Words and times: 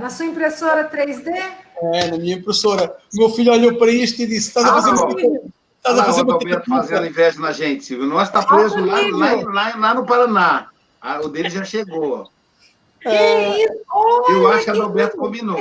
Na 0.00 0.08
sua 0.08 0.24
impressora 0.24 0.88
3D? 0.88 1.28
É, 1.92 2.10
na 2.10 2.16
minha 2.16 2.36
impressora. 2.36 2.96
Meu 3.12 3.28
filho 3.28 3.52
olhou 3.52 3.76
para 3.76 3.90
isto 3.90 4.22
e 4.22 4.26
disse: 4.26 4.48
Estás 4.48 4.66
a 4.66 4.72
fazer 4.72 4.90
ah, 4.90 5.06
muito. 5.06 5.52
Estás 5.76 5.98
a 5.98 6.04
fazer 6.04 6.24
muito. 6.24 6.64
fazendo 6.66 7.06
inveja 7.06 7.38
na 7.38 7.52
gente, 7.52 7.84
Silvio. 7.84 8.06
Nós 8.06 8.28
está 8.28 8.42
preso 8.42 8.82
lá, 8.82 8.98
lá, 9.12 9.34
lá, 9.42 9.76
lá, 9.76 9.94
no 9.94 10.06
Paraná. 10.06 10.68
Ah, 11.02 11.20
o 11.20 11.28
dele 11.28 11.50
já 11.50 11.64
chegou. 11.64 12.30
É, 13.04 13.64
eu 14.30 14.48
acho 14.48 14.64
que 14.64 14.70
a 14.70 14.74
Adalberto 14.74 15.18
combinou. 15.18 15.60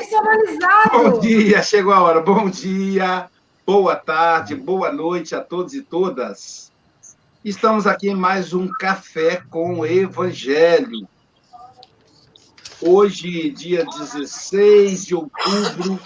Bom 0.91 1.19
dia, 1.19 1.61
chegou 1.61 1.91
a 1.91 2.01
hora. 2.01 2.21
Bom 2.21 2.49
dia, 2.49 3.29
boa 3.65 3.95
tarde, 3.95 4.55
boa 4.55 4.91
noite 4.91 5.35
a 5.35 5.41
todos 5.41 5.73
e 5.73 5.81
todas. 5.81 6.71
Estamos 7.43 7.85
aqui 7.85 8.09
em 8.09 8.15
mais 8.15 8.53
um 8.53 8.69
Café 8.69 9.41
com 9.49 9.79
o 9.79 9.85
Evangelho. 9.85 11.07
Hoje, 12.81 13.49
dia 13.49 13.83
16 13.83 15.05
de 15.05 15.13
outubro 15.13 15.99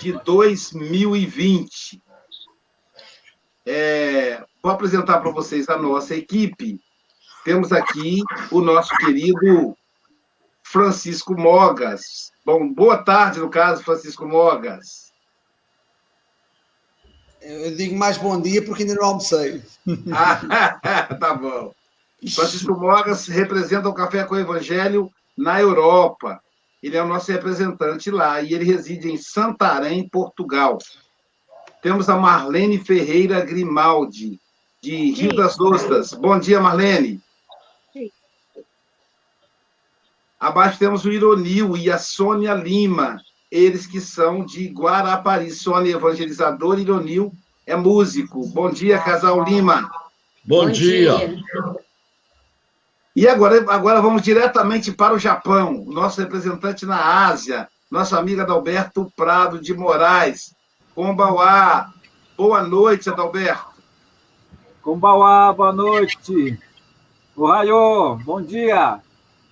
de 0.00 0.12
2020. 0.24 2.02
É, 3.64 4.44
vou 4.60 4.72
apresentar 4.72 5.20
para 5.20 5.30
vocês 5.30 5.68
a 5.68 5.78
nossa 5.78 6.16
equipe. 6.16 6.80
Temos 7.44 7.72
aqui 7.72 8.22
o 8.50 8.60
nosso 8.60 8.92
querido 8.96 9.76
Francisco 10.64 11.32
Mogas. 11.38 12.32
Bom, 12.44 12.72
boa 12.72 12.98
tarde, 12.98 13.38
no 13.38 13.48
caso, 13.48 13.84
Francisco 13.84 14.26
Mogas. 14.26 15.12
Eu 17.40 17.76
digo 17.76 17.96
mais 17.96 18.18
bom 18.18 18.40
dia 18.40 18.64
porque 18.64 18.82
ainda 18.82 18.96
não 18.96 19.04
almocei. 19.04 19.62
ah, 20.12 20.80
tá 21.20 21.34
bom. 21.34 21.72
Francisco 22.34 22.74
Mogas 22.74 23.28
representa 23.28 23.88
o 23.88 23.94
Café 23.94 24.24
com 24.24 24.34
o 24.34 24.40
Evangelho 24.40 25.08
na 25.36 25.60
Europa. 25.60 26.40
Ele 26.82 26.96
é 26.96 27.02
o 27.02 27.06
nosso 27.06 27.32
representante 27.32 28.10
lá 28.10 28.40
e 28.40 28.54
ele 28.54 28.64
reside 28.64 29.10
em 29.10 29.16
Santarém, 29.16 30.08
Portugal. 30.08 30.78
Temos 31.82 32.08
a 32.08 32.16
Marlene 32.16 32.78
Ferreira 32.78 33.40
Grimaldi, 33.40 34.40
de 34.82 35.10
Rio 35.12 35.30
Sim. 35.30 35.36
das 35.36 35.58
Ostras. 35.58 36.12
Bom 36.12 36.38
dia, 36.38 36.60
Marlene. 36.60 37.20
Sim. 37.92 38.10
Abaixo 40.38 40.78
temos 40.78 41.04
o 41.04 41.12
Ironil 41.12 41.76
e 41.76 41.90
a 41.90 41.98
Sônia 41.98 42.54
Lima, 42.54 43.20
eles 43.50 43.86
que 43.86 44.00
são 44.00 44.44
de 44.44 44.68
Guarapari. 44.68 45.50
Sônia, 45.50 45.92
evangelizador, 45.92 46.78
Ironil 46.78 47.32
é 47.66 47.74
músico. 47.74 48.46
Bom 48.48 48.70
dia, 48.70 48.98
casal 48.98 49.42
Lima. 49.42 49.90
Bom, 50.44 50.66
Bom 50.66 50.70
dia. 50.70 51.16
dia. 51.16 51.85
E 53.16 53.26
agora, 53.26 53.64
agora 53.72 54.02
vamos 54.02 54.20
diretamente 54.20 54.92
para 54.92 55.14
o 55.14 55.18
Japão, 55.18 55.86
nosso 55.86 56.20
representante 56.20 56.84
na 56.84 57.24
Ásia, 57.24 57.66
nossa 57.90 58.18
amiga 58.18 58.42
Adalberto 58.42 59.10
Prado 59.16 59.58
de 59.58 59.72
Moraes. 59.72 60.54
Kombauá, 60.94 61.94
boa 62.36 62.62
noite, 62.62 63.08
Adalberto. 63.08 63.70
Kombauá, 64.82 65.50
boa 65.50 65.72
noite. 65.72 66.58
Ohayô, 67.34 68.16
bom 68.16 68.42
dia. 68.42 69.00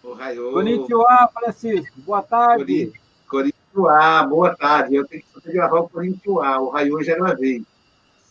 Ohayô. 0.03 0.53
Konnichiwa, 0.53 1.31
Francisco, 1.33 2.03
boa 2.03 2.21
tarde. 2.21 2.93
Konnichiwa, 3.27 4.27
boa 4.29 4.55
tarde. 4.55 4.97
Eu 4.97 5.07
tenho 5.07 5.23
que 5.23 5.53
gravar 5.53 5.81
o 5.81 5.89
Konnichiwa, 5.89 6.61
o 6.61 6.67
Ohayô 6.67 7.03
já 7.03 7.15
gravei. 7.15 7.65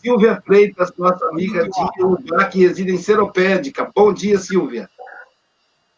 Silvia 0.00 0.40
Freitas, 0.46 0.92
nossa 0.96 1.26
amiga 1.26 1.68
de 1.68 2.04
Ubá, 2.04 2.44
que 2.44 2.64
reside 2.64 2.92
em 2.92 2.98
Seropédica. 2.98 3.90
Bom 3.92 4.12
dia, 4.12 4.38
Silvia. 4.38 4.88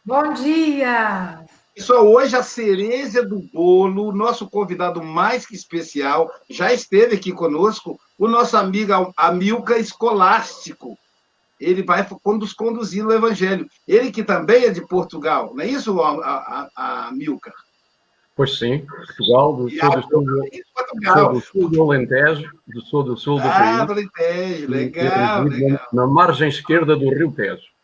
Bom 0.06 0.34
dia! 0.34 1.40
Pessoal, 1.74 2.06
hoje 2.06 2.36
a 2.36 2.42
cereja 2.44 3.26
do 3.26 3.40
bolo, 3.52 4.12
nosso 4.12 4.48
convidado 4.48 5.02
mais 5.02 5.44
que 5.44 5.56
especial, 5.56 6.30
já 6.48 6.72
esteve 6.72 7.16
aqui 7.16 7.32
conosco, 7.32 7.98
o 8.16 8.28
nosso 8.28 8.56
amigo 8.56 8.92
Amilca 9.16 9.77
Escolástico. 9.77 10.96
Ele 11.60 11.82
vai 11.82 12.06
nos 12.24 12.52
conduzir 12.52 13.02
no 13.02 13.12
Evangelho. 13.12 13.66
Ele 13.89 14.12
que 14.12 14.22
também 14.22 14.66
é 14.66 14.70
de 14.70 14.86
Portugal, 14.86 15.52
não 15.52 15.64
é 15.64 15.66
isso, 15.66 16.00
a, 16.00 16.12
a, 16.12 16.70
a 16.77 17.08
Amilcar? 17.08 17.55
Pois 18.36 18.61
sim, 18.61 18.86
Portugal, 18.86 19.56
do 19.56 19.68
sul 19.68 19.90
do 19.90 20.02
sul, 20.02 20.24
do, 21.02 21.33
do 21.33 21.40
sul 21.40 21.68
do 21.68 21.83
Alentejo, 21.83 22.48
do 22.68 22.80
sul 22.83 23.02
do 23.02 23.16
sul 23.16 23.40
do 23.40 23.48
ah, 23.48 23.84
do 23.84 23.92
Alentejo, 23.92 24.70
legal, 24.70 25.42
legal. 25.42 25.80
Na 25.92 26.06
margem 26.06 26.48
esquerda 26.48 26.95
do 26.95 27.12
Rio 27.12 27.33
Tejo 27.33 27.74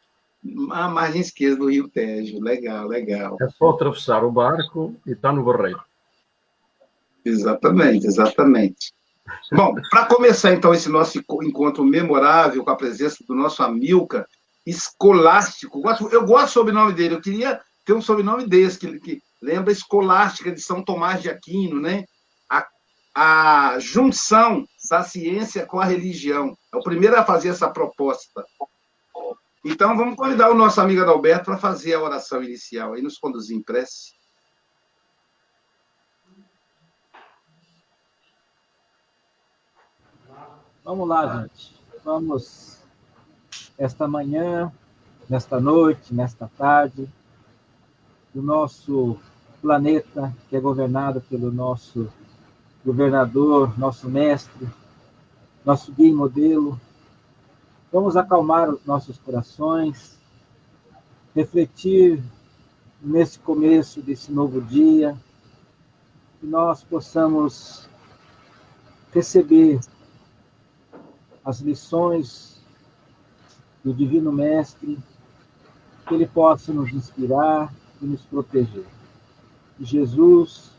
a 0.70 0.88
margem 0.88 1.20
esquerda 1.20 1.56
do 1.56 1.70
Rio 1.70 1.88
Tejo. 1.88 2.40
Legal, 2.40 2.88
legal. 2.88 3.36
É 3.40 3.48
só 3.50 3.70
atravessar 3.70 4.24
o 4.24 4.32
barco 4.32 4.94
e 5.06 5.12
está 5.12 5.32
no 5.32 5.44
barreiro. 5.44 5.80
Exatamente, 7.24 8.06
exatamente. 8.06 8.92
Bom, 9.52 9.74
para 9.90 10.06
começar 10.06 10.52
então 10.52 10.74
esse 10.74 10.88
nosso 10.88 11.18
encontro 11.18 11.84
memorável 11.84 12.64
com 12.64 12.70
a 12.70 12.76
presença 12.76 13.18
do 13.26 13.34
nosso 13.34 13.62
Amilca, 13.62 14.26
escolástico, 14.66 15.80
eu 16.10 16.24
gosto 16.24 16.46
do 16.46 16.52
sobrenome 16.52 16.92
dele, 16.92 17.14
eu 17.14 17.20
queria 17.20 17.60
ter 17.84 17.92
um 17.92 18.02
sobrenome 18.02 18.46
desse, 18.46 18.78
que, 18.78 18.98
que 19.00 19.22
lembra 19.40 19.72
escolástica 19.72 20.50
de 20.50 20.60
São 20.60 20.84
Tomás 20.84 21.22
de 21.22 21.28
Aquino, 21.28 21.80
né? 21.80 22.04
A, 22.50 22.66
a 23.14 23.78
junção 23.78 24.64
da 24.90 25.02
ciência 25.02 25.66
com 25.66 25.80
a 25.80 25.84
religião. 25.84 26.56
É 26.72 26.76
o 26.76 26.82
primeiro 26.82 27.16
a 27.16 27.24
fazer 27.24 27.48
essa 27.48 27.68
proposta. 27.68 28.44
Então, 29.64 29.96
vamos 29.96 30.16
convidar 30.16 30.50
o 30.50 30.54
nosso 30.54 30.80
amigo 30.80 31.02
Adalberto 31.02 31.44
para 31.44 31.56
fazer 31.56 31.94
a 31.94 32.02
oração 32.02 32.42
inicial 32.42 32.96
e 32.96 33.02
nos 33.02 33.16
conduzir 33.16 33.56
em 33.56 33.62
prece. 33.62 34.12
Vamos 40.84 41.08
lá, 41.08 41.42
gente. 41.42 41.80
Vamos, 42.04 42.82
esta 43.78 44.08
manhã, 44.08 44.72
nesta 45.28 45.60
noite, 45.60 46.12
nesta 46.12 46.50
tarde, 46.58 47.08
do 48.34 48.42
nosso 48.42 49.16
planeta, 49.60 50.34
que 50.50 50.56
é 50.56 50.60
governado 50.60 51.20
pelo 51.20 51.52
nosso 51.52 52.12
governador, 52.84 53.78
nosso 53.78 54.08
mestre, 54.10 54.68
nosso 55.64 55.92
guia 55.92 56.12
modelo, 56.12 56.80
Vamos 57.92 58.16
acalmar 58.16 58.70
os 58.70 58.82
nossos 58.86 59.18
corações, 59.18 60.18
refletir 61.34 62.22
nesse 63.02 63.38
começo 63.38 64.00
desse 64.00 64.32
novo 64.32 64.62
dia, 64.62 65.14
que 66.40 66.46
nós 66.46 66.82
possamos 66.82 67.86
receber 69.12 69.78
as 71.44 71.60
lições 71.60 72.62
do 73.84 73.92
Divino 73.92 74.32
Mestre, 74.32 74.98
que 76.08 76.14
ele 76.14 76.26
possa 76.26 76.72
nos 76.72 76.92
inspirar 76.94 77.74
e 78.00 78.06
nos 78.06 78.22
proteger. 78.22 78.86
Que 79.76 79.84
Jesus 79.84 80.70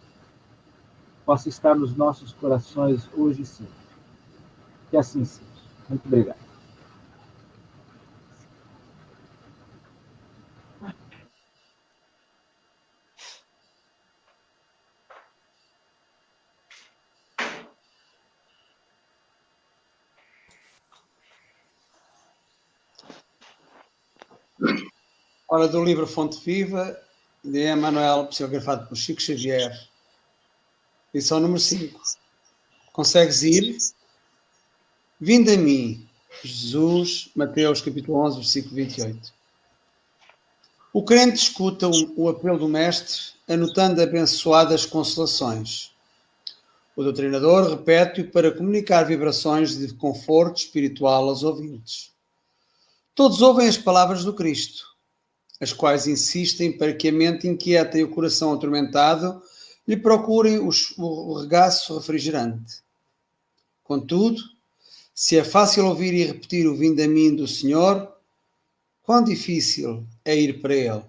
possa 1.25 1.47
estar 1.47 1.75
nos 1.75 1.95
nossos 1.95 2.33
corações 2.33 3.07
hoje 3.15 3.43
e 3.43 3.45
sempre. 3.45 3.73
Que 4.89 4.97
assim 4.97 5.23
seja. 5.23 5.45
Muito 5.87 6.05
obrigado. 6.07 6.42
Ora, 25.55 25.67
do 25.67 25.83
livro 25.83 26.07
Fonte 26.07 26.43
Viva, 26.43 26.99
de 27.43 27.59
Emanuel, 27.59 28.25
psicografado 28.25 28.87
por 28.87 28.97
Chico 28.97 29.21
Xavier, 29.21 29.87
lição 31.13 31.39
número 31.39 31.59
5. 31.59 32.01
Consegues 32.91 33.43
ir? 33.43 33.77
Vinde 35.21 35.53
a 35.53 35.57
mim, 35.57 36.09
Jesus, 36.43 37.29
Mateus 37.35 37.81
capítulo 37.81 38.17
11, 38.25 38.37
versículo 38.37 38.75
28. 38.77 39.31
O 40.91 41.03
crente 41.03 41.35
escuta 41.35 41.87
o 41.87 42.27
apelo 42.27 42.57
do 42.57 42.67
Mestre, 42.67 43.21
anotando 43.47 44.01
abençoadas 44.01 44.87
consolações. 44.87 45.91
O 46.95 47.03
doutrinador 47.03 47.69
repete-o 47.69 48.31
para 48.31 48.51
comunicar 48.51 49.03
vibrações 49.03 49.77
de 49.77 49.93
conforto 49.93 50.57
espiritual 50.57 51.29
aos 51.29 51.43
ouvintes. 51.43 52.11
Todos 53.13 53.39
ouvem 53.39 53.67
as 53.67 53.77
palavras 53.77 54.25
do 54.25 54.33
Cristo 54.33 54.92
as 55.63 55.73
quais 55.73 56.05
insistem 56.07 56.77
para 56.77 56.93
que 56.93 57.07
a 57.07 57.11
mente 57.11 57.47
inquieta 57.47 57.97
e 57.97 58.03
o 58.03 58.09
coração 58.09 58.53
atormentado 58.53 59.41
lhe 59.87 59.97
procurem 59.97 60.59
o 60.59 61.33
regaço 61.39 61.97
refrigerante. 61.97 62.81
Contudo, 63.83 64.41
se 65.13 65.37
é 65.37 65.43
fácil 65.43 65.85
ouvir 65.85 66.13
e 66.13 66.23
repetir 66.23 66.67
o 66.67 66.75
vindo 66.75 67.01
a 67.01 67.07
mim 67.07 67.35
do 67.35 67.47
Senhor, 67.47 68.11
quão 69.01 69.23
difícil 69.23 70.05
é 70.23 70.35
ir 70.35 70.61
para 70.61 70.73
Ele. 70.73 71.03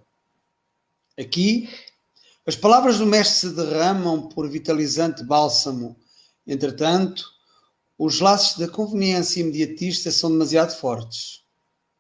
Aqui, 1.19 1.69
As 2.47 2.55
palavras 2.55 2.99
do 2.99 3.07
Mestre 3.07 3.49
se 3.49 3.57
derramam 3.57 4.29
por 4.29 4.49
vitalizante 4.51 5.25
bálsamo. 5.25 5.97
Entretanto, 6.47 7.25
os 7.99 8.21
laços 8.21 8.59
da 8.59 8.69
conveniência 8.69 9.41
imediatista 9.41 10.11
são 10.11 10.31
demasiado 10.31 10.79
fortes. 10.79 11.43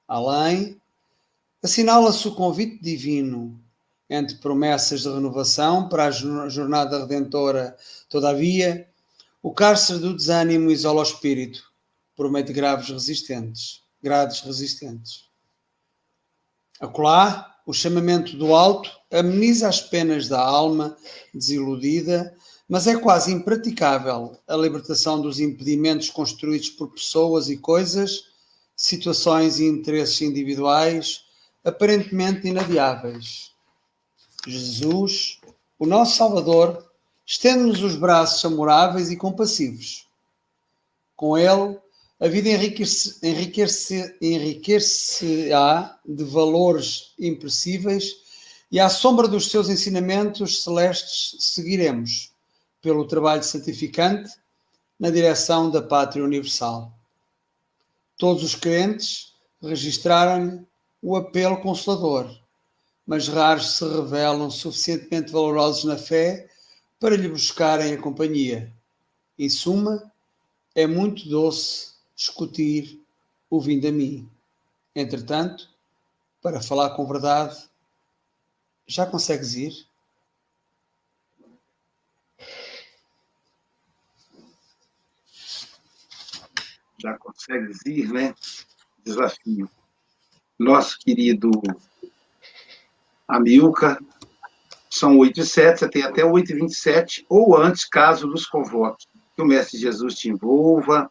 Além, 0.06 0.78
assinala-se 1.64 2.28
o 2.28 2.34
convite 2.34 2.78
divino 2.82 3.58
entre 4.10 4.36
promessas 4.36 5.00
de 5.00 5.08
renovação 5.08 5.88
para 5.88 6.08
a 6.08 6.10
jornada 6.10 6.98
redentora. 6.98 7.74
Todavia, 8.06 8.86
o 9.42 9.50
cárcere 9.50 9.98
do 9.98 10.14
desânimo 10.14 10.70
isola 10.70 11.00
o 11.00 11.02
espírito, 11.02 11.64
promete 12.14 12.52
graves 12.52 12.90
resistentes, 12.90 13.80
grades 14.02 14.40
resistentes. 14.40 15.24
Acolá, 16.78 17.56
o 17.66 17.72
chamamento 17.72 18.36
do 18.36 18.54
alto 18.54 18.90
ameniza 19.10 19.66
as 19.66 19.80
penas 19.80 20.28
da 20.28 20.38
alma 20.38 20.94
desiludida, 21.32 22.36
mas 22.68 22.86
é 22.86 22.94
quase 22.94 23.32
impraticável 23.32 24.36
a 24.46 24.54
libertação 24.54 25.18
dos 25.18 25.40
impedimentos 25.40 26.10
construídos 26.10 26.68
por 26.68 26.92
pessoas 26.92 27.48
e 27.48 27.56
coisas, 27.56 28.24
situações 28.76 29.58
e 29.58 29.64
interesses 29.64 30.20
individuais 30.20 31.23
aparentemente 31.64 32.46
inadiáveis. 32.46 33.52
Jesus, 34.46 35.40
o 35.78 35.86
nosso 35.86 36.16
Salvador, 36.16 36.84
estende-nos 37.24 37.82
os 37.82 37.96
braços 37.96 38.44
amoráveis 38.44 39.10
e 39.10 39.16
compassivos. 39.16 40.06
Com 41.16 41.38
ele, 41.38 41.78
a 42.20 42.28
vida 42.28 42.48
enriquece-á 42.48 43.18
enriquece, 43.22 44.16
enriquece 44.20 45.48
de 46.04 46.24
valores 46.24 47.12
impressíveis 47.18 48.16
e 48.70 48.78
à 48.78 48.88
sombra 48.88 49.26
dos 49.26 49.50
seus 49.50 49.68
ensinamentos 49.68 50.62
celestes 50.62 51.36
seguiremos 51.38 52.32
pelo 52.82 53.06
trabalho 53.06 53.42
santificante 53.42 54.30
na 54.98 55.10
direção 55.10 55.70
da 55.70 55.82
pátria 55.82 56.24
universal. 56.24 56.92
Todos 58.16 58.42
os 58.42 58.54
crentes 58.54 59.32
registraram-lhe 59.62 60.64
o 61.04 61.16
apelo 61.16 61.60
consolador, 61.60 62.34
mas 63.06 63.28
raros 63.28 63.76
se 63.76 63.84
revelam 63.86 64.50
suficientemente 64.50 65.30
valorosos 65.30 65.84
na 65.84 65.98
fé 65.98 66.48
para 66.98 67.14
lhe 67.14 67.28
buscarem 67.28 67.92
a 67.92 68.00
companhia. 68.00 68.72
Em 69.38 69.50
suma, 69.50 70.10
é 70.74 70.86
muito 70.86 71.28
doce 71.28 71.92
discutir 72.16 73.04
o 73.50 73.60
vindo 73.60 73.86
a 73.86 73.92
mim. 73.92 74.26
Entretanto, 74.96 75.68
para 76.40 76.62
falar 76.62 76.96
com 76.96 77.06
verdade, 77.06 77.68
já 78.86 79.04
consegues 79.04 79.54
ir? 79.56 79.86
Já 86.98 87.18
consegues 87.18 87.84
ir, 87.84 88.10
né? 88.10 88.34
Desafio. 89.04 89.68
Nosso 90.58 90.98
querido 90.98 91.50
Amilca, 93.26 93.98
são 94.88 95.18
8 95.18 95.40
e 95.40 95.44
7, 95.44 95.78
você 95.80 95.88
tem 95.88 96.02
até 96.02 96.24
8 96.24 96.52
e 96.52 96.54
27, 96.54 97.26
ou 97.28 97.56
antes, 97.56 97.84
caso 97.84 98.28
nos 98.28 98.46
convoque. 98.46 99.06
Que 99.34 99.42
o 99.42 99.46
Mestre 99.46 99.78
Jesus 99.78 100.14
te 100.14 100.28
envolva, 100.28 101.10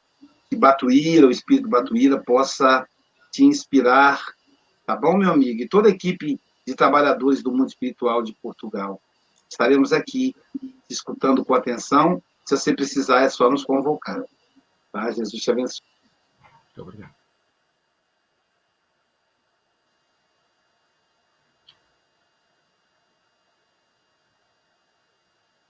que 0.50 0.56
Batuíra, 0.56 1.28
o 1.28 1.31
Espírito 1.31 1.68
Batuíra, 1.68 2.22
possa 2.24 2.88
te 3.31 3.44
inspirar, 3.44 4.24
tá 4.86 4.95
bom, 4.95 5.18
meu 5.18 5.31
amigo? 5.31 5.62
E 5.62 5.68
toda 5.68 5.89
a 5.89 5.92
equipe 5.92 6.39
de 6.66 6.75
trabalhadores 6.75 7.44
do 7.44 7.51
mundo 7.51 7.68
espiritual 7.68 8.24
de 8.24 8.34
Portugal. 8.34 9.01
Estaremos 9.50 9.92
aqui 9.92 10.34
escutando 10.89 11.44
com 11.44 11.54
atenção. 11.54 12.22
Se 12.46 12.56
você 12.56 12.74
precisar, 12.74 13.22
é 13.22 13.30
só 13.30 13.50
nos 13.50 13.66
convocar. 13.66 14.24
Tá? 14.92 15.12
Jesus 15.12 15.44
te 15.44 15.51
abençoe. 15.51 15.86
Muito 16.66 16.81
obrigado. 16.81 17.23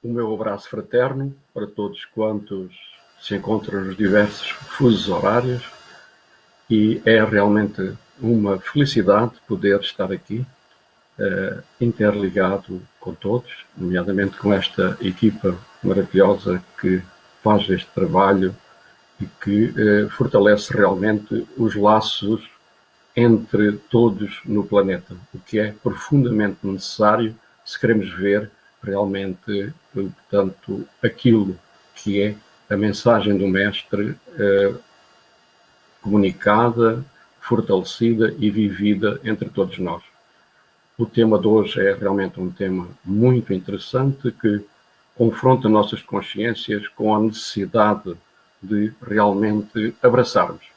O 0.03 0.09
meu 0.09 0.33
abraço 0.33 0.67
fraterno 0.67 1.33
para 1.53 1.65
todos 1.65 2.03
quantos 2.03 2.75
se 3.21 3.35
encontram 3.35 3.85
nos 3.85 3.95
diversos 3.95 4.49
fusos 4.49 5.07
horários 5.07 5.63
e 6.69 7.01
é 7.05 7.23
realmente 7.23 7.93
uma 8.19 8.59
felicidade 8.59 9.31
poder 9.47 9.79
estar 9.79 10.11
aqui 10.11 10.45
uh, 11.17 11.63
interligado 11.79 12.81
com 12.99 13.13
todos, 13.13 13.65
nomeadamente 13.77 14.35
com 14.35 14.51
esta 14.51 14.97
equipa 14.99 15.57
maravilhosa 15.81 16.61
que 16.81 17.01
faz 17.41 17.69
este 17.69 17.89
trabalho 17.91 18.53
e 19.21 19.25
que 19.41 19.67
uh, 19.67 20.09
fortalece 20.09 20.73
realmente 20.73 21.47
os 21.57 21.75
laços 21.75 22.51
entre 23.15 23.71
todos 23.89 24.41
no 24.43 24.65
planeta, 24.65 25.15
o 25.33 25.39
que 25.39 25.59
é 25.59 25.71
profundamente 25.81 26.57
necessário 26.63 27.33
se 27.63 27.79
queremos 27.79 28.11
ver 28.11 28.51
realmente, 28.83 29.73
portanto, 29.93 30.87
aquilo 31.01 31.57
que 31.95 32.21
é 32.21 32.35
a 32.69 32.77
mensagem 32.77 33.37
do 33.37 33.47
Mestre 33.47 34.15
eh, 34.37 34.73
comunicada, 36.01 37.03
fortalecida 37.39 38.35
e 38.37 38.49
vivida 38.49 39.19
entre 39.23 39.49
todos 39.49 39.77
nós. 39.79 40.03
O 40.97 41.05
tema 41.05 41.39
de 41.39 41.47
hoje 41.47 41.79
é 41.79 41.93
realmente 41.93 42.39
um 42.39 42.51
tema 42.51 42.87
muito 43.03 43.53
interessante 43.53 44.31
que 44.31 44.63
confronta 45.15 45.69
nossas 45.69 46.01
consciências 46.01 46.87
com 46.89 47.15
a 47.15 47.19
necessidade 47.19 48.15
de 48.61 48.93
realmente 49.01 49.95
abraçarmos 50.01 50.73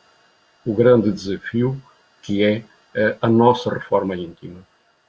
o 0.64 0.74
grande 0.74 1.12
desafio 1.12 1.80
que 2.20 2.42
é 2.42 2.64
eh, 2.94 3.16
a 3.22 3.28
nossa 3.28 3.72
reforma 3.72 4.16
íntima. 4.16 4.60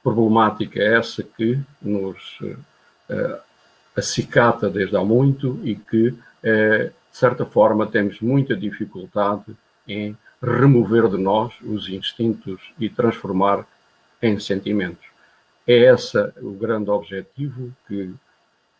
Problemática 0.02 0.80
essa 0.80 1.22
que 1.22 1.58
nos 1.82 2.38
acicata 3.96 4.68
desde 4.68 4.96
há 4.96 5.04
muito 5.04 5.60
e 5.64 5.74
que 5.74 6.14
eh, 6.42 6.90
de 7.10 7.16
certa 7.16 7.44
forma, 7.44 7.86
temos 7.86 8.20
muita 8.20 8.54
dificuldade 8.54 9.56
em 9.86 10.16
remover 10.42 11.08
de 11.08 11.16
nós 11.16 11.52
os 11.62 11.88
instintos 11.88 12.60
e 12.78 12.88
transformar 12.88 13.66
em 14.22 14.38
sentimentos. 14.38 15.04
É 15.66 15.92
esse 15.92 16.18
o 16.40 16.52
grande 16.52 16.90
objetivo 16.90 17.72
que 17.86 18.14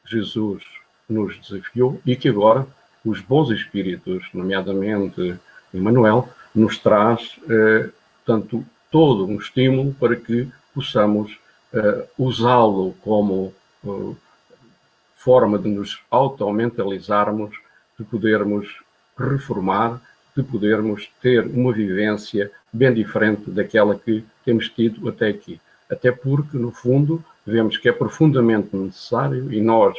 Jesus 0.05 0.63
nos 1.09 1.39
desafiou 1.41 2.01
e 2.07 2.15
que 2.15 2.29
agora 2.29 2.67
os 3.05 3.21
bons 3.21 3.51
espíritos, 3.51 4.29
nomeadamente 4.33 5.37
Emmanuel, 5.73 6.29
nos 6.55 6.79
traz, 6.79 7.39
eh, 7.49 7.91
tanto 8.25 8.65
todo 8.91 9.27
um 9.27 9.37
estímulo 9.37 9.95
para 9.95 10.17
que 10.17 10.49
possamos 10.75 11.39
eh, 11.73 12.07
usá-lo 12.17 12.95
como 13.03 13.53
forma 15.15 15.59
de 15.59 15.69
nos 15.69 16.01
auto-mentalizarmos, 16.11 17.57
de 17.99 18.05
podermos 18.05 18.83
reformar, 19.17 20.01
de 20.37 20.43
podermos 20.43 21.09
ter 21.21 21.45
uma 21.47 21.73
vivência 21.73 22.51
bem 22.73 22.95
diferente 22.95 23.51
daquela 23.51 23.99
que 23.99 24.25
temos 24.45 24.69
tido 24.69 25.09
até 25.09 25.29
aqui. 25.29 25.61
Até 25.91 26.13
porque, 26.13 26.57
no 26.57 26.71
fundo, 26.71 27.25
vemos 27.45 27.77
que 27.77 27.89
é 27.89 27.93
profundamente 27.93 28.77
necessário 28.77 29.53
e 29.53 29.61
nós 29.61 29.97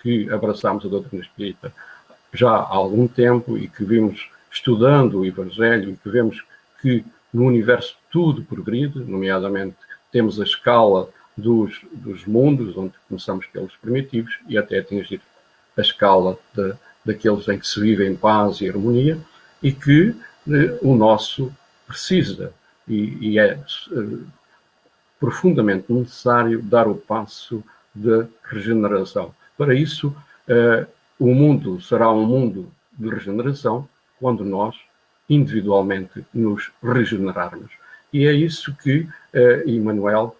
que 0.00 0.30
abraçamos 0.30 0.84
a 0.84 0.88
doutrina 0.88 1.22
espírita 1.22 1.72
já 2.32 2.50
há 2.50 2.74
algum 2.74 3.08
tempo 3.08 3.56
e 3.56 3.68
que 3.68 3.84
vimos 3.84 4.28
estudando 4.50 5.20
o 5.20 5.24
Evangelho 5.24 5.90
e 5.90 5.96
que 5.96 6.10
vemos 6.10 6.44
que 6.80 7.04
no 7.32 7.46
universo 7.46 7.96
tudo 8.10 8.44
progride, 8.44 9.00
nomeadamente 9.00 9.76
temos 10.12 10.40
a 10.40 10.44
escala 10.44 11.08
dos, 11.36 11.80
dos 11.92 12.24
mundos, 12.26 12.76
onde 12.76 12.92
começamos 13.08 13.46
pelos 13.46 13.74
primitivos 13.76 14.38
e 14.48 14.56
até 14.56 14.78
atingir 14.78 15.20
a 15.76 15.80
escala 15.80 16.38
de, 16.54 16.74
daqueles 17.04 17.48
em 17.48 17.58
que 17.58 17.66
se 17.66 17.80
vive 17.80 18.06
em 18.06 18.14
paz 18.14 18.60
e 18.60 18.68
harmonia 18.68 19.18
e 19.62 19.72
que 19.72 20.14
eh, 20.48 20.78
o 20.82 20.94
nosso 20.94 21.52
precisa 21.86 22.52
e, 22.86 23.30
e 23.32 23.38
é 23.38 23.52
eh, 23.52 24.18
profundamente 25.18 25.92
necessário 25.92 26.62
dar 26.62 26.86
o 26.86 26.94
passo 26.94 27.62
de 27.94 28.26
regeneração. 28.44 29.34
Para 29.56 29.74
isso, 29.74 30.14
eh, 30.46 30.86
o 31.18 31.34
mundo 31.34 31.80
será 31.80 32.10
um 32.10 32.26
mundo 32.26 32.70
de 32.92 33.08
regeneração 33.08 33.88
quando 34.20 34.44
nós 34.44 34.76
individualmente 35.28 36.24
nos 36.32 36.70
regenerarmos. 36.82 37.72
E 38.12 38.26
é 38.26 38.32
isso 38.32 38.74
que 38.76 39.00
uh, 39.00 39.68
Emmanuel 39.68 40.36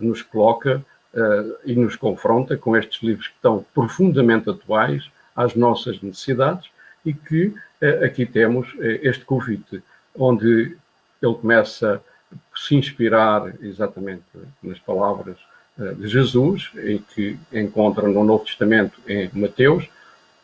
nos 0.00 0.22
coloca 0.22 0.84
uh, 1.14 1.56
e 1.64 1.74
nos 1.74 1.96
confronta 1.96 2.56
com 2.56 2.76
estes 2.76 3.02
livros 3.02 3.28
que 3.28 3.34
estão 3.34 3.64
profundamente 3.74 4.48
atuais 4.48 5.10
às 5.34 5.54
nossas 5.54 6.00
necessidades 6.00 6.70
e 7.04 7.12
que 7.12 7.54
aqui 8.02 8.24
temos 8.24 8.74
este 8.80 9.24
convite, 9.24 9.82
onde 10.18 10.76
ele 11.22 11.34
começa 11.34 12.02
a 12.32 12.58
se 12.58 12.74
inspirar 12.74 13.52
exatamente 13.62 14.24
nas 14.62 14.78
palavras 14.80 15.36
de 15.98 16.08
Jesus, 16.08 16.70
e 16.74 16.98
que 16.98 17.38
encontram 17.52 18.08
no 18.08 18.24
Novo 18.24 18.46
Testamento 18.46 18.98
em 19.06 19.30
Mateus, 19.34 19.88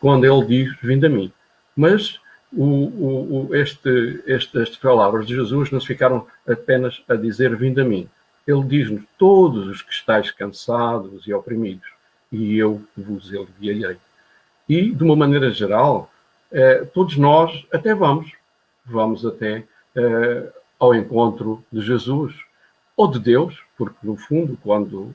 quando 0.03 0.27
ele 0.27 0.45
diz: 0.45 0.77
Vinde 0.83 1.07
a 1.07 1.09
mim. 1.09 1.33
Mas 1.75 2.21
o, 2.53 2.65
o, 2.65 3.49
o, 3.49 3.55
este, 3.55 4.23
estas 4.27 4.77
palavras 4.77 5.27
de 5.27 5.35
Jesus 5.35 5.71
não 5.71 5.81
se 5.81 5.87
ficaram 5.87 6.27
apenas 6.47 7.03
a 7.09 7.15
dizer: 7.15 7.57
Vinde 7.57 7.81
a 7.81 7.85
mim. 7.85 8.09
Ele 8.47 8.63
diz-nos: 8.65 9.05
Todos 9.19 9.67
os 9.69 9.83
que 9.83 9.93
estáis 9.93 10.31
cansados 10.31 11.27
e 11.27 11.33
oprimidos, 11.33 11.89
e 12.31 12.57
eu 12.57 12.83
vos 12.97 13.31
aliviarei. 13.31 13.99
E, 14.69 14.91
de 14.91 15.03
uma 15.03 15.17
maneira 15.17 15.51
geral, 15.51 16.11
eh, 16.51 16.85
todos 16.93 17.17
nós 17.17 17.67
até 17.73 17.95
vamos, 17.95 18.33
vamos 18.85 19.25
até 19.27 19.65
eh, 19.95 20.53
ao 20.79 20.95
encontro 20.95 21.65
de 21.71 21.81
Jesus 21.81 22.35
ou 22.97 23.09
de 23.09 23.19
Deus, 23.19 23.59
porque, 23.77 23.99
no 24.03 24.17
fundo, 24.17 24.59
quando 24.63 25.15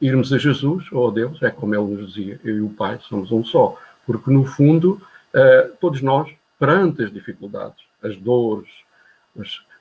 irmos 0.00 0.32
a 0.32 0.38
Jesus 0.38 0.90
ou 0.92 1.08
a 1.08 1.12
Deus, 1.12 1.42
é 1.42 1.50
como 1.50 1.74
ele 1.74 1.94
nos 1.94 2.12
dizia: 2.12 2.40
Eu 2.44 2.56
e 2.58 2.60
o 2.60 2.70
Pai 2.70 2.98
somos 3.02 3.30
um 3.32 3.44
só. 3.44 3.78
Porque, 4.06 4.30
no 4.30 4.44
fundo, 4.44 5.00
eh, 5.34 5.70
todos 5.80 6.02
nós, 6.02 6.30
perante 6.58 7.02
as 7.02 7.12
dificuldades, 7.12 7.84
as 8.02 8.16
dores, 8.16 8.68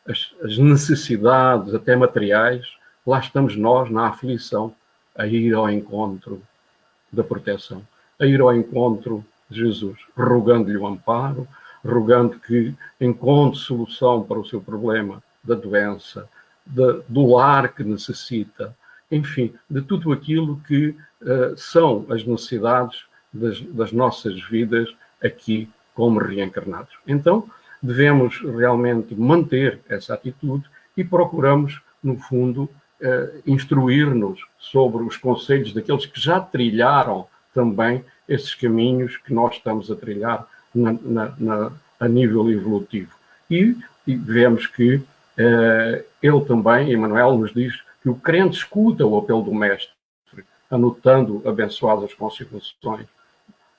as, 0.08 0.58
necessidades, 0.58 1.74
até 1.74 1.96
materiais, 1.96 2.66
lá 3.06 3.20
estamos 3.20 3.56
nós 3.56 3.90
na 3.90 4.08
aflição, 4.08 4.74
a 5.16 5.28
ir 5.28 5.54
ao 5.54 5.70
encontro 5.70 6.42
da 7.12 7.24
proteção, 7.24 7.86
a 8.20 8.26
ir 8.26 8.40
ao 8.40 8.56
encontro 8.56 9.26
de 9.50 9.60
Jesus, 9.60 9.98
rogando-lhe 10.16 10.78
o 10.78 10.88
amparo, 10.88 11.48
rogando 11.84 12.40
que 12.40 12.74
encontre 13.00 13.60
solução 13.60 14.24
para 14.24 14.40
o 14.40 14.46
seu 14.46 14.62
problema 14.62 15.22
da 15.44 15.56
doença, 15.56 16.30
de, 16.66 17.02
do 17.10 17.26
lar 17.26 17.74
que 17.74 17.84
necessita, 17.84 18.76
enfim, 19.12 19.54
de 19.70 19.82
tudo 19.82 20.12
aquilo 20.12 20.62
que 20.68 20.96
uh, 21.22 21.58
são 21.58 22.06
as 22.10 22.24
necessidades 22.24 23.06
das, 23.34 23.60
das 23.62 23.92
nossas 23.92 24.42
vidas 24.42 24.94
aqui 25.22 25.70
como 25.94 26.20
reencarnados. 26.20 26.94
Então, 27.06 27.50
devemos 27.82 28.40
realmente 28.42 29.16
manter 29.16 29.80
essa 29.90 30.14
atitude 30.14 30.64
e 30.96 31.04
procuramos, 31.04 31.82
no 32.02 32.18
fundo, 32.18 32.70
uh, 33.02 33.42
instruir-nos 33.46 34.40
sobre 34.60 35.04
os 35.04 35.18
conselhos 35.18 35.74
daqueles 35.74 36.06
que 36.06 36.20
já 36.20 36.40
trilharam 36.40 37.28
também 37.54 38.04
esses 38.28 38.56
caminhos 38.56 39.18
que 39.18 39.34
nós 39.34 39.56
estamos 39.56 39.92
a 39.92 39.96
trilhar 39.96 40.48
na, 40.74 40.94
na, 40.94 41.34
na, 41.38 41.72
a 42.00 42.08
nível 42.08 42.50
evolutivo. 42.50 43.12
E, 43.50 43.76
e 44.08 44.16
vemos 44.16 44.68
que 44.68 44.96
uh, 44.96 46.04
ele 46.22 46.46
também, 46.48 46.94
Emmanuel, 46.94 47.38
nos 47.38 47.54
diz 47.54 47.74
que 48.02 48.10
o 48.10 48.16
crente 48.16 48.58
escuta 48.58 49.06
o 49.06 49.18
apelo 49.18 49.44
do 49.44 49.54
Mestre, 49.54 49.92
anotando 50.70 51.42
abençoadas 51.46 52.14
consequências. 52.14 52.76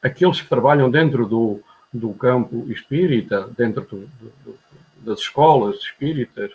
Aqueles 0.02 0.41
que 0.41 0.49
trabalham 0.49 0.91
dentro 0.91 1.26
do, 1.26 1.61
do 1.93 2.12
campo 2.12 2.67
espírita, 2.71 3.49
dentro 3.57 3.83
do, 3.83 4.09
do, 4.45 4.59
das 4.99 5.21
escolas 5.21 5.76
espíritas, 5.76 6.52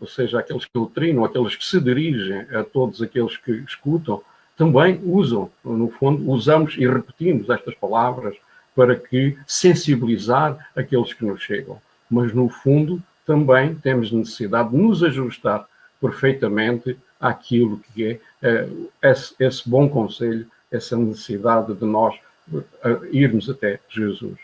ou 0.00 0.06
seja, 0.06 0.38
aqueles 0.38 0.64
que 0.64 0.70
doutrinam, 0.74 1.24
aqueles 1.24 1.56
que 1.56 1.64
se 1.64 1.80
dirigem 1.80 2.40
a 2.54 2.62
todos 2.62 3.00
aqueles 3.02 3.36
que 3.36 3.52
escutam, 3.52 4.22
também 4.56 5.00
usam, 5.04 5.50
no 5.64 5.88
fundo, 5.90 6.30
usamos 6.30 6.76
e 6.76 6.86
repetimos 6.86 7.50
estas 7.50 7.74
palavras 7.74 8.36
para 8.74 8.94
que 8.94 9.36
sensibilizar 9.46 10.70
aqueles 10.76 11.12
que 11.12 11.24
nos 11.24 11.40
chegam. 11.40 11.80
Mas, 12.10 12.32
no 12.32 12.48
fundo, 12.48 13.02
também 13.26 13.74
temos 13.74 14.12
necessidade 14.12 14.70
de 14.70 14.76
nos 14.76 15.02
ajustar 15.02 15.66
perfeitamente 16.00 16.96
àquilo 17.20 17.80
que 17.94 18.20
é 18.42 18.66
uh, 18.66 18.90
esse, 19.02 19.34
esse, 19.40 19.68
bom 19.68 19.88
conselho, 19.88 20.46
essa 20.70 20.96
necessidade 20.96 21.72
de 21.74 21.84
nós 21.84 22.14
uh, 22.52 22.64
irmos 23.10 23.48
até 23.48 23.80
Jesus 23.88 24.38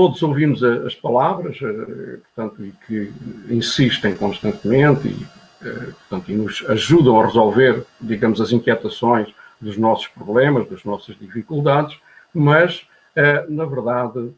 todos 0.00 0.22
ouvimos 0.22 0.64
as 0.64 0.94
palavras, 0.94 1.58
eh, 1.60 2.20
portanto, 2.34 2.64
e 2.64 2.72
que 2.86 3.12
insistem 3.50 4.16
constantemente 4.16 5.08
e, 5.08 5.26
eh, 5.62 5.92
portanto, 5.92 6.32
e 6.32 6.34
nos 6.34 6.64
ajudam 6.70 7.20
a 7.20 7.26
resolver, 7.26 7.84
digamos, 8.00 8.40
as 8.40 8.50
inquietações 8.50 9.28
dos 9.60 9.76
nossos 9.76 10.08
problemas, 10.08 10.66
das 10.70 10.84
nossas 10.84 11.18
dificuldades, 11.18 12.00
mas, 12.32 12.88
eh, 13.14 13.44
na 13.50 13.66
verdade, 13.66 14.32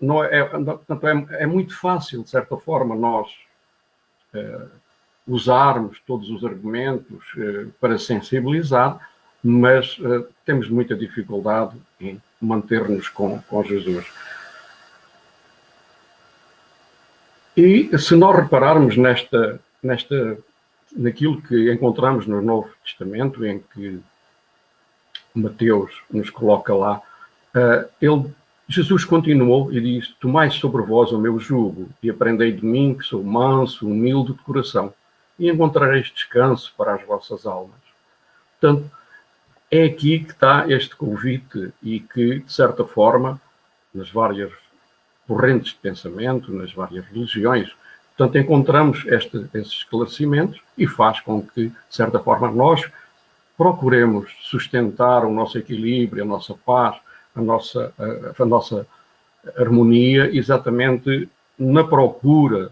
não 0.00 0.24
é, 0.24 0.44
portanto, 0.44 1.06
é, 1.06 1.42
é 1.42 1.46
muito 1.46 1.76
fácil, 1.76 2.22
de 2.22 2.30
certa 2.30 2.56
forma, 2.56 2.94
nós 2.94 3.28
usarmos 5.26 6.00
todos 6.06 6.30
os 6.30 6.44
argumentos 6.44 7.24
para 7.80 7.98
sensibilizar, 7.98 9.00
mas 9.42 9.98
temos 10.46 10.70
muita 10.70 10.94
dificuldade 10.94 11.76
em 12.00 12.22
manter-nos 12.42 13.08
com, 13.08 13.40
com 13.42 13.62
Jesus. 13.62 14.04
E 17.56 17.96
se 17.98 18.16
nós 18.16 18.36
repararmos 18.36 18.96
nesta, 18.96 19.60
nesta, 19.82 20.38
naquilo 20.96 21.40
que 21.42 21.72
encontramos 21.72 22.26
no 22.26 22.40
Novo 22.40 22.70
Testamento, 22.84 23.44
em 23.44 23.62
que 23.72 24.00
Mateus 25.34 25.92
nos 26.10 26.30
coloca 26.30 26.74
lá, 26.74 27.00
uh, 27.54 27.88
ele, 28.00 28.34
Jesus 28.68 29.04
continuou 29.04 29.72
e 29.72 29.80
disse: 29.80 30.14
Tomai 30.18 30.50
sobre 30.50 30.82
vós 30.82 31.12
o 31.12 31.18
meu 31.18 31.38
jugo 31.38 31.88
e 32.02 32.08
aprendei 32.08 32.52
de 32.52 32.64
mim, 32.64 32.94
que 32.94 33.04
sou 33.04 33.22
manso, 33.22 33.86
humilde 33.86 34.32
de 34.32 34.38
coração, 34.38 34.92
e 35.38 35.50
encontrareis 35.50 36.10
descanso 36.10 36.72
para 36.76 36.94
as 36.94 37.04
vossas 37.04 37.44
almas. 37.44 37.76
Portanto, 38.58 38.90
é 39.72 39.84
aqui 39.84 40.18
que 40.18 40.32
está 40.32 40.66
este 40.68 40.94
convite 40.94 41.72
e 41.82 41.98
que, 41.98 42.40
de 42.40 42.52
certa 42.52 42.84
forma, 42.84 43.40
nas 43.94 44.10
várias 44.10 44.52
correntes 45.26 45.72
de 45.72 45.78
pensamento, 45.78 46.52
nas 46.52 46.74
várias 46.74 47.06
religiões, 47.06 47.74
portanto, 48.14 48.36
encontramos 48.36 49.06
este, 49.06 49.46
esses 49.54 49.72
esclarecimentos 49.72 50.60
e 50.76 50.86
faz 50.86 51.20
com 51.20 51.40
que, 51.40 51.68
de 51.68 51.74
certa 51.88 52.18
forma, 52.18 52.50
nós 52.50 52.86
procuremos 53.56 54.30
sustentar 54.42 55.24
o 55.24 55.32
nosso 55.32 55.56
equilíbrio, 55.56 56.22
a 56.22 56.26
nossa 56.26 56.54
paz, 56.66 56.96
a 57.34 57.40
nossa, 57.40 57.94
a, 57.98 58.42
a 58.42 58.44
nossa 58.44 58.86
harmonia, 59.56 60.28
exatamente 60.36 61.30
na 61.58 61.82
procura 61.82 62.70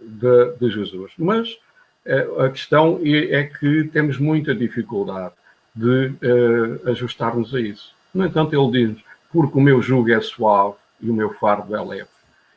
de, 0.00 0.52
de 0.58 0.68
Jesus. 0.68 1.12
Mas 1.16 1.56
eh, 2.04 2.26
a 2.40 2.48
questão 2.48 2.98
é, 3.04 3.36
é 3.36 3.44
que 3.44 3.84
temos 3.92 4.18
muita 4.18 4.52
dificuldade 4.52 5.34
de 5.74 6.06
uh, 6.08 6.90
ajustarmos 6.90 7.54
a 7.54 7.60
isso. 7.60 7.94
No 8.12 8.24
entanto, 8.24 8.54
ele 8.54 8.86
diz: 8.86 9.02
porque 9.32 9.56
o 9.56 9.60
meu 9.60 9.80
jugo 9.80 10.10
é 10.10 10.20
suave 10.20 10.76
e 11.00 11.08
o 11.08 11.14
meu 11.14 11.32
fardo 11.34 11.74
é 11.74 11.82
leve. 11.82 12.08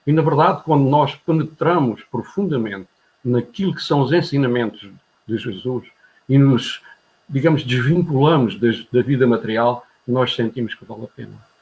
E, 0.06 0.12
na 0.12 0.22
verdade, 0.22 0.64
quando 0.64 0.84
nós 0.90 1.16
penetramos 1.16 2.04
profundamente 2.04 2.88
naquilo 3.24 3.74
que 3.74 3.84
são 3.84 4.02
os 4.02 4.12
ensinamentos 4.12 4.90
de 5.26 5.38
Jesus 5.38 5.88
e 6.28 6.38
nos, 6.38 6.82
digamos, 7.30 7.64
desvinculamos 7.64 8.60
da 8.60 9.02
vida 9.02 9.26
material, 9.26 9.86
nós 10.06 10.36
sentimos 10.36 10.74
que 10.74 10.84
vale 10.84 11.06
a 11.06 11.08
pena. 11.08 11.54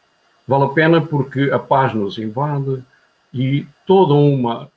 Vale 0.48 0.64
a 0.66 0.70
pena 0.70 1.02
porque 1.02 1.52
a 1.52 1.60
paz 1.60 1.94
nos 1.94 2.18
invade 2.18 2.84
e 3.32 3.68
toda 3.86 4.14
uma, 4.14 4.70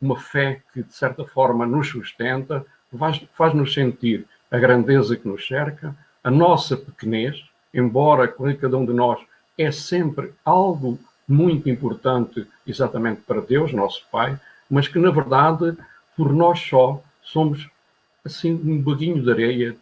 uma 0.00 0.18
fé 0.18 0.62
que, 0.72 0.82
de 0.82 0.92
certa 0.92 1.24
forma, 1.24 1.64
nos 1.64 1.88
sustenta, 1.88 2.66
faz-nos 3.32 3.72
sentir 3.72 4.26
a 4.50 4.58
grandeza 4.58 5.16
que 5.16 5.28
nos 5.28 5.46
cerca, 5.46 5.94
a 6.26 6.30
nossa 6.30 6.76
pequenez, 6.76 7.44
embora 7.72 8.26
cada 8.26 8.76
um 8.76 8.84
de 8.84 8.92
nós 8.92 9.20
é 9.56 9.70
sempre 9.70 10.32
algo 10.44 10.98
muito 11.28 11.70
importante 11.70 12.44
exatamente 12.66 13.20
para 13.20 13.40
Deus, 13.40 13.72
nosso 13.72 14.04
Pai, 14.10 14.36
mas 14.68 14.88
que 14.88 14.98
na 14.98 15.12
verdade 15.12 15.78
por 16.16 16.32
nós 16.32 16.58
só 16.58 17.00
somos 17.22 17.68
assim 18.24 18.52
um 18.52 18.82
baguinho 18.82 19.22
de 19.22 19.30
areia 19.30 19.76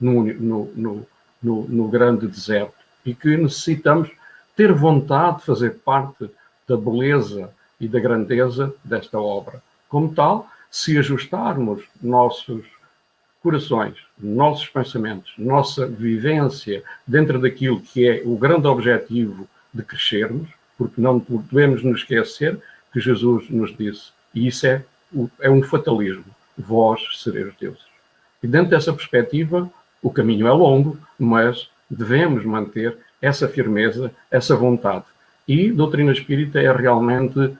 no, 0.00 0.24
no, 0.24 1.06
no, 1.42 1.68
no, 1.68 1.88
grande 1.88 2.26
deserto 2.26 2.72
e 3.04 3.14
que 3.14 3.36
necessitamos 3.36 4.10
ter 4.56 4.72
vontade 4.72 5.40
de 5.40 5.44
fazer 5.44 5.80
parte 5.84 6.30
da 6.66 6.78
beleza 6.78 7.50
e 7.78 7.86
da 7.86 8.00
grandeza 8.00 8.74
desta 8.82 9.20
obra. 9.20 9.62
Como 9.86 10.14
tal, 10.14 10.48
se 10.70 10.96
ajustarmos 10.96 11.82
nossos 12.00 12.64
corações, 13.42 13.94
nossos 14.18 14.68
pensamentos, 14.68 15.32
nossa 15.38 15.86
vivência 15.86 16.82
dentro 17.06 17.40
daquilo 17.40 17.80
que 17.80 18.06
é 18.06 18.22
o 18.24 18.36
grande 18.36 18.66
objetivo 18.66 19.48
de 19.72 19.82
crescermos, 19.82 20.48
porque 20.76 21.00
não 21.00 21.24
devemos 21.50 21.82
nos 21.82 22.00
esquecer 22.00 22.58
que 22.92 23.00
Jesus 23.00 23.48
nos 23.48 23.76
disse, 23.76 24.10
e 24.34 24.46
isso 24.46 24.66
é, 24.66 24.84
é 25.40 25.50
um 25.50 25.62
fatalismo, 25.62 26.24
vós 26.56 27.00
sereis 27.14 27.54
deuses. 27.58 27.84
E 28.42 28.46
dentro 28.46 28.70
dessa 28.70 28.92
perspectiva, 28.92 29.70
o 30.02 30.10
caminho 30.10 30.46
é 30.46 30.52
longo, 30.52 30.98
mas 31.18 31.70
devemos 31.88 32.44
manter 32.44 32.96
essa 33.20 33.48
firmeza, 33.48 34.12
essa 34.30 34.56
vontade. 34.56 35.04
E 35.46 35.70
doutrina 35.70 36.12
espírita 36.12 36.60
é 36.60 36.72
realmente 36.72 37.54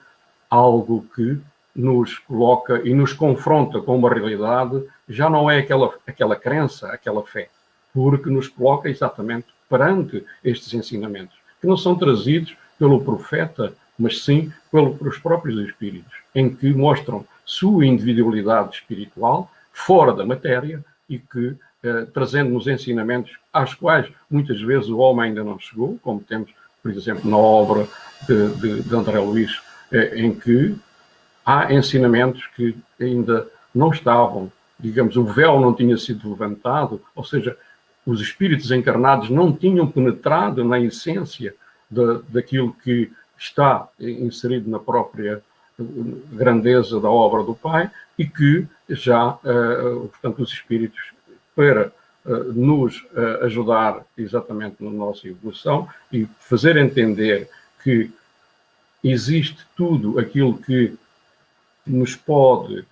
algo 0.49 1.05
que 1.15 1.37
nos 1.75 2.19
coloca 2.19 2.81
e 2.83 2.93
nos 2.93 3.13
confronta 3.13 3.79
com 3.81 3.97
uma 3.97 4.13
realidade, 4.13 4.83
já 5.07 5.29
não 5.29 5.49
é 5.49 5.59
aquela, 5.59 5.93
aquela 6.05 6.35
crença, 6.35 6.87
aquela 6.87 7.23
fé, 7.23 7.49
porque 7.93 8.29
nos 8.29 8.47
coloca 8.47 8.89
exatamente 8.89 9.47
perante 9.69 10.23
estes 10.43 10.73
ensinamentos, 10.73 11.35
que 11.59 11.67
não 11.67 11.77
são 11.77 11.95
trazidos 11.95 12.55
pelo 12.77 13.03
profeta, 13.03 13.73
mas 13.97 14.23
sim 14.23 14.51
pelo, 14.71 14.95
pelos 14.95 15.17
próprios 15.17 15.59
espíritos, 15.67 16.11
em 16.35 16.49
que 16.49 16.73
mostram 16.73 17.25
sua 17.45 17.85
individualidade 17.85 18.75
espiritual 18.75 19.51
fora 19.71 20.13
da 20.13 20.25
matéria 20.25 20.83
e 21.07 21.19
que, 21.19 21.55
eh, 21.83 22.07
trazendo-nos 22.13 22.67
ensinamentos 22.67 23.37
às 23.51 23.73
quais 23.73 24.11
muitas 24.29 24.61
vezes 24.61 24.89
o 24.89 24.97
homem 24.97 25.29
ainda 25.29 25.43
não 25.43 25.59
chegou, 25.59 25.99
como 26.01 26.21
temos, 26.21 26.51
por 26.81 26.91
exemplo, 26.91 27.29
na 27.29 27.37
obra 27.37 27.87
de, 28.27 28.49
de, 28.55 28.81
de 28.81 28.95
André 28.95 29.19
Luís, 29.19 29.61
eh, 29.91 30.13
em 30.15 30.33
que 30.33 30.75
há 31.51 31.73
ensinamentos 31.73 32.47
que 32.55 32.75
ainda 32.99 33.45
não 33.75 33.91
estavam, 33.91 34.49
digamos, 34.79 35.17
o 35.17 35.25
véu 35.25 35.59
não 35.59 35.73
tinha 35.73 35.97
sido 35.97 36.29
levantado, 36.29 37.01
ou 37.13 37.25
seja, 37.25 37.57
os 38.05 38.21
espíritos 38.21 38.71
encarnados 38.71 39.29
não 39.29 39.51
tinham 39.51 39.85
penetrado 39.85 40.63
na 40.63 40.79
essência 40.79 41.53
de, 41.89 42.19
daquilo 42.29 42.73
que 42.83 43.11
está 43.37 43.87
inserido 43.99 44.69
na 44.69 44.79
própria 44.79 45.41
grandeza 46.31 46.99
da 46.99 47.09
obra 47.09 47.43
do 47.43 47.55
Pai 47.55 47.89
e 48.17 48.25
que 48.25 48.65
já, 48.87 49.33
uh, 49.33 50.07
portanto, 50.09 50.43
os 50.43 50.53
espíritos, 50.53 51.11
para 51.55 51.91
uh, 52.25 52.53
nos 52.53 53.01
uh, 53.01 53.43
ajudar 53.43 54.05
exatamente 54.17 54.75
na 54.79 54.91
nossa 54.91 55.27
evolução 55.27 55.87
e 56.13 56.27
fazer 56.39 56.77
entender 56.77 57.49
que 57.83 58.11
existe 59.03 59.65
tudo 59.75 60.19
aquilo 60.19 60.57
que 60.57 60.95
nos 61.91 62.15
pode 62.15 62.85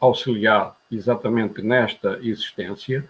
auxiliar 0.00 0.74
exatamente 0.90 1.62
nesta 1.62 2.18
existência 2.22 3.06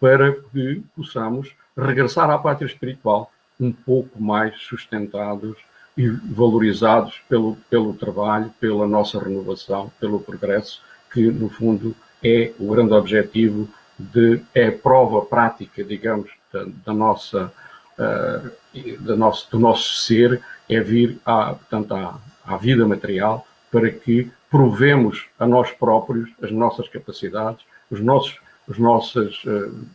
para 0.00 0.32
que 0.32 0.82
possamos 0.96 1.54
regressar 1.76 2.30
à 2.30 2.38
pátria 2.38 2.66
espiritual 2.66 3.30
um 3.58 3.70
pouco 3.70 4.20
mais 4.20 4.56
sustentados 4.62 5.56
e 5.96 6.08
valorizados 6.08 7.20
pelo, 7.28 7.56
pelo 7.68 7.92
trabalho, 7.92 8.52
pela 8.58 8.86
nossa 8.86 9.18
renovação, 9.18 9.92
pelo 10.00 10.20
progresso, 10.20 10.82
que 11.12 11.30
no 11.30 11.50
fundo 11.50 11.94
é 12.22 12.52
o 12.58 12.72
grande 12.72 12.94
objetivo 12.94 13.68
de 13.98 14.40
é 14.54 14.68
a 14.68 14.72
prova 14.72 15.22
prática, 15.22 15.84
digamos, 15.84 16.30
da, 16.50 16.64
da 16.86 16.94
nossa, 16.94 17.52
uh, 17.98 19.00
da 19.00 19.14
nosso, 19.14 19.50
do 19.50 19.58
nosso 19.58 19.96
ser, 20.02 20.40
é 20.68 20.80
vir 20.80 21.18
à, 21.24 21.54
portanto, 21.54 21.92
à, 21.92 22.18
à 22.46 22.56
vida 22.56 22.86
material 22.86 23.46
para 23.70 23.90
que 23.90 24.30
provemos 24.50 25.26
a 25.38 25.46
nós 25.46 25.70
próprios 25.70 26.28
as 26.42 26.50
nossas 26.50 26.88
capacidades, 26.88 27.64
os 27.90 28.00
nossos, 28.00 28.38
os 28.66 28.78
nossos, 28.78 29.44
uh, 29.44 29.86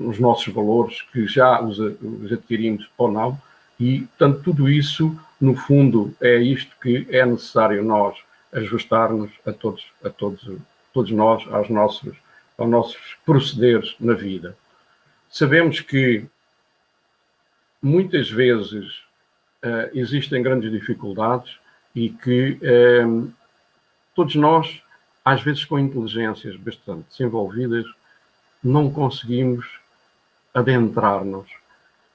os 0.00 0.18
nossos 0.18 0.52
valores 0.52 1.02
que 1.12 1.26
já 1.26 1.62
os, 1.62 1.78
os 1.78 2.32
adquirimos 2.32 2.90
ou 2.98 3.10
não, 3.10 3.40
e, 3.78 4.00
portanto, 4.00 4.42
tudo 4.42 4.68
isso, 4.68 5.18
no 5.40 5.56
fundo, 5.56 6.14
é 6.20 6.36
isto 6.36 6.74
que 6.80 7.06
é 7.10 7.24
necessário 7.24 7.82
nós 7.82 8.16
ajustar-nos 8.52 9.30
a 9.46 9.52
todos, 9.52 9.84
a 10.04 10.10
todos, 10.10 10.48
todos 10.92 11.10
nós, 11.10 11.44
aos 11.52 11.68
nossos, 11.68 12.14
aos 12.58 12.68
nossos 12.68 13.16
procederes 13.24 13.94
na 13.98 14.14
vida. 14.14 14.56
Sabemos 15.30 15.80
que 15.80 16.26
muitas 17.80 18.30
vezes 18.30 18.98
uh, 19.64 19.90
existem 19.94 20.42
grandes 20.42 20.70
dificuldades 20.70 21.56
e 21.94 22.10
que 22.10 22.58
uh, 22.62 23.32
todos 24.14 24.34
nós, 24.34 24.82
às 25.24 25.42
vezes 25.42 25.64
com 25.64 25.78
inteligências 25.78 26.56
bastante 26.56 27.06
desenvolvidas, 27.10 27.86
não 28.62 28.90
conseguimos 28.90 29.66
adentrar-nos. 30.54 31.48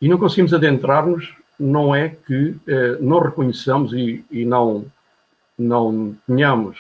E 0.02 0.08
não 0.08 0.18
conseguimos 0.18 0.54
adentrar-nos 0.54 1.36
não 1.60 1.96
é 1.96 2.10
que 2.10 2.50
uh, 2.50 3.02
não 3.02 3.20
reconheçamos 3.20 3.92
e, 3.94 4.24
e 4.30 4.46
não, 4.46 4.86
não 5.58 6.16
tenhamos 6.28 6.78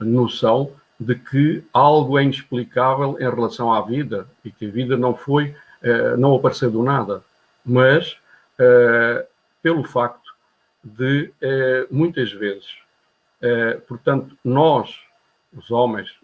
noção 0.00 0.70
de 0.98 1.14
que 1.14 1.62
algo 1.72 2.18
é 2.18 2.22
inexplicável 2.22 3.18
em 3.20 3.28
relação 3.28 3.72
à 3.72 3.82
vida 3.82 4.26
e 4.44 4.50
que 4.50 4.66
a 4.66 4.70
vida 4.70 4.96
não 4.96 5.14
foi, 5.14 5.54
uh, 5.82 6.16
não 6.16 6.34
apareceu 6.34 6.70
do 6.70 6.82
nada, 6.82 7.22
mas 7.64 8.12
uh, 8.58 9.26
pelo 9.62 9.84
facto 9.84 10.32
de 10.82 11.32
muitas 11.90 12.30
vezes 12.30 12.66
eh, 12.66 12.83
portanto, 13.86 14.36
nós, 14.44 15.00
os 15.56 15.70
homens, 15.70 16.14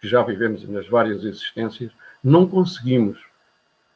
que 0.00 0.08
já 0.08 0.22
vivemos 0.22 0.68
nas 0.68 0.86
várias 0.88 1.24
existências, 1.24 1.90
não 2.22 2.46
conseguimos 2.46 3.18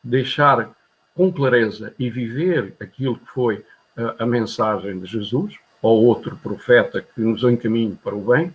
deixar 0.03 0.71
com 1.15 1.33
clareza 1.33 1.95
e 1.99 2.09
viver 2.09 2.75
aquilo 2.81 3.19
que 3.19 3.27
foi 3.27 3.65
a, 3.97 4.25
a 4.25 4.27
mensagem 4.27 4.99
de 4.99 5.07
Jesus, 5.07 5.55
ou 5.83 6.05
outro 6.05 6.37
profeta 6.37 7.01
que 7.01 7.21
nos 7.21 7.43
encaminhe 7.43 7.97
para 7.97 8.15
o 8.15 8.21
bem, 8.21 8.55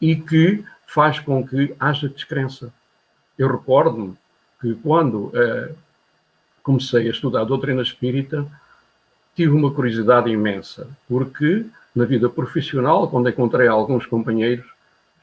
e 0.00 0.16
que 0.16 0.64
faz 0.86 1.18
com 1.18 1.46
que 1.46 1.74
haja 1.78 2.08
descrença. 2.08 2.72
Eu 3.38 3.50
recordo-me 3.50 4.16
que 4.60 4.74
quando 4.76 5.30
eh, 5.34 5.72
comecei 6.62 7.08
a 7.08 7.10
estudar 7.10 7.42
a 7.42 7.44
doutrina 7.44 7.82
espírita, 7.82 8.46
tive 9.34 9.52
uma 9.52 9.72
curiosidade 9.72 10.30
imensa, 10.30 10.88
porque 11.08 11.66
na 11.94 12.04
vida 12.04 12.28
profissional, 12.28 13.08
quando 13.08 13.28
encontrei 13.28 13.66
alguns 13.66 14.06
companheiros, 14.06 14.66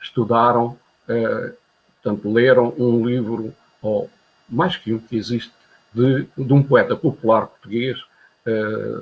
estudaram, 0.01 0.77
eh, 1.07 1.53
portanto, 2.01 2.31
leram 2.31 2.73
um 2.77 3.05
livro, 3.05 3.53
ou 3.81 4.09
mais 4.49 4.75
que 4.75 4.93
um 4.93 4.99
que 4.99 5.15
existe, 5.15 5.51
de, 5.93 6.27
de 6.37 6.53
um 6.53 6.61
poeta 6.61 6.95
popular 6.95 7.47
português, 7.47 7.97
eh, 8.45 9.01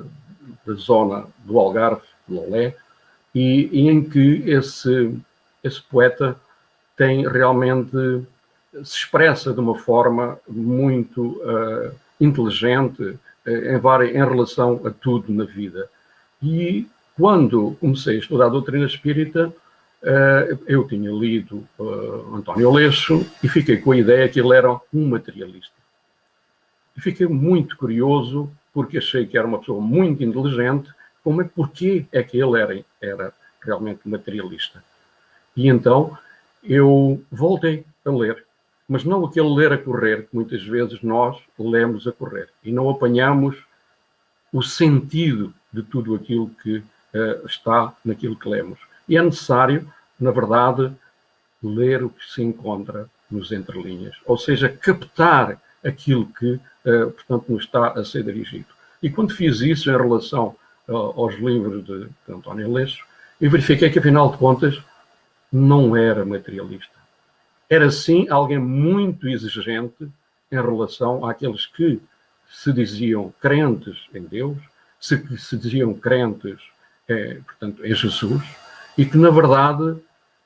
da 0.65 0.73
zona 0.73 1.26
do 1.39 1.58
Algarve, 1.58 2.02
de 2.28 2.36
Lolé, 2.36 2.76
e, 3.34 3.69
e, 3.71 3.89
em 3.89 4.04
que 4.04 4.43
esse, 4.45 5.17
esse 5.63 5.82
poeta 5.82 6.36
tem 6.95 7.28
realmente 7.28 8.26
se 8.84 8.97
expressa 8.97 9.54
de 9.54 9.60
uma 9.60 9.76
forma 9.76 10.39
muito 10.47 11.41
uh, 11.41 11.93
inteligente 12.19 13.02
uh, 13.04 13.19
em, 13.45 14.10
em 14.10 14.26
relação 14.26 14.82
a 14.86 14.91
tudo 14.91 15.32
na 15.34 15.45
vida. 15.45 15.89
E 16.41 16.88
quando 17.17 17.78
comecei 17.80 18.17
a 18.17 18.19
estudar 18.19 18.45
a 18.45 18.49
doutrina 18.49 18.86
espírita, 18.86 19.54
eh, 20.06 20.58
eu 20.67 20.86
tinha 20.86 21.10
lido 21.10 21.65
uh, 21.80 22.36
António 22.36 22.67
Aleixo 22.67 23.26
e 23.41 23.47
fiquei 23.47 23.78
com 23.78 23.93
a 23.93 23.97
ideia 23.97 24.28
que 24.28 24.38
ele 24.38 24.54
era 24.54 24.69
um 24.93 25.08
materialista. 25.08 25.76
E 26.97 26.99
fiquei 26.99 27.26
muito 27.26 27.78
curioso, 27.78 28.52
porque 28.73 28.97
achei 28.97 29.26
que 29.26 29.38
era 29.38 29.47
uma 29.47 29.60
pessoa 29.60 29.80
muito 29.80 30.21
inteligente, 30.21 30.91
como 31.23 31.41
é, 31.41 31.45
porquê 31.45 32.06
é 32.12 32.21
que 32.21 32.38
ele 32.38 32.60
era, 32.60 32.86
era 33.02 33.34
realmente 33.62 34.02
materialista. 34.04 34.84
E 35.56 35.69
então 35.69 36.17
eu 36.62 37.23
voltei 37.32 37.86
a 38.06 38.10
ler, 38.10 38.43
mas 38.89 39.06
não 39.06 39.23
aquele 39.26 39.56
ler 39.56 39.71
a 39.71 39.78
correr, 39.78 40.23
que 40.28 40.36
muitas 40.36 40.63
vezes 40.65 41.02
nós 41.02 41.38
lemos 41.58 42.06
a 42.08 42.12
correr, 42.12 42.49
e 42.62 42.73
não 42.73 42.89
apanhamos 42.89 43.56
o 44.52 44.62
sentido 44.62 45.54
de 45.71 45.82
tudo 45.82 46.13
aquilo 46.13 46.49
que 46.62 46.84
está 47.45 47.93
naquilo 48.04 48.36
que 48.36 48.49
lemos. 48.49 48.80
E 49.08 49.17
é 49.17 49.21
necessário, 49.21 49.88
na 50.19 50.32
verdade, 50.32 50.91
ler 51.62 52.04
o 52.04 52.10
que 52.10 52.26
se 52.32 52.41
encontra 52.41 53.10
nos 53.30 53.52
entrelinhas, 53.52 54.15
ou 54.26 54.38
seja, 54.38 54.69
captar 54.69 55.60
aquilo 55.84 56.28
que, 56.28 56.54
uh, 56.54 57.12
portanto, 57.12 57.45
nos 57.52 57.63
está 57.63 57.89
a 57.89 58.06
ser 58.06 58.23
dirigido. 58.23 58.65
E 59.02 59.10
quando 59.10 59.34
fiz 59.34 59.60
isso 59.60 59.89
em 59.89 59.97
relação 59.97 60.56
uh, 60.88 60.95
aos 60.95 61.36
livros 61.36 61.84
de, 61.84 62.06
de 62.06 62.34
António 62.34 62.71
Leixo, 62.71 63.06
eu 63.41 63.49
verifiquei 63.49 63.89
que, 63.89 63.99
afinal 63.99 64.32
de 64.32 64.38
contas, 64.38 64.82
não 65.52 65.95
era 65.95 66.23
materialista. 66.23 66.93
Era, 67.69 67.89
sim, 67.91 68.28
alguém 68.30 68.60
muito 68.60 69.28
exigente 69.28 70.08
em 70.52 70.56
relação 70.56 71.26
àqueles 71.26 71.65
que 71.65 71.99
se 72.49 72.71
diziam 72.71 73.34
crentes 73.41 74.08
em 74.13 74.21
Deus, 74.21 74.58
se, 74.99 75.21
se 75.38 75.58
diziam 75.58 75.93
crentes 75.93 76.60
é, 77.13 77.36
portanto, 77.45 77.84
é 77.84 77.93
Jesus, 77.93 78.43
e 78.97 79.06
que, 79.06 79.17
na 79.17 79.30
verdade, 79.30 79.97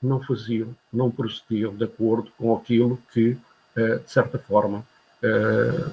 não 0.02 0.22
faziam, 0.22 0.76
não 0.92 1.10
procediam 1.10 1.76
de 1.76 1.84
acordo 1.84 2.32
com 2.38 2.56
aquilo 2.56 3.00
que, 3.12 3.38
eh, 3.76 3.96
de 3.98 4.12
certa 4.12 4.38
forma, 4.38 4.86
eh, 5.22 5.86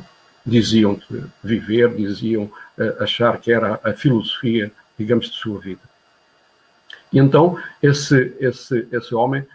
diziam 0.44 1.00
viver, 1.42 1.94
diziam 1.94 2.50
eh, 2.78 2.96
achar 3.00 3.38
que 3.38 3.50
era 3.50 3.80
a 3.82 3.92
filosofia, 3.92 4.70
digamos, 4.98 5.30
de 5.30 5.36
sua 5.36 5.58
vida. 5.58 5.80
E 7.12 7.18
então, 7.18 7.58
esse, 7.82 8.36
esse, 8.40 8.86
esse 8.90 9.14
homem 9.14 9.46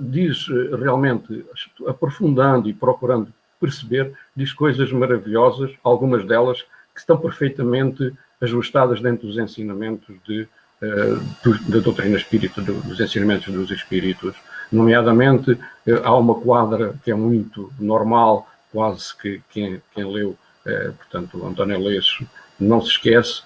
diz 0.00 0.46
realmente, 0.80 1.44
aprofundando 1.86 2.70
e 2.70 2.72
procurando 2.72 3.30
perceber, 3.60 4.14
diz 4.34 4.50
coisas 4.50 4.90
maravilhosas, 4.90 5.70
algumas 5.84 6.24
delas 6.26 6.62
que 6.94 7.00
estão 7.00 7.18
perfeitamente 7.18 8.14
ajustadas 8.40 9.00
dentro 9.00 9.26
dos 9.26 9.38
ensinamentos 9.38 10.14
de 10.26 10.48
da 11.68 11.80
doutrina 11.80 12.16
espírita, 12.16 12.62
dos 12.62 13.00
ensinamentos 13.00 13.52
dos 13.52 13.70
espíritos, 13.72 14.36
nomeadamente 14.70 15.58
há 16.04 16.14
uma 16.14 16.36
quadra 16.36 16.94
que 17.02 17.10
é 17.10 17.14
muito 17.14 17.72
normal, 17.80 18.48
quase 18.72 19.16
que 19.16 19.42
quem, 19.50 19.82
quem 19.92 20.04
leu, 20.04 20.38
portanto, 20.98 21.44
António 21.44 21.80
Leixo, 21.80 22.24
não 22.60 22.80
se 22.80 22.90
esquece, 22.90 23.42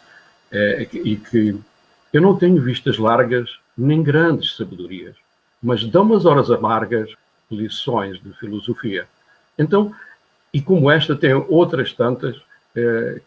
e 0.93 1.17
que 1.17 1.59
eu 2.13 2.21
não 2.21 2.37
tenho 2.37 2.61
vistas 2.61 2.99
largas 2.99 3.59
nem 3.77 4.03
grandes 4.03 4.55
sabedorias, 4.55 5.17
mas 5.63 5.85
dão 5.85 6.03
umas 6.03 6.27
horas 6.27 6.51
amargas 6.51 7.09
lições 7.51 8.21
de 8.21 8.33
filosofia. 8.35 9.07
Então, 9.59 9.95
e 10.53 10.61
como 10.61 10.91
esta 10.91 11.17
tem 11.17 11.33
outras 11.33 11.93
tantas 11.93 12.37
eh, 12.37 12.41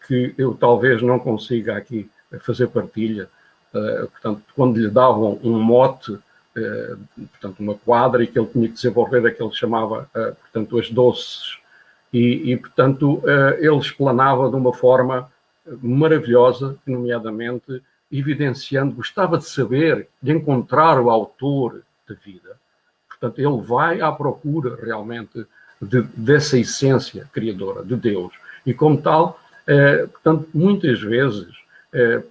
que 0.06 0.34
eu 0.36 0.54
talvez 0.54 1.02
não 1.02 1.18
consiga 1.18 1.76
aqui 1.76 2.10
fazer 2.40 2.66
partilha, 2.68 3.28
eh, 3.74 4.06
portanto, 4.10 4.42
quando 4.54 4.78
lhe 4.78 4.88
davam 4.88 5.38
um 5.42 5.58
mote, 5.60 6.18
eh, 6.56 6.96
portanto, 7.16 7.60
uma 7.60 7.74
quadra 7.74 8.24
e 8.24 8.26
que 8.26 8.38
ele 8.38 8.48
tinha 8.48 8.68
que 8.68 8.74
desenvolver 8.74 9.26
aquilo 9.26 9.50
que 9.50 9.56
chamava, 9.56 10.08
eh, 10.14 10.32
portanto, 10.40 10.78
as 10.78 10.90
doces, 10.90 11.58
e, 12.12 12.52
e 12.52 12.56
portanto, 12.56 13.22
eh, 13.26 13.58
ele 13.60 13.76
explanava 13.76 14.48
de 14.48 14.56
uma 14.56 14.72
forma 14.72 15.30
maravilhosa, 15.82 16.76
nomeadamente 16.86 17.82
evidenciando, 18.10 18.94
gostava 18.94 19.36
de 19.36 19.46
saber, 19.46 20.08
de 20.22 20.32
encontrar 20.32 21.00
o 21.00 21.10
autor 21.10 21.82
da 22.08 22.14
vida. 22.14 22.56
Portanto, 23.08 23.38
ele 23.38 23.60
vai 23.60 24.00
à 24.00 24.10
procura 24.12 24.78
realmente 24.82 25.44
de, 25.82 26.02
dessa 26.16 26.58
essência 26.58 27.28
criadora 27.32 27.84
de 27.84 27.96
Deus. 27.96 28.32
E 28.66 28.74
como 28.74 29.00
tal, 29.00 29.40
eh, 29.66 30.06
portanto, 30.06 30.48
muitas 30.52 31.00
vezes 31.00 31.46
eh, 31.92 32.22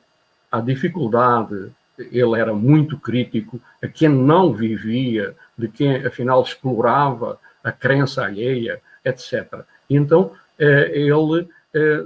a 0.51 0.59
dificuldade, 0.59 1.71
ele 1.97 2.39
era 2.39 2.53
muito 2.53 2.97
crítico 2.99 3.59
a 3.81 3.87
quem 3.87 4.09
não 4.09 4.53
vivia, 4.53 5.35
de 5.57 5.67
quem 5.67 6.05
afinal 6.05 6.43
explorava 6.43 7.39
a 7.63 7.71
crença 7.71 8.23
alheia, 8.23 8.81
etc. 9.03 9.65
E 9.89 9.95
então 9.95 10.31
eh, 10.59 10.91
ele, 10.93 11.47
eh, 11.73 12.05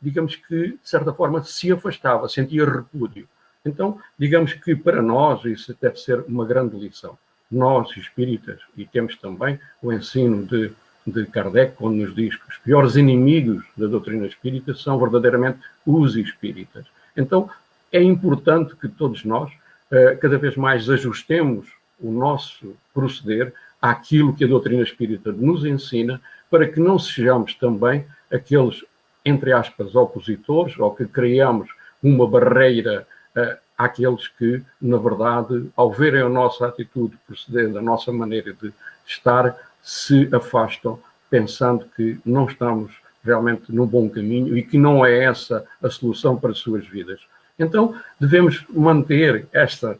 digamos 0.00 0.36
que, 0.36 0.72
de 0.72 0.78
certa 0.82 1.12
forma, 1.12 1.42
se 1.42 1.72
afastava, 1.72 2.28
sentia 2.28 2.64
repúdio. 2.64 3.28
Então, 3.64 4.00
digamos 4.18 4.52
que 4.52 4.74
para 4.76 5.02
nós 5.02 5.44
isso 5.44 5.76
deve 5.80 5.96
ser 5.96 6.20
uma 6.28 6.44
grande 6.44 6.76
lição. 6.76 7.18
Nós, 7.50 7.96
espíritas, 7.96 8.60
e 8.76 8.84
temos 8.84 9.16
também 9.16 9.58
o 9.82 9.92
ensino 9.92 10.44
de 10.44 10.72
de 11.06 11.24
Kardec, 11.26 11.76
quando 11.76 11.96
nos 11.96 12.14
diz 12.14 12.34
que 12.34 12.48
os 12.48 12.58
piores 12.58 12.96
inimigos 12.96 13.64
da 13.76 13.86
doutrina 13.86 14.26
espírita 14.26 14.74
são 14.74 14.98
verdadeiramente 14.98 15.58
os 15.86 16.16
espíritas. 16.16 16.84
Então, 17.16 17.48
é 17.92 18.02
importante 18.02 18.74
que 18.74 18.88
todos 18.88 19.24
nós 19.24 19.50
uh, 19.50 20.18
cada 20.20 20.36
vez 20.36 20.56
mais 20.56 20.90
ajustemos 20.90 21.66
o 22.00 22.10
nosso 22.10 22.74
proceder 22.92 23.54
àquilo 23.80 24.34
que 24.34 24.44
a 24.44 24.48
doutrina 24.48 24.82
espírita 24.82 25.30
nos 25.32 25.64
ensina, 25.64 26.20
para 26.50 26.66
que 26.68 26.80
não 26.80 26.98
sejamos 26.98 27.54
também 27.54 28.04
aqueles, 28.32 28.84
entre 29.24 29.52
aspas, 29.52 29.94
opositores, 29.94 30.78
ou 30.78 30.94
que 30.94 31.06
criamos 31.06 31.68
uma 32.02 32.26
barreira 32.26 33.06
uh, 33.36 33.56
àqueles 33.78 34.26
que, 34.28 34.62
na 34.80 34.96
verdade, 34.96 35.70
ao 35.76 35.92
verem 35.92 36.22
a 36.22 36.28
nossa 36.28 36.66
atitude 36.66 37.16
proceder, 37.26 37.76
a 37.76 37.82
nossa 37.82 38.12
maneira 38.12 38.52
de 38.52 38.72
estar, 39.06 39.56
se 39.86 40.28
afastam, 40.32 40.98
pensando 41.30 41.86
que 41.94 42.18
não 42.26 42.46
estamos 42.46 42.92
realmente 43.22 43.72
no 43.72 43.86
bom 43.86 44.10
caminho 44.10 44.58
e 44.58 44.62
que 44.64 44.76
não 44.76 45.06
é 45.06 45.22
essa 45.22 45.64
a 45.80 45.88
solução 45.88 46.36
para 46.36 46.50
as 46.50 46.58
suas 46.58 46.84
vidas. 46.88 47.20
Então, 47.56 47.94
devemos 48.18 48.64
manter 48.68 49.46
esta, 49.52 49.96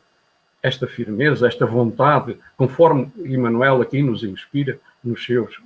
esta 0.61 0.89
firmeza, 0.89 1.47
esta 1.47 1.65
vontade, 1.65 2.37
conforme 2.57 3.13
Emmanuel 3.19 3.81
aqui 3.81 4.03
nos 4.03 4.25
inspira 4.25 4.77
nos 5.05 5.25
seus, 5.25 5.57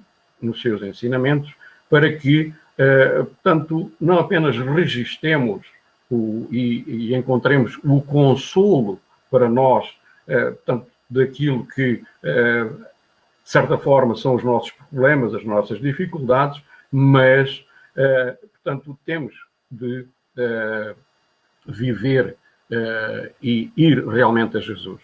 nos 0.40 0.60
seus 0.60 0.82
ensinamentos, 0.82 1.54
para 1.88 2.12
que, 2.12 2.52
eh, 2.76 3.22
portanto, 3.22 3.90
não 3.98 4.18
apenas 4.18 4.54
registremos 4.58 5.66
o, 6.10 6.46
e, 6.50 6.84
e, 6.86 7.14
encontremos 7.14 7.78
o 7.82 8.02
consolo 8.02 9.00
para 9.30 9.48
nós, 9.48 9.88
eh, 10.28 10.50
portanto, 10.50 10.86
daquilo 11.08 11.66
que 11.66 12.02
eh, 12.22 12.66
de 13.50 13.52
certa 13.52 13.76
forma, 13.76 14.14
são 14.14 14.36
os 14.36 14.44
nossos 14.44 14.70
problemas, 14.70 15.34
as 15.34 15.44
nossas 15.44 15.80
dificuldades, 15.80 16.62
mas, 16.88 17.66
uh, 17.96 18.46
portanto, 18.46 18.96
temos 19.04 19.34
de 19.68 20.06
uh, 20.38 20.94
viver 21.66 22.36
uh, 22.70 23.28
e 23.42 23.72
ir 23.76 24.06
realmente 24.06 24.56
a 24.56 24.60
Jesus. 24.60 25.00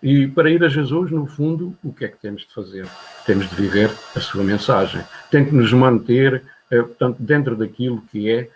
E 0.00 0.28
para 0.28 0.48
ir 0.48 0.62
a 0.62 0.68
Jesus, 0.68 1.10
no 1.10 1.26
fundo, 1.26 1.76
o 1.82 1.92
que 1.92 2.04
é 2.04 2.08
que 2.08 2.18
temos 2.18 2.42
de 2.42 2.54
fazer? 2.54 2.86
Temos 3.26 3.50
de 3.50 3.56
viver 3.56 3.90
a 4.14 4.20
sua 4.20 4.44
mensagem. 4.44 5.02
Tem 5.28 5.44
que 5.44 5.52
nos 5.52 5.72
manter, 5.72 6.44
portanto, 6.70 7.16
dentro 7.18 7.56
daquilo 7.56 8.00
que 8.12 8.30
é, 8.30 8.48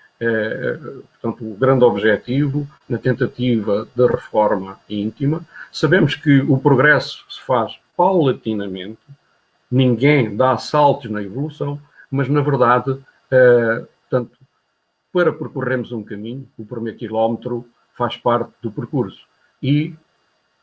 portanto, 1.20 1.50
o 1.50 1.56
grande 1.56 1.82
objetivo 1.82 2.64
na 2.88 2.96
tentativa 2.96 3.88
da 3.96 4.06
reforma 4.06 4.78
íntima. 4.88 5.44
Sabemos 5.72 6.14
que 6.14 6.42
o 6.42 6.56
progresso 6.58 7.24
se 7.28 7.42
faz 7.42 7.76
paulatinamente, 7.96 9.00
ninguém 9.72 10.36
dá 10.36 10.58
saltos 10.58 11.10
na 11.10 11.22
evolução, 11.22 11.80
mas 12.10 12.28
na 12.28 12.42
verdade, 12.42 12.90
uh, 12.90 13.88
portanto, 14.02 14.38
para 15.10 15.32
percorrermos 15.32 15.90
um 15.92 16.04
caminho, 16.04 16.46
o 16.58 16.64
primeiro 16.64 16.98
quilómetro 16.98 17.66
faz 17.94 18.16
parte 18.16 18.52
do 18.60 18.70
percurso 18.70 19.24
e 19.62 19.94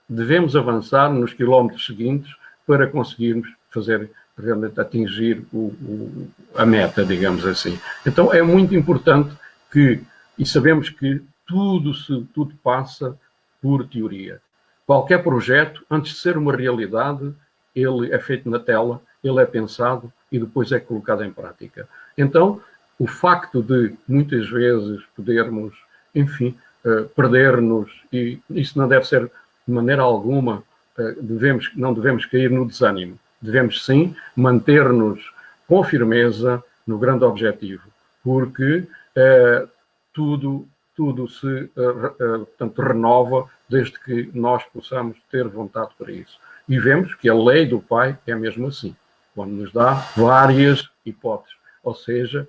devemos 0.07 0.55
avançar 0.55 1.11
nos 1.11 1.33
quilómetros 1.33 1.85
seguintes 1.85 2.35
para 2.67 2.87
conseguirmos 2.87 3.49
fazer 3.69 4.11
realmente 4.37 4.79
atingir 4.79 5.45
o, 5.51 5.57
o, 5.57 6.31
a 6.55 6.65
meta, 6.65 7.03
digamos 7.03 7.45
assim. 7.45 7.79
Então 8.05 8.31
é 8.31 8.41
muito 8.41 8.75
importante 8.75 9.35
que, 9.71 10.01
e 10.37 10.45
sabemos 10.45 10.89
que 10.89 11.21
tudo, 11.47 11.93
se, 11.93 12.27
tudo 12.33 12.53
passa 12.63 13.17
por 13.61 13.87
teoria. 13.87 14.39
Qualquer 14.85 15.23
projeto, 15.23 15.83
antes 15.89 16.13
de 16.13 16.19
ser 16.19 16.37
uma 16.37 16.55
realidade, 16.55 17.33
ele 17.75 18.13
é 18.13 18.19
feito 18.19 18.49
na 18.49 18.59
tela, 18.59 19.01
ele 19.23 19.41
é 19.41 19.45
pensado 19.45 20.11
e 20.31 20.39
depois 20.39 20.71
é 20.71 20.79
colocado 20.79 21.23
em 21.23 21.31
prática. 21.31 21.87
Então, 22.17 22.61
o 22.97 23.07
facto 23.07 23.61
de 23.63 23.95
muitas 24.07 24.49
vezes 24.49 25.01
podermos, 25.15 25.73
enfim, 26.13 26.55
uh, 26.83 27.05
perder-nos, 27.09 27.89
e 28.11 28.39
isso 28.49 28.77
não 28.77 28.87
deve 28.87 29.07
ser 29.07 29.25
de 29.25 29.73
maneira 29.73 30.01
alguma, 30.01 30.63
uh, 30.97 31.21
devemos, 31.21 31.71
não 31.75 31.93
devemos 31.93 32.25
cair 32.25 32.51
no 32.51 32.67
desânimo. 32.67 33.17
Devemos 33.41 33.85
sim 33.85 34.13
manter-nos 34.35 35.33
com 35.65 35.81
firmeza 35.83 36.61
no 36.85 36.97
grande 36.97 37.23
objetivo, 37.23 37.87
porque 38.21 38.79
uh, 38.79 39.69
tudo, 40.13 40.67
tudo 40.95 41.29
se 41.29 41.71
portanto, 41.73 42.81
renova 42.81 43.49
desde 43.69 43.97
que 43.99 44.29
nós 44.33 44.63
possamos 44.65 45.17
ter 45.31 45.47
vontade 45.47 45.91
para 45.97 46.11
isso. 46.11 46.37
E 46.69 46.79
vemos 46.79 47.15
que 47.15 47.27
a 47.27 47.33
lei 47.33 47.65
do 47.65 47.79
Pai 47.79 48.15
é 48.27 48.35
mesmo 48.35 48.67
assim, 48.67 48.95
quando 49.33 49.51
nos 49.51 49.73
dá 49.73 49.93
várias 50.15 50.87
hipóteses, 51.03 51.57
ou 51.83 51.95
seja, 51.95 52.47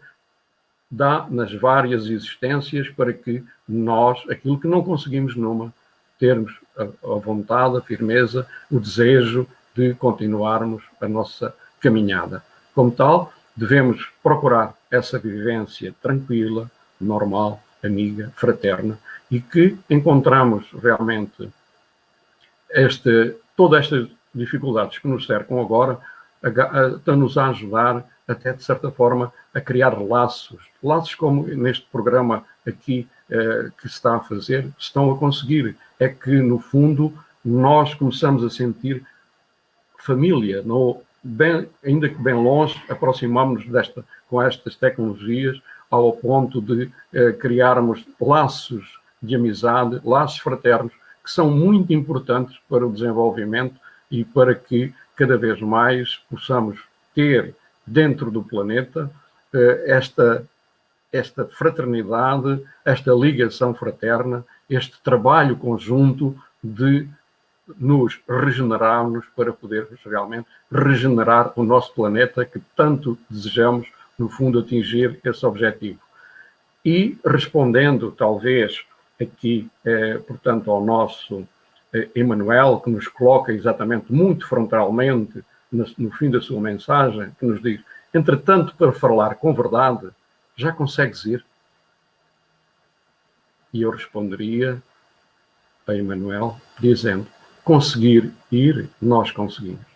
dá 0.90 1.26
nas 1.30 1.54
várias 1.54 2.06
existências 2.06 2.90
para 2.90 3.14
que 3.14 3.42
nós, 3.66 4.22
aquilo 4.28 4.60
que 4.60 4.68
não 4.68 4.84
conseguimos 4.84 5.34
numa, 5.34 5.72
termos 6.18 6.52
a, 6.76 6.82
a 6.82 7.18
vontade, 7.18 7.78
a 7.78 7.80
firmeza, 7.80 8.46
o 8.70 8.78
desejo 8.78 9.46
de 9.74 9.94
continuarmos 9.94 10.82
a 11.00 11.08
nossa 11.08 11.54
caminhada. 11.80 12.44
Como 12.74 12.90
tal, 12.90 13.32
devemos 13.56 14.10
procurar 14.22 14.74
essa 14.90 15.18
vivência 15.18 15.94
tranquila, 16.02 16.70
normal, 17.00 17.62
amiga, 17.82 18.30
fraterna 18.36 18.98
e 19.30 19.40
que 19.40 19.78
encontramos 19.88 20.66
realmente 20.82 21.48
este 22.70 23.36
todas 23.60 23.84
estas 23.84 24.08
dificuldades 24.34 24.98
que 24.98 25.06
nos 25.06 25.26
cercam 25.26 25.60
agora 25.60 25.98
estão-nos 26.96 27.36
a 27.36 27.48
ajudar 27.48 28.08
até 28.26 28.54
de 28.54 28.64
certa 28.64 28.90
forma 28.90 29.30
a 29.52 29.60
criar 29.60 30.00
laços, 30.00 30.62
laços 30.82 31.14
como 31.14 31.46
neste 31.46 31.86
programa 31.92 32.42
aqui 32.66 33.06
eh, 33.30 33.70
que 33.76 33.86
se 33.86 33.96
está 33.96 34.16
a 34.16 34.20
fazer, 34.20 34.66
estão 34.78 35.12
a 35.12 35.18
conseguir. 35.18 35.76
É 35.98 36.08
que 36.08 36.30
no 36.40 36.58
fundo 36.58 37.12
nós 37.44 37.92
começamos 37.92 38.42
a 38.42 38.48
sentir 38.48 39.04
família, 39.98 40.62
no, 40.62 41.02
bem, 41.22 41.68
ainda 41.84 42.08
que 42.08 42.16
bem 42.16 42.32
longe, 42.32 42.82
aproximamos-nos 42.88 43.92
com 44.26 44.40
estas 44.40 44.74
tecnologias 44.74 45.60
ao 45.90 46.10
ponto 46.14 46.62
de 46.62 46.90
eh, 47.12 47.32
criarmos 47.32 48.06
laços 48.18 48.98
de 49.22 49.34
amizade, 49.36 50.00
laços 50.02 50.38
fraternos, 50.38 50.94
que 51.22 51.30
são 51.30 51.50
muito 51.50 51.92
importantes 51.92 52.58
para 52.68 52.86
o 52.86 52.92
desenvolvimento 52.92 53.78
e 54.10 54.24
para 54.24 54.54
que 54.54 54.92
cada 55.16 55.36
vez 55.36 55.60
mais 55.60 56.16
possamos 56.30 56.80
ter 57.14 57.54
dentro 57.86 58.30
do 58.30 58.42
planeta 58.42 59.10
eh, 59.52 59.84
esta, 59.86 60.44
esta 61.12 61.44
fraternidade, 61.44 62.62
esta 62.84 63.12
ligação 63.12 63.74
fraterna 63.74 64.44
este 64.70 65.02
trabalho 65.02 65.56
conjunto 65.56 66.36
de 66.62 67.08
nos 67.78 68.20
regenerarmos 68.28 69.26
para 69.36 69.52
podermos 69.52 69.98
realmente 70.04 70.46
regenerar 70.70 71.52
o 71.56 71.64
nosso 71.64 71.92
planeta 71.92 72.44
que 72.44 72.60
tanto 72.76 73.18
desejamos, 73.28 73.88
no 74.16 74.28
fundo, 74.28 74.60
atingir 74.60 75.18
esse 75.24 75.44
objetivo. 75.44 75.98
E 76.84 77.18
respondendo, 77.24 78.12
talvez, 78.12 78.84
aqui, 79.20 79.70
eh, 79.84 80.18
portanto, 80.26 80.70
ao 80.70 80.84
nosso 80.84 81.46
eh, 81.92 82.08
Emanuel, 82.14 82.80
que 82.80 82.90
nos 82.90 83.06
coloca 83.08 83.52
exatamente 83.52 84.12
muito 84.12 84.46
frontalmente 84.46 85.44
no 85.70 86.10
fim 86.12 86.30
da 86.30 86.40
sua 86.40 86.60
mensagem, 86.60 87.30
que 87.38 87.46
nos 87.46 87.62
diz: 87.62 87.80
entretanto, 88.12 88.74
para 88.76 88.92
falar 88.92 89.36
com 89.36 89.54
verdade, 89.54 90.08
já 90.56 90.72
consegues 90.72 91.24
ir? 91.24 91.44
E 93.72 93.82
eu 93.82 93.90
responderia 93.90 94.82
a 95.86 95.94
Emanuel, 95.94 96.56
dizendo: 96.78 97.26
conseguir 97.62 98.32
ir, 98.50 98.88
nós 99.00 99.30
conseguimos. 99.30 99.86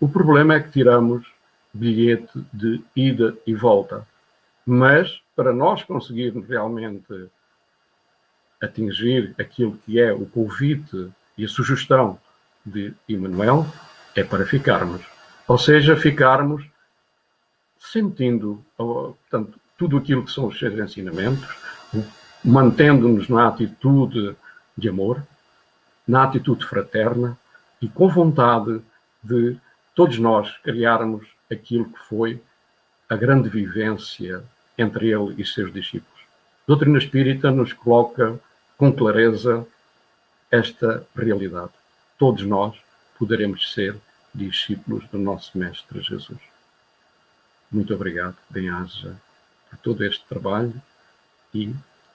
O 0.00 0.08
problema 0.08 0.54
é 0.54 0.60
que 0.60 0.70
tiramos 0.70 1.24
bilhete 1.72 2.44
de 2.52 2.82
ida 2.94 3.36
e 3.46 3.54
volta. 3.54 4.06
Mas, 4.66 5.20
para 5.34 5.52
nós 5.52 5.82
conseguirmos 5.82 6.48
realmente 6.48 7.30
atingir 8.62 9.34
aquilo 9.38 9.78
que 9.84 10.00
é 10.00 10.12
o 10.12 10.24
convite 10.24 11.10
e 11.36 11.44
a 11.44 11.48
sugestão 11.48 12.18
de 12.64 12.94
Emmanuel, 13.08 13.66
é 14.14 14.22
para 14.22 14.46
ficarmos. 14.46 15.02
Ou 15.48 15.58
seja, 15.58 15.96
ficarmos 15.96 16.64
sentindo 17.78 18.64
portanto, 18.76 19.58
tudo 19.76 19.96
aquilo 19.96 20.24
que 20.24 20.30
são 20.30 20.46
os 20.46 20.58
seus 20.58 20.78
ensinamentos, 20.78 21.48
mantendo-nos 22.44 23.28
na 23.28 23.48
atitude 23.48 24.36
de 24.78 24.88
amor, 24.88 25.22
na 26.06 26.24
atitude 26.24 26.64
fraterna 26.64 27.36
e 27.80 27.88
com 27.88 28.08
vontade 28.08 28.80
de 29.22 29.56
todos 29.94 30.18
nós 30.18 30.56
criarmos 30.58 31.26
aquilo 31.50 31.86
que 31.86 31.98
foi 32.08 32.40
a 33.08 33.16
grande 33.16 33.48
vivência 33.48 34.42
entre 34.78 35.10
ele 35.10 35.34
e 35.36 35.44
seus 35.44 35.72
discípulos. 35.72 36.20
A 36.22 36.64
doutrina 36.66 36.98
espírita 36.98 37.50
nos 37.50 37.72
coloca 37.72 38.38
com 38.82 38.92
clareza 38.92 39.64
esta 40.50 41.06
realidade. 41.14 41.70
Todos 42.18 42.44
nós 42.44 42.76
poderemos 43.16 43.72
ser 43.72 43.96
discípulos 44.34 45.06
do 45.06 45.20
nosso 45.20 45.56
Mestre 45.56 46.00
Jesus. 46.00 46.40
Muito 47.70 47.94
obrigado, 47.94 48.36
bem-aja, 48.50 49.14
por 49.70 49.78
todo 49.78 50.04
este 50.04 50.24
trabalho 50.24 50.74
e 51.54 51.72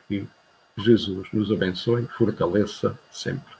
que 0.10 0.28
Jesus 0.78 1.30
nos 1.32 1.50
abençoe 1.54 2.04
e 2.04 2.08
fortaleça 2.08 3.00
sempre. 3.10 3.56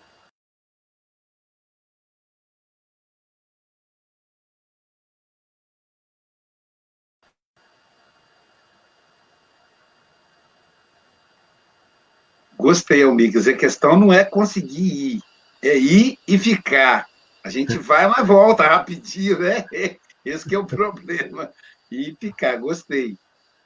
Gostei, 12.68 13.02
Almicas. 13.02 13.48
A 13.48 13.54
questão 13.54 13.98
não 13.98 14.12
é 14.12 14.26
conseguir 14.26 15.16
ir, 15.16 15.24
é 15.62 15.78
ir 15.78 16.20
e 16.28 16.38
ficar. 16.38 17.08
A 17.42 17.50
gente 17.50 17.78
vai, 17.80 18.06
mas 18.10 18.28
volta 18.28 18.68
rapidinho, 18.68 19.40
né? 19.40 19.64
Esse 20.26 20.50
que 20.50 20.54
é 20.54 20.60
o 20.60 20.66
problema. 20.66 21.50
Ir 21.90 22.10
e 22.10 22.18
ficar, 22.20 22.58
gostei. 22.58 23.18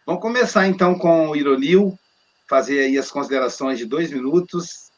Vamos 0.06 0.22
começar 0.22 0.68
então 0.68 0.94
com 1.00 1.30
o 1.30 1.36
Ironil, 1.36 1.98
fazer 2.48 2.82
aí 2.82 2.96
as 2.96 3.10
considerações 3.10 3.80
de 3.80 3.88
dois 3.88 4.12
minutos. 4.12 4.92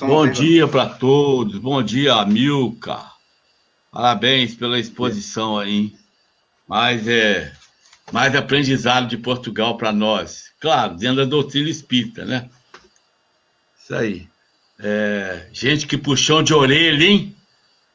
Bom 0.00 0.26
dia 0.26 0.66
para 0.66 0.88
todos, 0.88 1.58
bom 1.58 1.82
dia, 1.82 2.24
Milka. 2.24 3.17
Parabéns 3.98 4.54
pela 4.54 4.78
exposição 4.78 5.58
aí. 5.58 5.92
Mais, 6.68 7.08
é, 7.08 7.52
mais 8.12 8.32
aprendizado 8.36 9.08
de 9.08 9.18
Portugal 9.18 9.76
para 9.76 9.90
nós. 9.90 10.52
Claro, 10.60 10.94
dentro 10.96 11.16
da 11.16 11.24
doutrina 11.24 11.68
espírita, 11.68 12.24
né? 12.24 12.48
Isso 13.76 13.92
aí. 13.96 14.28
É, 14.78 15.48
gente, 15.52 15.84
que 15.88 15.98
puxão 15.98 16.44
de 16.44 16.54
orelha, 16.54 17.04
hein? 17.04 17.34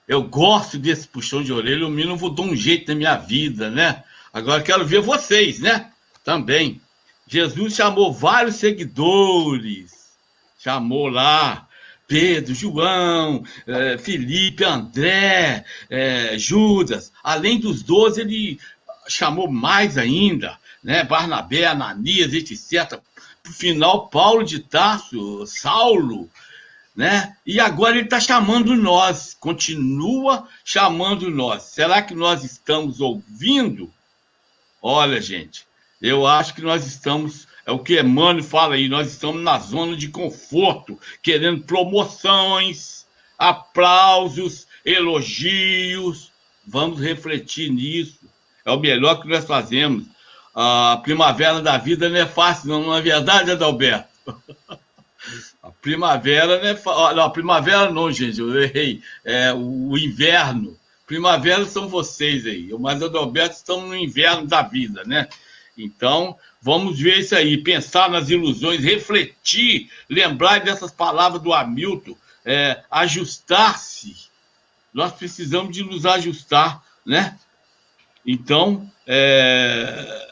Eu 0.05 0.23
gosto 0.23 0.77
desse 0.77 1.07
puxão 1.07 1.41
de 1.41 1.53
orelha. 1.53 1.87
O 1.87 1.89
mínimo 1.89 2.17
mudou 2.17 2.47
um 2.47 2.55
jeito 2.55 2.89
na 2.89 2.95
minha 2.95 3.15
vida, 3.15 3.71
né? 3.71 4.03
Agora 4.33 4.61
quero 4.61 4.85
ver 4.85 4.99
vocês, 4.99 5.59
né? 5.59 5.89
Também. 6.21 6.81
Jesus 7.25 7.75
chamou 7.75 8.11
vários 8.11 8.57
seguidores. 8.57 10.17
Chamou 10.59 11.07
lá 11.07 11.65
Pedro, 12.07 12.53
João, 12.53 13.43
é, 13.65 13.97
Felipe, 13.97 14.63
André, 14.63 15.65
é, 15.89 16.37
Judas. 16.37 17.11
Além 17.23 17.59
dos 17.59 17.81
doze, 17.81 18.21
ele 18.21 18.59
chamou 19.07 19.49
mais 19.49 19.97
ainda, 19.97 20.57
né? 20.83 21.03
Barnabé, 21.03 21.65
Ananias, 21.65 22.33
etc. 22.33 22.99
Por 23.41 23.51
final, 23.51 24.07
Paulo 24.07 24.43
de 24.43 24.59
Tarso, 24.59 25.45
Saulo, 25.47 26.29
né? 26.95 27.35
E 27.45 27.59
agora 27.59 27.95
ele 27.95 28.05
está 28.05 28.19
chamando 28.19 28.75
nós, 28.75 29.35
continua 29.39 30.47
chamando 30.63 31.29
nós. 31.29 31.63
Será 31.63 32.01
que 32.01 32.13
nós 32.13 32.43
estamos 32.43 33.01
ouvindo? 33.01 33.91
Olha, 34.81 35.21
gente, 35.21 35.65
eu 36.01 36.27
acho 36.27 36.53
que 36.53 36.61
nós 36.61 36.85
estamos 36.85 37.47
é 37.65 37.71
o 37.71 37.79
que 37.79 37.99
Emmanuel 37.99 38.43
fala 38.43 38.75
aí, 38.75 38.89
nós 38.89 39.11
estamos 39.11 39.41
na 39.41 39.57
zona 39.57 39.95
de 39.95 40.09
conforto, 40.09 40.99
querendo 41.21 41.61
promoções, 41.63 43.05
aplausos, 43.37 44.67
elogios. 44.83 46.31
Vamos 46.65 46.99
refletir 46.99 47.71
nisso. 47.71 48.19
É 48.65 48.71
o 48.71 48.79
melhor 48.79 49.21
que 49.21 49.27
nós 49.27 49.45
fazemos. 49.45 50.05
A 50.53 50.99
primavera 51.03 51.61
da 51.61 51.77
vida 51.77 52.09
não 52.09 52.17
é 52.17 52.25
fácil, 52.25 52.69
não, 52.69 52.83
não 52.83 52.95
é 52.95 53.01
verdade, 53.01 53.51
Adalberto? 53.51 54.07
A 55.61 55.71
primavera 55.71 56.61
não 56.61 56.67
é 56.67 56.75
fácil. 56.75 57.15
Não, 57.15 57.23
a 57.23 57.29
primavera 57.29 57.89
não, 57.89 58.11
gente, 58.11 58.37
eu 58.37 58.61
errei. 58.61 59.01
É 59.23 59.53
o 59.53 59.97
inverno. 59.97 60.77
Primavera 61.07 61.63
são 61.63 61.87
vocês 61.87 62.45
aí. 62.45 62.69
Eu 62.69 62.77
mais 62.77 63.01
Adalberto 63.01 63.55
estamos 63.55 63.87
no 63.87 63.95
inverno 63.95 64.45
da 64.45 64.61
vida, 64.61 65.03
né? 65.05 65.29
Então, 65.77 66.37
vamos 66.63 66.97
ver 66.97 67.19
isso 67.19 67.35
aí, 67.35 67.57
pensar 67.57 68.09
nas 68.09 68.29
ilusões, 68.29 68.81
refletir, 68.81 69.89
lembrar 70.09 70.61
dessas 70.61 70.91
palavras 70.91 71.41
do 71.41 71.53
Hamilton, 71.53 72.15
é, 72.45 72.81
ajustar-se. 72.89 74.15
Nós 74.93 75.11
precisamos 75.11 75.75
de 75.75 75.83
nos 75.83 76.05
ajustar, 76.05 76.81
né? 77.05 77.37
Então, 78.25 78.89
é, 79.05 80.29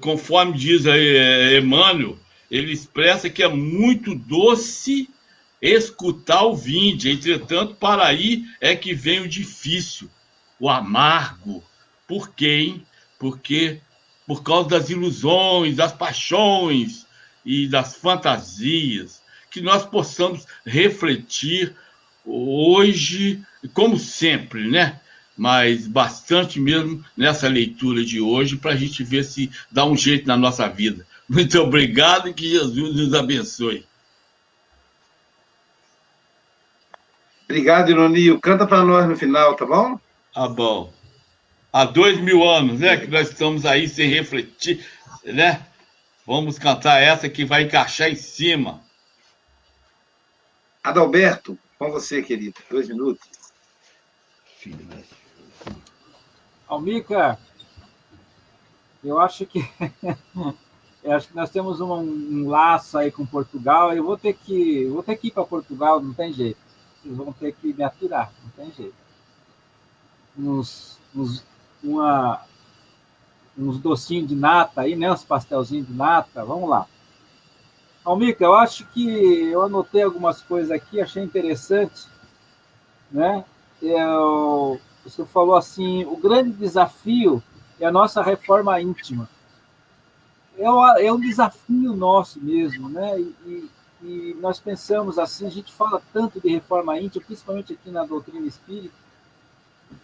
conforme 0.00 0.56
diz 0.56 0.86
aí 0.86 1.16
é, 1.16 1.58
Emmanuel, 1.58 2.16
ele 2.48 2.72
expressa 2.72 3.28
que 3.28 3.42
é 3.42 3.48
muito 3.48 4.14
doce 4.14 5.10
escutar 5.60 6.44
o 6.44 6.54
vinde, 6.54 7.10
entretanto, 7.10 7.74
para 7.74 8.06
aí 8.06 8.44
é 8.60 8.76
que 8.76 8.94
vem 8.94 9.22
o 9.22 9.28
difícil, 9.28 10.08
o 10.60 10.68
amargo. 10.68 11.64
Por 12.06 12.30
quê, 12.30 12.66
hein? 12.66 12.86
Porque 13.18 13.80
por 14.26 14.42
causa 14.42 14.70
das 14.70 14.90
ilusões, 14.90 15.76
das 15.76 15.92
paixões 15.92 17.06
e 17.44 17.66
das 17.68 17.96
fantasias, 17.96 19.22
que 19.50 19.60
nós 19.60 19.84
possamos 19.84 20.46
refletir 20.64 21.74
hoje, 22.24 23.42
como 23.72 23.98
sempre, 23.98 24.68
né? 24.68 25.00
Mas 25.36 25.86
bastante 25.86 26.60
mesmo 26.60 27.04
nessa 27.16 27.48
leitura 27.48 28.04
de 28.04 28.20
hoje, 28.20 28.56
para 28.56 28.72
a 28.72 28.76
gente 28.76 29.02
ver 29.02 29.24
se 29.24 29.50
dá 29.70 29.84
um 29.84 29.96
jeito 29.96 30.26
na 30.26 30.36
nossa 30.36 30.68
vida. 30.68 31.06
Muito 31.28 31.58
obrigado 31.60 32.28
e 32.28 32.34
que 32.34 32.48
Jesus 32.48 32.94
nos 32.94 33.14
abençoe. 33.14 33.84
Obrigado, 37.44 37.90
Ironio. 37.90 38.40
Canta 38.40 38.66
para 38.66 38.84
nós 38.84 39.08
no 39.08 39.16
final, 39.16 39.54
tá 39.54 39.66
bom? 39.66 40.00
Tá 40.32 40.48
bom 40.48 40.93
há 41.74 41.84
dois 41.84 42.20
mil 42.20 42.48
anos, 42.48 42.78
né? 42.78 42.96
Que 42.96 43.08
nós 43.08 43.30
estamos 43.30 43.66
aí 43.66 43.88
sem 43.88 44.08
refletir, 44.08 44.86
né? 45.24 45.66
Vamos 46.24 46.56
cantar 46.56 47.02
essa 47.02 47.28
que 47.28 47.44
vai 47.44 47.64
encaixar 47.64 48.08
em 48.08 48.14
cima. 48.14 48.80
Adalberto, 50.82 51.58
com 51.76 51.90
você, 51.90 52.22
querido. 52.22 52.54
Dois 52.70 52.88
minutos. 52.88 53.28
Almica, 56.68 57.38
eu 59.02 59.18
acho 59.18 59.44
que 59.44 59.58
eu 61.02 61.12
acho 61.12 61.28
que 61.28 61.34
nós 61.34 61.50
temos 61.50 61.80
um, 61.80 61.92
um, 61.92 62.48
laço 62.48 62.96
aí 62.96 63.10
com 63.10 63.26
Portugal. 63.26 63.92
Eu 63.92 64.04
vou 64.04 64.16
ter 64.16 64.34
que 64.34 64.86
vou 64.86 65.02
ter 65.02 65.16
que 65.16 65.26
ir 65.26 65.30
para 65.32 65.44
Portugal, 65.44 66.00
não 66.00 66.14
tem 66.14 66.32
jeito. 66.32 66.58
Vocês 67.02 67.16
vão 67.16 67.32
ter 67.32 67.52
que 67.52 67.74
me 67.74 67.82
aturar, 67.82 68.32
não 68.42 68.50
tem 68.50 68.72
jeito. 68.72 68.94
uns, 70.38 70.98
uns, 71.14 71.44
uma, 71.84 72.40
uns 73.56 73.78
docinhos 73.78 74.28
de 74.28 74.34
nata 74.34 74.82
aí, 74.82 74.96
né? 74.96 75.12
Uns 75.12 75.24
pastelzinhos 75.24 75.86
de 75.86 75.92
nata. 75.92 76.44
Vamos 76.44 76.68
lá. 76.68 76.86
Almica, 78.04 78.44
eu 78.44 78.54
acho 78.54 78.86
que 78.88 79.08
eu 79.44 79.62
anotei 79.62 80.02
algumas 80.02 80.42
coisas 80.42 80.70
aqui, 80.70 81.00
achei 81.00 81.22
interessante, 81.22 82.06
né? 83.10 83.44
Eu, 83.80 84.78
você 85.02 85.24
falou 85.24 85.56
assim, 85.56 86.04
o 86.04 86.16
grande 86.16 86.50
desafio 86.50 87.42
é 87.80 87.86
a 87.86 87.92
nossa 87.92 88.22
reforma 88.22 88.78
íntima. 88.80 89.28
É, 90.58 91.06
é 91.06 91.12
um 91.12 91.18
desafio 91.18 91.94
nosso 91.94 92.40
mesmo, 92.40 92.88
né? 92.88 93.18
E, 93.18 93.70
e 94.02 94.36
nós 94.38 94.60
pensamos 94.60 95.18
assim, 95.18 95.46
a 95.46 95.50
gente 95.50 95.72
fala 95.72 96.02
tanto 96.12 96.38
de 96.40 96.48
reforma 96.48 96.98
íntima, 97.00 97.24
principalmente 97.24 97.72
aqui 97.72 97.90
na 97.90 98.04
doutrina 98.04 98.46
espírita. 98.46 99.03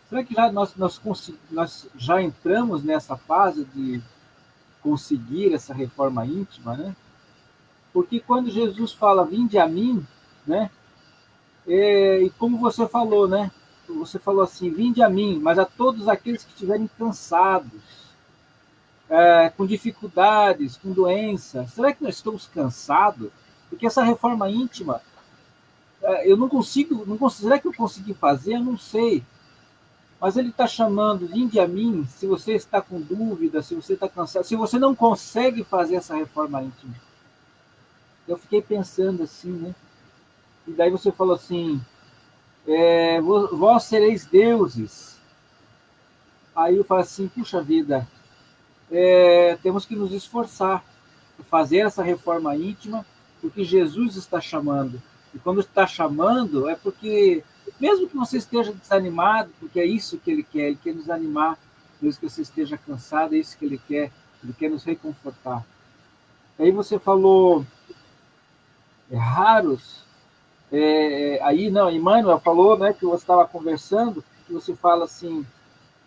Será 0.09 0.25
que 0.25 0.35
já 0.35 0.51
nós, 0.51 0.75
nós, 0.77 1.01
nós 1.51 1.89
já 1.97 2.21
entramos 2.21 2.83
nessa 2.83 3.17
fase 3.17 3.65
de 3.65 4.01
conseguir 4.83 5.55
essa 5.55 5.75
reforma 5.75 6.25
íntima, 6.25 6.77
né? 6.77 6.97
Porque 7.93 8.21
quando 8.21 8.51
Jesus 8.51 8.93
fala, 8.93 9.25
vinde 9.25 9.59
a 9.59 9.67
mim, 9.67 10.07
né? 10.47 10.71
É, 11.67 12.23
e 12.23 12.31
como 12.31 12.59
você 12.59 12.87
falou, 12.87 13.29
né? 13.29 13.51
Você 13.89 14.19
falou 14.19 14.43
assim, 14.43 14.71
vinde 14.71 15.03
a 15.03 15.09
mim, 15.09 15.39
mas 15.43 15.59
a 15.59 15.65
todos 15.65 16.09
aqueles 16.09 16.45
que 16.45 16.53
estiverem 16.53 16.89
cansados, 16.99 17.81
é, 19.09 19.51
com 19.51 19.67
dificuldades, 19.67 20.77
com 20.77 20.93
doença. 20.93 21.67
Será 21.67 21.93
que 21.93 22.03
nós 22.03 22.15
estamos 22.15 22.47
cansados? 22.47 23.31
Porque 23.69 23.87
essa 23.87 24.05
reforma 24.05 24.49
íntima, 24.49 25.01
é, 26.01 26.31
eu 26.31 26.37
não 26.37 26.49
consigo, 26.49 27.05
não 27.05 27.19
consigo, 27.19 27.49
será 27.49 27.59
que 27.59 27.67
eu 27.67 27.75
consegui 27.75 28.15
fazer? 28.15 28.55
Eu 28.55 28.65
não 28.65 28.79
sei. 28.79 29.25
Mas 30.21 30.37
ele 30.37 30.51
está 30.51 30.67
chamando, 30.67 31.27
vinde 31.27 31.59
a 31.59 31.67
mim, 31.67 32.07
se 32.07 32.27
você 32.27 32.53
está 32.53 32.81
com 32.81 33.01
dúvida, 33.01 33.63
se 33.63 33.75
você 33.75 33.95
está 33.95 34.09
cansado, 34.09 34.45
se 34.45 34.55
você 34.55 34.79
não 34.79 34.95
consegue 34.95 35.65
fazer 35.65 35.97
essa 35.97 36.15
reforma 36.15 36.63
íntima 36.63 36.95
eu 38.31 38.39
fiquei 38.39 38.63
pensando 38.63 39.25
assim, 39.25 39.51
né? 39.51 39.75
E 40.67 40.71
daí 40.71 40.91
você 40.91 41.11
falou 41.11 41.35
assim, 41.35 41.81
é, 42.67 43.21
vós 43.21 43.85
sereis 43.85 44.25
deuses. 44.25 45.19
Aí 46.55 46.77
eu 46.77 46.85
falo 46.85 47.01
assim, 47.01 47.29
puxa 47.29 47.61
vida, 47.61 48.07
é, 48.91 49.59
temos 49.63 49.85
que 49.85 49.97
nos 49.97 50.13
esforçar, 50.13 50.85
fazer 51.49 51.79
essa 51.79 52.03
reforma 52.03 52.55
íntima, 52.55 53.05
porque 53.41 53.65
Jesus 53.65 54.17
está 54.17 54.41
chamando. 54.41 55.03
E 55.35 55.39
quando 55.39 55.61
está 55.61 55.87
chamando, 55.87 56.69
é 56.69 56.77
porque, 56.77 57.43
mesmo 57.81 58.09
que 58.09 58.17
você 58.17 58.37
esteja 58.37 58.73
desanimado, 58.73 59.51
porque 59.59 59.81
é 59.81 59.87
isso 59.87 60.19
que 60.19 60.31
ele 60.31 60.43
quer, 60.43 60.69
ele 60.69 60.79
quer 60.83 60.95
nos 60.95 61.09
animar, 61.09 61.59
mesmo 62.01 62.21
que 62.21 62.29
você 62.29 62.43
esteja 62.43 62.77
cansado, 62.77 63.35
é 63.35 63.39
isso 63.39 63.57
que 63.57 63.65
ele 63.65 63.79
quer, 63.79 64.11
ele 64.45 64.53
quer 64.53 64.71
nos 64.71 64.85
reconfortar. 64.85 65.65
Aí 66.59 66.71
você 66.71 66.99
falou 66.99 67.65
é, 69.11 69.17
raros. 69.17 70.05
É, 70.71 71.37
é, 71.37 71.43
aí, 71.43 71.71
não, 71.71 71.91
Emmanuel 71.91 72.39
falou 72.39 72.79
né, 72.79 72.93
que 72.93 73.05
você 73.05 73.25
estava 73.25 73.47
conversando, 73.47 74.23
que 74.47 74.53
você 74.53 74.75
fala 74.75 75.05
assim, 75.05 75.45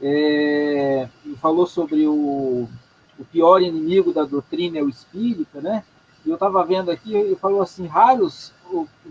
é, 0.01 1.09
falou 1.41 1.65
sobre 1.65 2.07
o, 2.07 2.69
o 3.19 3.25
pior 3.31 3.61
inimigo 3.61 4.13
da 4.13 4.23
doutrina 4.23 4.79
é 4.79 4.83
o 4.83 4.89
espírita, 4.89 5.59
né? 5.59 5.83
E 6.25 6.29
eu 6.29 6.35
estava 6.35 6.63
vendo 6.63 6.89
aqui, 6.89 7.13
ele 7.13 7.35
falou 7.35 7.61
assim, 7.61 7.85
raros 7.85 8.53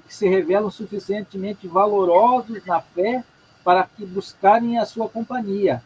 que 0.07 0.15
se 0.15 0.29
revelam 0.29 0.71
suficientemente 0.71 1.69
valorosos 1.69 2.65
na 2.65 2.81
fé 2.81 3.25
para 3.63 3.85
que 3.85 4.05
buscarem 4.05 4.79
a 4.79 4.85
sua 4.85 5.09
companhia. 5.09 5.83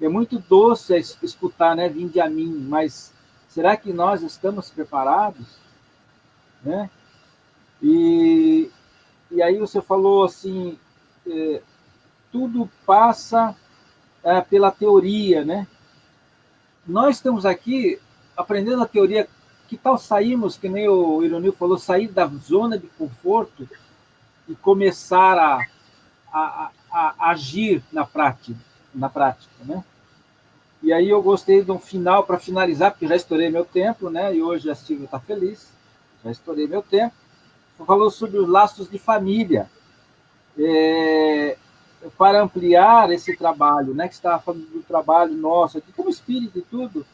É 0.00 0.08
muito 0.08 0.38
doce 0.38 0.96
escutar, 0.96 1.74
né, 1.74 1.88
vinde 1.88 2.20
a 2.20 2.28
mim, 2.28 2.66
mas 2.68 3.12
será 3.48 3.76
que 3.76 3.92
nós 3.92 4.22
estamos 4.22 4.70
preparados? 4.70 5.56
Né? 6.62 6.90
E, 7.82 8.70
e 9.30 9.42
aí 9.42 9.58
você 9.58 9.80
falou 9.80 10.24
assim, 10.24 10.78
é, 11.26 11.62
tudo 12.30 12.70
passa 12.84 13.56
é, 14.22 14.40
pela 14.40 14.70
teoria, 14.70 15.44
né? 15.44 15.66
Nós 16.86 17.16
estamos 17.16 17.46
aqui 17.46 17.98
aprendendo 18.36 18.82
a 18.82 18.86
teoria. 18.86 19.28
Que 19.68 19.76
tal 19.76 19.98
sairmos, 19.98 20.56
que 20.56 20.68
nem 20.68 20.88
o 20.88 21.22
Ironil 21.22 21.52
falou, 21.52 21.78
sair 21.78 22.08
da 22.08 22.26
zona 22.26 22.78
de 22.78 22.86
conforto 22.86 23.68
e 24.48 24.54
começar 24.54 25.38
a, 25.38 25.66
a, 26.32 26.70
a, 26.90 27.14
a 27.18 27.30
agir 27.30 27.82
na 27.92 28.04
prática, 28.04 28.58
na 28.94 29.08
prática, 29.08 29.52
né? 29.64 29.84
E 30.82 30.92
aí 30.92 31.08
eu 31.08 31.22
gostei 31.22 31.64
de 31.64 31.72
um 31.72 31.78
final 31.78 32.24
para 32.24 32.38
finalizar, 32.38 32.92
porque 32.92 33.08
já 33.08 33.16
estourei 33.16 33.50
meu 33.50 33.64
tempo, 33.64 34.08
né? 34.08 34.34
E 34.34 34.42
hoje 34.42 34.70
a 34.70 34.74
Silvia 34.74 35.06
está 35.06 35.18
feliz, 35.18 35.72
já 36.24 36.30
estourei 36.30 36.66
meu 36.66 36.82
tempo 36.82 37.14
falou 37.84 38.10
sobre 38.10 38.38
os 38.38 38.48
laços 38.48 38.88
de 38.88 38.98
família. 38.98 39.68
É, 40.58 41.58
para 42.16 42.40
ampliar 42.42 43.10
esse 43.10 43.36
trabalho, 43.36 43.92
né, 43.92 44.08
que 44.08 44.14
estava 44.14 44.40
falando 44.40 44.66
do 44.66 44.82
trabalho 44.82 45.34
nosso 45.34 45.78
aqui, 45.78 45.92
como 45.92 46.08
espírito 46.08 46.58
e 46.58 46.62
tudo, 46.62 47.04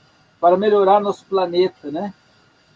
para 0.40 0.56
melhorar 0.56 1.00
nosso 1.00 1.24
planeta, 1.24 1.90
né? 1.90 2.12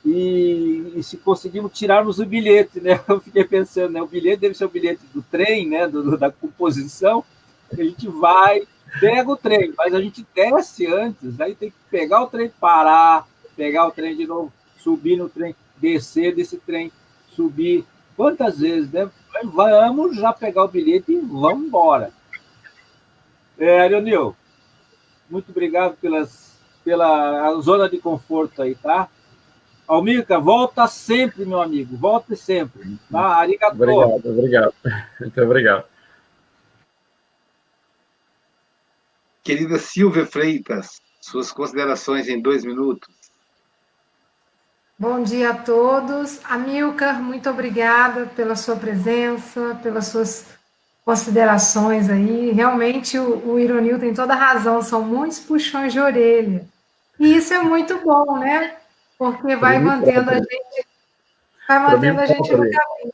E, 0.07 0.93
e, 0.95 1.03
se 1.03 1.17
conseguimos 1.17 1.73
tirarmos 1.73 2.21
o 2.21 2.25
bilhete, 2.25 2.81
né? 2.81 3.01
Eu 3.09 3.21
fiquei 3.21 3.43
pensando, 3.43 3.91
né? 3.91 4.01
O 4.01 4.07
bilhete 4.07 4.43
deve 4.43 4.55
ser 4.55 4.65
o 4.65 4.69
bilhete 4.69 5.01
do 5.13 5.21
trem, 5.21 5.69
né? 5.69 5.89
Do, 5.89 6.17
da 6.17 6.31
composição. 6.31 7.25
A 7.73 7.83
gente 7.83 8.07
vai, 8.07 8.63
pega 9.01 9.29
o 9.29 9.37
trem, 9.37 9.75
mas 9.77 9.93
a 9.93 10.01
gente 10.01 10.25
desce 10.33 10.87
antes, 10.87 11.41
aí 11.41 11.57
tem 11.57 11.71
que 11.71 11.77
pegar 11.91 12.23
o 12.23 12.29
trem, 12.29 12.49
parar, 12.61 13.27
pegar 13.57 13.89
o 13.89 13.91
trem 13.91 14.17
de 14.17 14.29
novo, 14.29 14.53
subir 14.79 15.17
no 15.17 15.29
trem, 15.29 15.57
descer 15.77 16.33
desse 16.33 16.57
trem, 16.59 16.93
subir 17.31 17.85
quantas 18.17 18.61
vezes, 18.61 18.89
né? 18.93 19.11
Vamos 19.43 20.15
já 20.17 20.33
pegar 20.33 20.63
o 20.63 20.69
bilhete 20.69 21.11
e 21.11 21.19
vamos 21.19 21.67
embora. 21.67 22.13
É, 23.59 23.81
Arionil, 23.81 24.37
muito 25.29 25.51
obrigado 25.51 25.97
pelas, 25.97 26.53
pela 26.85 27.61
zona 27.61 27.89
de 27.89 27.99
conforto 27.99 28.63
aí, 28.63 28.77
tá? 28.77 29.09
Almirca, 29.87 30.39
volta 30.39 30.87
sempre, 30.87 31.45
meu 31.45 31.61
amigo, 31.63 31.97
volte 31.97 32.37
sempre. 32.37 32.99
Tá? 33.11 33.37
Arigato. 33.37 33.75
Obrigado, 33.75 34.31
obrigado. 34.31 34.75
Muito 35.21 35.43
obrigado. 35.43 35.85
Querida 39.45 39.79
Silvia 39.79 40.27
Freitas, 40.27 41.01
suas 41.21 41.53
considerações 41.53 42.29
em 42.29 42.41
dois 42.41 42.65
minutos. 42.65 43.15
Bom 44.99 45.23
dia 45.23 45.51
a 45.51 45.55
todos. 45.55 46.41
Amilcar, 46.43 47.23
muito 47.23 47.49
obrigada 47.51 48.27
pela 48.35 48.57
sua 48.57 48.77
presença, 48.77 49.79
pelas 49.83 50.07
suas 50.07 50.47
considerações 51.05 52.09
aí. 52.09 52.51
Realmente 52.51 53.19
o, 53.19 53.53
o 53.53 53.61
Ironil 53.61 54.01
tem 54.01 54.13
toda 54.15 54.33
a 54.33 54.37
razão, 54.37 54.83
são 54.83 55.03
muitos 55.03 55.39
puxões 55.39 55.93
de 55.93 56.01
orelha. 56.01 56.67
E 57.21 57.37
isso 57.37 57.55
é 57.55 57.63
muito 57.63 57.99
bom, 57.99 58.39
né? 58.39 58.75
Porque 59.19 59.57
vai 59.57 59.79
mantendo 59.79 60.31
a 60.31 60.35
gente, 60.35 60.87
vai 61.69 61.79
mantendo 61.79 62.21
a 62.21 62.27
gente 62.27 62.53
no 62.53 62.59
caminho. 62.59 63.13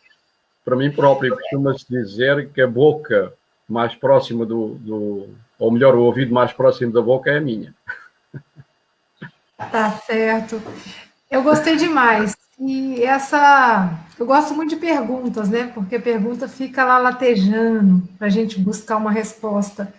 Para 0.64 0.76
mim 0.76 0.90
próprio, 0.90 1.36
costuma-se 1.36 1.84
dizer 1.88 2.50
que 2.50 2.60
a 2.60 2.66
boca 2.66 3.32
mais 3.68 3.94
próxima 3.94 4.44
do, 4.44 4.74
do, 4.74 5.28
ou 5.58 5.70
melhor, 5.70 5.94
o 5.94 6.02
ouvido 6.02 6.32
mais 6.32 6.52
próximo 6.52 6.92
da 6.92 7.02
boca 7.02 7.30
é 7.30 7.38
a 7.38 7.40
minha. 7.40 7.74
Tá 9.70 9.90
certo. 9.92 10.60
Eu 11.30 11.42
gostei 11.42 11.76
demais. 11.76 12.36
E 12.58 13.02
essa. 13.02 13.90
Eu 14.18 14.26
gosto 14.26 14.54
muito 14.54 14.70
de 14.70 14.76
perguntas, 14.76 15.48
né? 15.48 15.70
Porque 15.74 15.96
a 15.96 16.00
pergunta 16.00 16.46
fica 16.46 16.84
lá 16.84 16.98
latejando 16.98 18.06
para 18.18 18.26
a 18.26 18.30
gente 18.30 18.60
buscar 18.60 18.96
uma 18.96 19.10
resposta. 19.10 19.92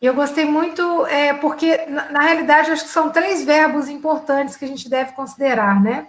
E 0.00 0.06
eu 0.06 0.14
gostei 0.14 0.44
muito, 0.44 1.06
é, 1.06 1.34
porque, 1.34 1.84
na, 1.86 2.10
na 2.10 2.20
realidade, 2.20 2.70
acho 2.70 2.84
que 2.84 2.90
são 2.90 3.10
três 3.10 3.44
verbos 3.44 3.88
importantes 3.88 4.56
que 4.56 4.64
a 4.64 4.68
gente 4.68 4.88
deve 4.88 5.12
considerar, 5.12 5.82
né? 5.82 6.08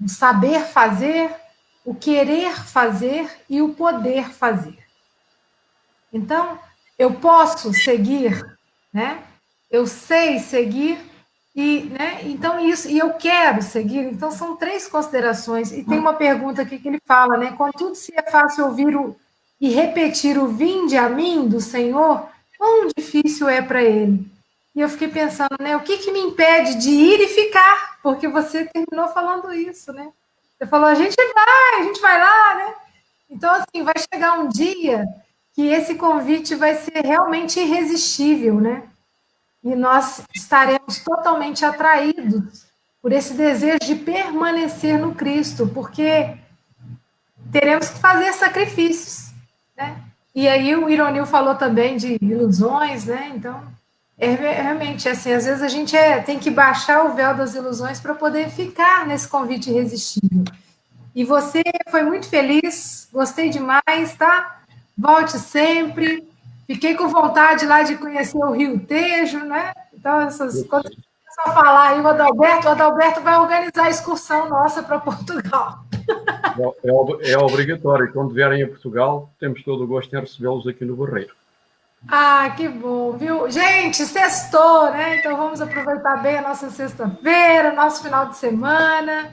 O 0.00 0.08
saber 0.08 0.60
fazer, 0.60 1.30
o 1.84 1.94
querer 1.94 2.52
fazer 2.64 3.28
e 3.48 3.60
o 3.60 3.74
poder 3.74 4.30
fazer. 4.30 4.78
Então, 6.12 6.58
eu 6.98 7.14
posso 7.14 7.72
seguir, 7.74 8.42
né? 8.92 9.22
Eu 9.70 9.86
sei 9.86 10.38
seguir 10.38 10.98
e, 11.54 11.82
né, 11.84 12.20
então 12.22 12.58
isso, 12.58 12.88
e 12.88 12.98
eu 12.98 13.12
quero 13.14 13.62
seguir. 13.62 14.04
Então 14.04 14.30
são 14.30 14.56
três 14.56 14.88
considerações. 14.88 15.70
E 15.72 15.84
tem 15.84 15.98
uma 15.98 16.14
pergunta 16.14 16.62
aqui 16.62 16.78
que 16.78 16.88
ele 16.88 17.00
fala, 17.04 17.36
né? 17.36 17.52
Contudo, 17.52 17.94
se 17.94 18.12
é 18.16 18.22
fácil 18.22 18.66
ouvir 18.66 18.96
o, 18.96 19.14
e 19.60 19.68
repetir 19.68 20.38
o 20.38 20.48
vinde 20.48 20.96
a 20.96 21.08
mim 21.08 21.46
do 21.46 21.60
Senhor, 21.60 22.26
quão 22.62 22.86
difícil 22.96 23.48
é 23.48 23.60
para 23.60 23.82
ele. 23.82 24.24
E 24.72 24.80
eu 24.80 24.88
fiquei 24.88 25.08
pensando, 25.08 25.56
né? 25.60 25.76
O 25.76 25.80
que, 25.80 25.98
que 25.98 26.12
me 26.12 26.20
impede 26.20 26.76
de 26.76 26.90
ir 26.90 27.20
e 27.20 27.26
ficar? 27.26 27.98
Porque 28.00 28.28
você 28.28 28.64
terminou 28.66 29.08
falando 29.08 29.52
isso, 29.52 29.92
né? 29.92 30.12
Você 30.56 30.68
falou, 30.68 30.86
a 30.86 30.94
gente 30.94 31.16
vai, 31.16 31.80
a 31.80 31.82
gente 31.82 32.00
vai 32.00 32.20
lá, 32.20 32.54
né? 32.54 32.74
Então, 33.28 33.52
assim, 33.52 33.82
vai 33.82 33.94
chegar 33.98 34.38
um 34.38 34.48
dia 34.48 35.04
que 35.52 35.66
esse 35.66 35.96
convite 35.96 36.54
vai 36.54 36.76
ser 36.76 37.04
realmente 37.04 37.58
irresistível, 37.58 38.60
né? 38.60 38.84
E 39.64 39.74
nós 39.74 40.22
estaremos 40.32 41.00
totalmente 41.00 41.64
atraídos 41.64 42.64
por 43.02 43.10
esse 43.12 43.34
desejo 43.34 43.80
de 43.80 43.96
permanecer 43.96 45.00
no 45.00 45.16
Cristo, 45.16 45.66
porque 45.66 46.36
teremos 47.50 47.88
que 47.88 47.98
fazer 47.98 48.32
sacrifícios, 48.32 49.32
né? 49.76 50.11
E 50.34 50.48
aí 50.48 50.74
o 50.74 50.88
Ironil 50.88 51.26
falou 51.26 51.54
também 51.54 51.96
de 51.96 52.16
ilusões, 52.20 53.04
né? 53.04 53.32
Então, 53.34 53.62
é 54.18 54.30
realmente 54.30 55.08
assim, 55.08 55.32
às 55.32 55.44
vezes 55.44 55.62
a 55.62 55.68
gente 55.68 55.96
é, 55.96 56.20
tem 56.20 56.38
que 56.38 56.50
baixar 56.50 57.04
o 57.04 57.14
véu 57.14 57.34
das 57.34 57.54
ilusões 57.54 58.00
para 58.00 58.14
poder 58.14 58.48
ficar 58.48 59.06
nesse 59.06 59.28
convite 59.28 59.70
irresistível. 59.70 60.44
E 61.14 61.24
você 61.24 61.62
foi 61.90 62.02
muito 62.02 62.28
feliz, 62.28 63.08
gostei 63.12 63.50
demais, 63.50 64.14
tá? 64.16 64.62
Volte 64.96 65.38
sempre. 65.38 66.26
Fiquei 66.66 66.94
com 66.94 67.08
vontade 67.08 67.66
lá 67.66 67.82
de 67.82 67.96
conhecer 67.96 68.38
o 68.38 68.52
Rio 68.52 68.80
Tejo, 68.80 69.40
né? 69.40 69.72
Então, 69.92 70.20
essas 70.22 70.64
coisas 70.64 70.90
só 71.34 71.52
falar 71.52 71.90
aí 71.90 72.00
o 72.00 72.08
Adalberto, 72.08 72.68
o 72.68 72.70
Adalberto 72.70 73.20
vai 73.20 73.38
organizar 73.38 73.84
a 73.84 73.90
excursão 73.90 74.48
nossa 74.48 74.82
para 74.82 74.98
Portugal. 74.98 75.84
É, 76.08 76.88
é, 76.88 77.32
é, 77.32 77.38
obrigatório. 77.38 78.12
Quando 78.12 78.34
vierem 78.34 78.62
a 78.62 78.68
Portugal, 78.68 79.30
temos 79.40 79.62
todo 79.62 79.84
o 79.84 79.86
gosto 79.86 80.14
em 80.14 80.20
recebê-los 80.20 80.66
aqui 80.66 80.84
no 80.84 80.96
Barreiro. 80.96 81.34
Ah, 82.08 82.52
que 82.56 82.68
bom, 82.68 83.12
viu? 83.12 83.48
Gente, 83.50 84.04
sextou, 84.04 84.90
né? 84.90 85.16
Então 85.16 85.36
vamos 85.36 85.60
aproveitar 85.60 86.16
bem 86.16 86.38
a 86.38 86.42
nossa 86.42 86.68
sexta-feira, 86.70 87.72
nosso 87.72 88.02
final 88.02 88.28
de 88.28 88.36
semana, 88.36 89.32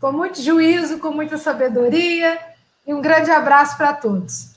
com 0.00 0.12
muito 0.12 0.40
juízo, 0.42 0.98
com 0.98 1.12
muita 1.12 1.38
sabedoria. 1.38 2.38
E 2.86 2.92
um 2.92 3.00
grande 3.00 3.30
abraço 3.30 3.76
para 3.76 3.92
todos. 3.92 4.50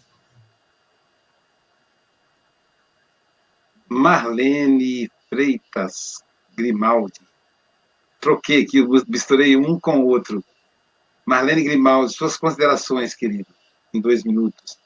Marlene 3.87 5.09
Freitas 5.29 6.23
Grimaldi. 6.55 7.21
Troquei 8.19 8.63
aqui, 8.63 8.83
misturei 9.07 9.55
um 9.55 9.79
com 9.79 9.99
o 9.99 10.07
outro. 10.07 10.43
Marlene 11.25 11.63
Grimaldi, 11.63 12.13
suas 12.13 12.37
considerações, 12.37 13.15
querido, 13.15 13.47
em 13.93 14.01
dois 14.01 14.23
minutos. 14.23 14.77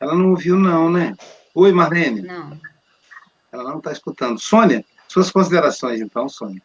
Ela 0.00 0.16
não 0.16 0.30
ouviu, 0.30 0.56
não, 0.58 0.90
né? 0.90 1.14
Oi, 1.54 1.70
Marlene. 1.70 2.22
Não. 2.22 2.60
Ela 3.52 3.62
não 3.70 3.78
está 3.78 3.92
escutando. 3.92 4.36
Sônia, 4.40 4.84
suas 5.06 5.30
considerações, 5.30 6.00
então, 6.00 6.28
Sônia. 6.28 6.60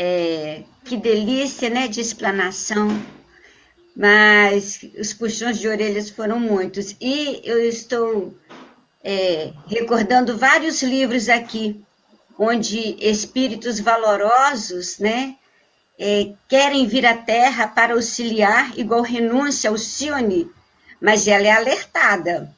É, 0.00 0.62
que 0.84 0.96
delícia, 0.96 1.68
né, 1.68 1.88
de 1.88 2.00
explanação. 2.00 2.88
Mas 3.96 4.78
os 4.96 5.12
puxões 5.12 5.58
de 5.58 5.66
orelhas 5.66 6.08
foram 6.08 6.38
muitos. 6.38 6.94
E 7.00 7.40
eu 7.42 7.58
estou 7.58 8.32
é, 9.02 9.52
recordando 9.66 10.38
vários 10.38 10.84
livros 10.84 11.28
aqui, 11.28 11.84
onde 12.38 12.96
espíritos 13.00 13.80
valorosos, 13.80 15.00
né, 15.00 15.34
é, 15.98 16.32
querem 16.48 16.86
vir 16.86 17.04
à 17.04 17.16
Terra 17.16 17.66
para 17.66 17.94
auxiliar, 17.94 18.78
igual 18.78 19.02
renúncia, 19.02 19.68
Alcione, 19.68 20.48
mas 21.00 21.26
ela 21.26 21.48
é 21.48 21.50
alertada 21.50 22.54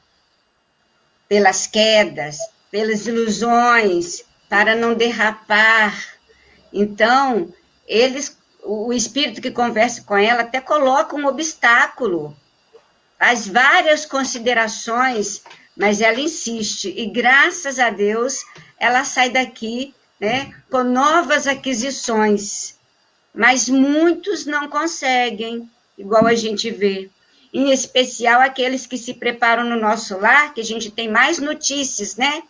pelas 1.26 1.66
quedas, 1.66 2.36
pelas 2.70 3.07
ilusões, 3.07 4.24
para 4.47 4.74
não 4.74 4.93
derrapar. 4.93 6.19
Então, 6.72 7.52
eles, 7.86 8.36
o 8.62 8.92
espírito 8.92 9.40
que 9.40 9.50
conversa 9.50 10.02
com 10.02 10.16
ela 10.16 10.42
até 10.42 10.60
coloca 10.60 11.16
um 11.16 11.26
obstáculo, 11.26 12.36
faz 13.18 13.46
várias 13.46 14.06
considerações, 14.06 15.42
mas 15.76 16.00
ela 16.00 16.20
insiste. 16.20 16.92
E 16.96 17.06
graças 17.06 17.78
a 17.78 17.90
Deus, 17.90 18.44
ela 18.78 19.04
sai 19.04 19.30
daqui, 19.30 19.94
né, 20.18 20.54
com 20.70 20.82
novas 20.82 21.46
aquisições. 21.46 22.78
Mas 23.34 23.68
muitos 23.68 24.46
não 24.46 24.68
conseguem, 24.68 25.68
igual 25.96 26.26
a 26.26 26.34
gente 26.34 26.70
vê 26.70 27.10
em 27.52 27.70
especial 27.72 28.40
aqueles 28.40 28.86
que 28.86 28.96
se 28.96 29.14
preparam 29.14 29.64
no 29.64 29.76
nosso 29.76 30.16
lar, 30.18 30.54
que 30.54 30.60
a 30.60 30.64
gente 30.64 30.90
tem 30.90 31.08
mais 31.08 31.38
notícias, 31.38 32.16
né? 32.16 32.42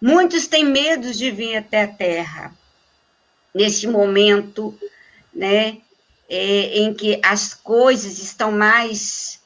Muitos 0.00 0.46
têm 0.46 0.64
medo 0.64 1.12
de 1.12 1.30
vir 1.30 1.56
até 1.56 1.82
a 1.82 1.88
Terra, 1.88 2.52
nesse 3.54 3.86
momento, 3.86 4.78
né, 5.32 5.78
é, 6.28 6.78
em 6.78 6.94
que 6.94 7.20
as 7.22 7.54
coisas 7.54 8.18
estão 8.18 8.52
mais, 8.52 9.40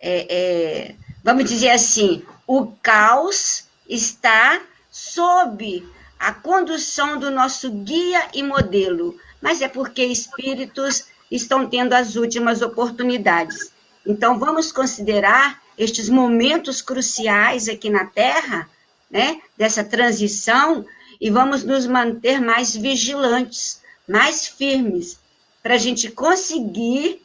é, 0.00 0.26
é, 0.28 0.94
vamos 1.22 1.44
dizer 1.44 1.70
assim, 1.70 2.24
o 2.46 2.66
caos 2.82 3.64
está 3.88 4.60
sob 4.90 5.86
a 6.18 6.32
condução 6.32 7.18
do 7.18 7.30
nosso 7.30 7.70
guia 7.70 8.28
e 8.34 8.42
modelo, 8.42 9.18
mas 9.40 9.62
é 9.62 9.68
porque 9.68 10.04
espíritos 10.04 11.06
estão 11.30 11.68
tendo 11.68 11.94
as 11.94 12.16
últimas 12.16 12.60
oportunidades. 12.60 13.72
Então, 14.06 14.38
vamos 14.38 14.70
considerar 14.70 15.62
estes 15.78 16.08
momentos 16.08 16.82
cruciais 16.82 17.68
aqui 17.68 17.88
na 17.88 18.04
Terra, 18.04 18.68
né, 19.10 19.40
dessa 19.56 19.82
transição, 19.82 20.84
e 21.20 21.30
vamos 21.30 21.62
nos 21.62 21.86
manter 21.86 22.40
mais 22.40 22.74
vigilantes, 22.74 23.82
mais 24.08 24.46
firmes, 24.46 25.20
para 25.62 25.74
a 25.74 25.78
gente 25.78 26.10
conseguir 26.10 27.22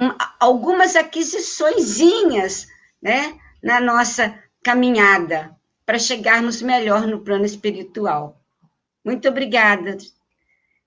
um, 0.00 0.10
algumas 0.38 0.94
aquisiçõezinhas, 0.94 2.68
né, 3.02 3.38
na 3.62 3.80
nossa 3.80 4.38
caminhada, 4.62 5.56
para 5.84 5.98
chegarmos 5.98 6.62
melhor 6.62 7.06
no 7.06 7.20
plano 7.20 7.44
espiritual. 7.44 8.40
Muito 9.04 9.28
obrigada 9.28 9.96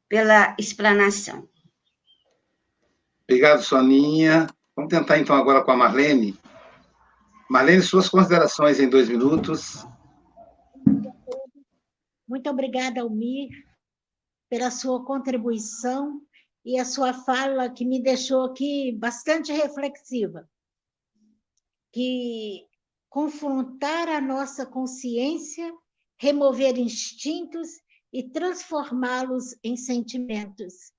pela 0.08 0.56
explanação. 0.58 1.48
Obrigado, 3.24 3.62
Soninha. 3.62 4.48
Vamos 4.76 4.90
tentar 4.90 5.20
então 5.20 5.36
agora 5.36 5.64
com 5.64 5.72
a 5.72 5.78
Marlene. 5.78 6.38
Marlene, 7.50 7.82
suas 7.82 8.10
considerações 8.10 8.80
em 8.80 8.90
dois 8.90 9.08
minutos. 9.10 9.86
Muito 12.30 12.48
obrigada, 12.48 13.02
Almir, 13.02 13.50
pela 14.48 14.70
sua 14.70 15.04
contribuição 15.04 16.22
e 16.64 16.78
a 16.78 16.86
sua 16.86 17.12
fala 17.12 17.72
que 17.72 17.84
me 17.84 18.00
deixou 18.00 18.44
aqui 18.44 18.92
bastante 18.92 19.52
reflexiva. 19.52 20.48
Que 21.92 22.68
confrontar 23.10 24.08
a 24.10 24.22
nossa 24.22 24.64
consciência, 24.64 25.74
remover 26.20 26.78
instintos 26.78 27.68
e 28.14 28.30
transformá-los 28.30 29.56
em 29.64 29.76
sentimentos. 29.76 30.94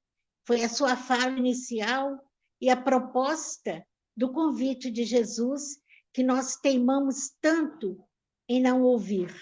Foi 0.45 0.65
a 0.65 0.69
sua 0.69 0.97
fala 0.97 1.39
inicial 1.39 2.19
e 2.61 2.69
a 2.69 2.77
proposta 2.77 3.87
do 4.17 4.33
convite 4.33 4.91
de 4.91 5.05
Jesus 5.05 5.81
que 6.13 6.25
nós 6.25 6.57
teimamos 6.57 7.31
tanto 7.41 8.05
em 8.49 8.61
não 8.61 8.83
ouvir. 8.83 9.33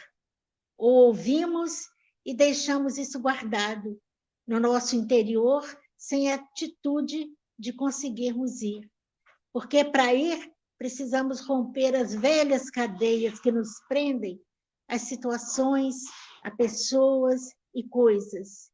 Ou 0.79 1.09
ouvimos 1.09 1.89
e 2.25 2.33
deixamos 2.33 2.97
isso 2.97 3.19
guardado 3.21 4.01
no 4.47 4.61
nosso 4.61 4.95
interior 4.95 5.65
sem 5.97 6.33
atitude 6.33 7.29
de 7.59 7.73
conseguirmos 7.73 8.63
ir. 8.63 8.89
Porque 9.53 9.85
para 9.85 10.15
ir 10.15 10.53
precisamos 10.79 11.41
romper 11.41 11.97
as 11.97 12.15
velhas 12.15 12.71
cadeias 12.71 13.41
que 13.41 13.51
nos 13.51 13.71
prendem 13.89 14.41
às 14.87 15.03
situações, 15.03 15.97
a 16.43 16.51
pessoas 16.51 17.43
e 17.75 17.83
coisas. 17.83 18.71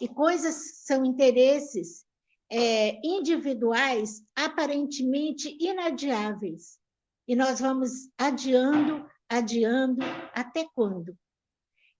E 0.00 0.06
coisas 0.06 0.84
são 0.84 1.04
interesses 1.04 2.04
é, 2.50 2.98
individuais 3.04 4.22
aparentemente 4.36 5.56
inadiáveis. 5.60 6.78
E 7.26 7.34
nós 7.34 7.60
vamos 7.60 7.90
adiando, 8.16 9.04
adiando, 9.28 10.02
até 10.32 10.66
quando? 10.74 11.14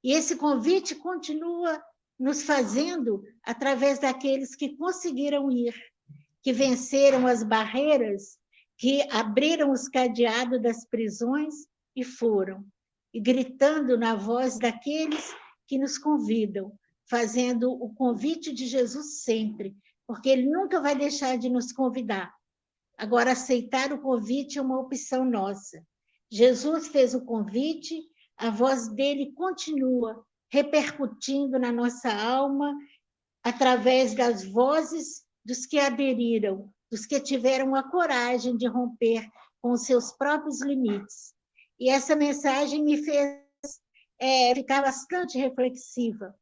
E 0.03 0.13
esse 0.13 0.37
convite 0.37 0.95
continua 0.95 1.83
nos 2.19 2.43
fazendo 2.43 3.23
através 3.45 3.99
daqueles 3.99 4.55
que 4.55 4.77
conseguiram 4.77 5.51
ir, 5.51 5.75
que 6.43 6.53
venceram 6.53 7.27
as 7.27 7.43
barreiras, 7.43 8.39
que 8.77 9.03
abriram 9.11 9.71
os 9.71 9.89
cadeados 9.89 10.61
das 10.63 10.85
prisões 10.85 11.55
e 11.95 12.05
foram, 12.05 12.65
e 13.13 13.21
gritando 13.21 13.97
na 13.99 14.15
voz 14.15 14.59
daqueles 14.59 15.35
que 15.67 15.79
nos 15.79 15.99
convidam, 15.99 16.73
fazendo 17.09 17.71
o 17.73 17.93
convite 17.95 18.53
de 18.53 18.67
Jesus 18.67 19.23
sempre, 19.23 19.77
porque 20.07 20.29
ele 20.29 20.49
nunca 20.49 20.81
vai 20.81 20.97
deixar 20.97 21.37
de 21.37 21.49
nos 21.49 21.73
convidar. 21.73 22.33
Agora, 22.97 23.33
aceitar 23.33 23.93
o 23.93 24.01
convite 24.01 24.59
é 24.59 24.63
uma 24.63 24.81
opção 24.81 25.25
nossa. 25.25 25.85
Jesus 26.31 26.89
fez 26.89 27.15
o 27.15 27.25
convite, 27.25 28.03
a 28.39 28.51
voz 28.51 28.89
dele 28.89 29.33
continua 29.33 30.25
repercutindo 30.51 31.59
na 31.59 31.73
nossa 31.73 32.11
alma 32.11 32.75
através 33.43 34.15
das 34.15 34.45
vozes 34.45 35.25
dos 35.45 35.67
que 35.67 35.79
aderiram, 35.79 36.73
dos 36.91 37.05
que 37.05 37.21
tiveram 37.21 37.75
a 37.75 37.83
coragem 37.83 38.57
de 38.57 38.67
romper 38.67 39.29
com 39.61 39.77
seus 39.77 40.13
próprios 40.13 40.63
limites. 40.63 41.35
E 41.79 41.91
essa 41.91 42.17
mensagem 42.17 42.83
me 42.83 43.03
fez 43.05 43.41
é, 44.21 44.55
ficar 44.55 44.83
bastante 44.83 45.39
reflexiva, 45.39 46.35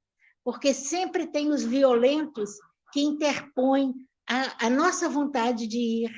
porque 0.44 0.72
sempre 0.72 1.26
tem 1.26 1.50
os 1.50 1.64
violentos 1.64 2.50
que 2.92 3.00
interpõem 3.00 3.94
a, 4.28 4.66
a 4.66 4.70
nossa 4.70 5.08
vontade 5.08 5.66
de 5.66 5.78
ir. 5.78 6.12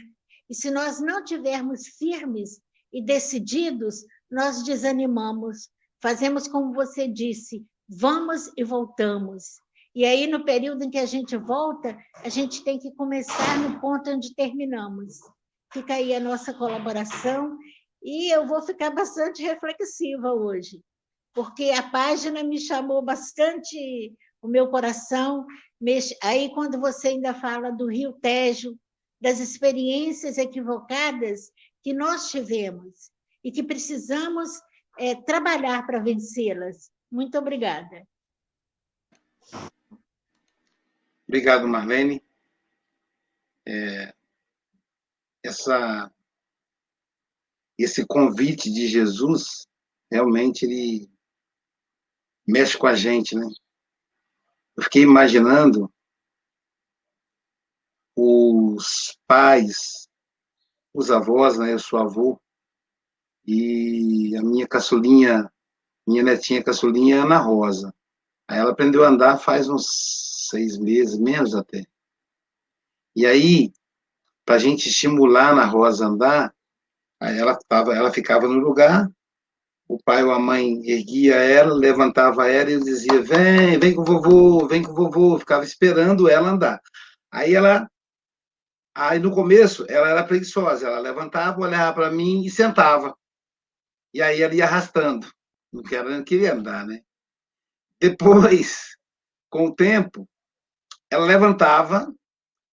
E 0.49 0.55
se 0.55 0.71
nós 0.71 1.01
não 1.01 1.25
tivermos 1.25 1.87
firmes 1.99 2.61
e 2.93 3.03
decididos, 3.03 4.05
nós 4.31 4.63
desanimamos. 4.63 5.71
Fazemos 6.01 6.47
como 6.47 6.75
você 6.75 7.09
disse, 7.09 7.65
vamos 7.89 8.53
e 8.57 8.65
voltamos. 8.65 9.61
E 9.95 10.05
aí, 10.05 10.27
no 10.27 10.45
período 10.45 10.85
em 10.85 10.91
que 10.91 10.99
a 10.99 11.07
gente 11.07 11.37
volta, 11.37 11.99
a 12.15 12.29
gente 12.29 12.63
tem 12.63 12.79
que 12.79 12.95
começar 12.95 13.59
no 13.59 13.81
ponto 13.81 14.11
onde 14.11 14.35
terminamos. 14.35 15.15
Fica 15.73 15.95
aí 15.95 16.15
a 16.15 16.21
nossa 16.21 16.55
colaboração, 16.55 17.59
e 18.03 18.33
eu 18.33 18.47
vou 18.47 18.63
ficar 18.63 18.91
bastante 18.91 19.43
reflexiva 19.43 20.33
hoje, 20.33 20.81
porque 21.35 21.71
a 21.71 21.83
página 21.91 22.43
me 22.43 22.59
chamou 22.59 23.03
bastante 23.03 24.15
o 24.41 24.47
meu 24.47 24.69
coração. 24.69 25.45
Aí, 26.23 26.49
quando 26.55 26.81
você 26.81 27.09
ainda 27.09 27.35
fala 27.35 27.71
do 27.71 27.87
Rio 27.87 28.13
Tejo, 28.13 28.79
das 29.21 29.41
experiências 29.41 30.39
equivocadas 30.39 31.51
que 31.83 31.93
nós 31.93 32.31
tivemos 32.31 33.11
e 33.49 33.51
que 33.51 33.63
precisamos 33.63 34.61
é, 34.99 35.15
trabalhar 35.23 35.87
para 35.87 36.01
vencê-las. 36.01 36.93
Muito 37.11 37.39
obrigada. 37.39 38.07
Obrigado, 41.27 41.67
Marlene. 41.67 42.23
É, 43.67 44.15
essa, 45.43 46.13
esse 47.79 48.07
convite 48.07 48.71
de 48.71 48.87
Jesus, 48.87 49.67
realmente, 50.13 50.67
ele 50.67 51.11
mexe 52.47 52.77
com 52.77 52.87
a 52.87 52.95
gente, 52.95 53.35
né? 53.35 53.47
Eu 54.77 54.83
fiquei 54.83 55.05
imaginando 55.05 55.91
os 58.15 59.19
pais, 59.27 60.07
os 60.93 61.11
avós, 61.11 61.59
né? 61.59 61.73
Eu 61.73 61.79
sou 61.79 61.99
avô, 61.99 62.39
e 63.51 64.37
a 64.37 64.43
minha 64.43 64.69
caçulinha, 64.69 65.51
minha 66.07 66.23
netinha 66.23 66.63
caçulinha, 66.63 67.23
Ana 67.23 67.39
Rosa. 67.39 67.95
Aí 68.47 68.59
ela 68.59 68.73
aprendeu 68.73 69.03
a 69.05 69.09
andar 69.09 69.39
faz 69.39 69.71
uns 69.71 69.87
seis 70.51 70.77
meses, 70.77 71.19
menos 71.19 71.55
até. 71.55 71.87
E 73.17 73.25
aí, 73.25 73.73
para 74.45 74.57
a 74.57 74.59
gente 74.59 74.91
estimular 74.91 75.55
na 75.55 75.65
Rosa 75.65 76.05
a 76.05 76.09
andar, 76.09 76.55
aí 77.19 77.39
ela, 77.39 77.59
tava, 77.67 77.95
ela 77.95 78.13
ficava 78.13 78.47
no 78.47 78.59
lugar, 78.59 79.11
o 79.89 79.99
pai 79.99 80.23
ou 80.23 80.33
a 80.33 80.39
mãe 80.39 80.83
erguia 80.87 81.37
ela, 81.37 81.73
levantava 81.73 82.51
ela 82.51 82.71
e 82.71 82.79
dizia: 82.79 83.23
Vem, 83.23 83.79
vem 83.79 83.95
com 83.95 84.03
o 84.03 84.05
vovô, 84.05 84.69
vem 84.69 84.83
com 84.83 84.93
o 84.93 84.95
vovô. 84.95 85.39
Ficava 85.39 85.65
esperando 85.65 86.29
ela 86.29 86.51
andar. 86.51 86.83
Aí 87.33 87.55
ela. 87.55 87.91
Aí 88.95 89.19
no 89.19 89.31
começo 89.31 89.87
ela 89.89 90.11
era 90.11 90.25
preguiçosa, 90.25 90.87
ela 90.87 90.99
levantava, 90.99 91.61
olhava 91.61 91.95
para 91.95 92.11
mim 92.11 92.45
e 92.45 92.51
sentava. 92.51 93.17
E 94.13 94.23
aí 94.23 94.43
ela 94.43 94.55
ia 94.55 94.65
arrastando. 94.65 95.27
Não 95.73 95.83
queria, 95.83 96.05
não 96.05 96.25
queria 96.25 96.55
andar, 96.55 96.87
né? 96.87 97.01
Depois, 98.01 98.97
com 99.51 99.67
o 99.67 99.75
tempo, 99.75 100.29
ela 101.11 101.27
levantava 101.27 102.13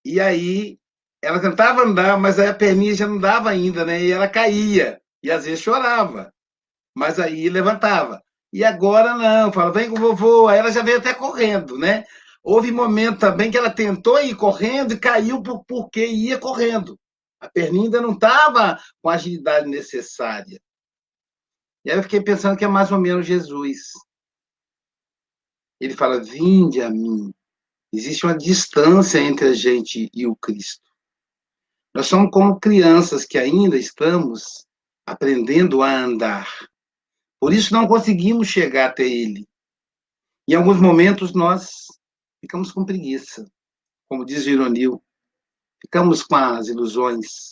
e 0.04 0.20
aí 0.20 0.78
ela 1.22 1.40
tentava 1.40 1.82
andar, 1.82 2.18
mas 2.20 2.40
aí 2.40 2.48
a 2.48 2.54
perninha 2.54 2.94
já 2.94 3.08
não 3.08 3.18
dava 3.18 3.50
ainda, 3.50 3.84
né? 3.84 4.02
E 4.02 4.12
ela 4.12 4.30
caía 4.30 5.02
e 5.24 5.32
às 5.32 5.46
vezes 5.46 5.62
chorava, 5.62 6.32
mas 6.96 7.20
aí 7.20 7.50
levantava. 7.50 8.22
E 8.54 8.64
agora 8.64 9.16
não, 9.16 9.52
fala, 9.52 9.72
vem 9.72 9.90
com 9.90 9.98
o 9.98 10.00
vovô. 10.00 10.48
Aí 10.48 10.60
ela 10.60 10.72
já 10.72 10.82
veio 10.82 11.00
até 11.00 11.14
correndo, 11.14 11.78
né? 11.78 12.06
Houve 12.44 12.72
momento 12.72 13.20
também 13.20 13.50
que 13.50 13.58
ela 13.58 13.72
tentou 13.72 14.22
ir 14.22 14.36
correndo 14.36 14.94
e 14.94 15.00
caiu 15.00 15.42
porque 15.68 16.06
ia 16.06 16.38
correndo. 16.38 16.98
A 17.40 17.50
perninha 17.50 17.86
ainda 17.86 18.02
não 18.02 18.14
estava 18.14 18.80
com 19.02 19.10
a 19.10 19.16
agilidade 19.16 19.68
necessária. 19.68 20.62
E 21.86 21.92
aí 21.92 21.98
eu 21.98 22.04
fiquei 22.04 22.22
pensando 22.22 22.58
que 22.58 22.66
é 22.66 22.68
mais 22.68 22.92
ou 22.92 23.00
menos 23.00 23.26
Jesus. 23.26 23.92
Ele 25.80 25.96
fala: 25.96 26.24
Vinde 26.24 26.82
a 26.82 26.90
mim, 26.90 27.32
Existe 27.96 28.26
uma 28.26 28.38
distância 28.38 29.20
entre 29.20 29.48
a 29.48 29.54
gente 29.54 30.10
e 30.14 30.28
o 30.28 30.36
Cristo. 30.36 30.92
Nós 31.94 32.08
somos 32.08 32.30
como 32.30 32.60
crianças 32.60 33.24
que 33.24 33.38
ainda 33.38 33.78
estamos 33.78 34.68
aprendendo 35.06 35.82
a 35.82 35.90
andar. 35.90 36.46
Por 37.40 37.54
isso 37.54 37.74
não 37.74 37.88
conseguimos 37.88 38.50
chegar 38.50 38.90
até 38.90 39.04
Ele. 39.04 39.48
Em 40.46 40.56
alguns 40.56 40.78
momentos 40.78 41.32
nós 41.34 41.86
ficamos 42.42 42.70
com 42.70 42.84
preguiça, 42.84 43.50
como 44.10 44.26
diz 44.26 44.44
Gironil, 44.44 45.02
ficamos 45.82 46.22
com 46.22 46.36
as 46.36 46.68
ilusões, 46.68 47.52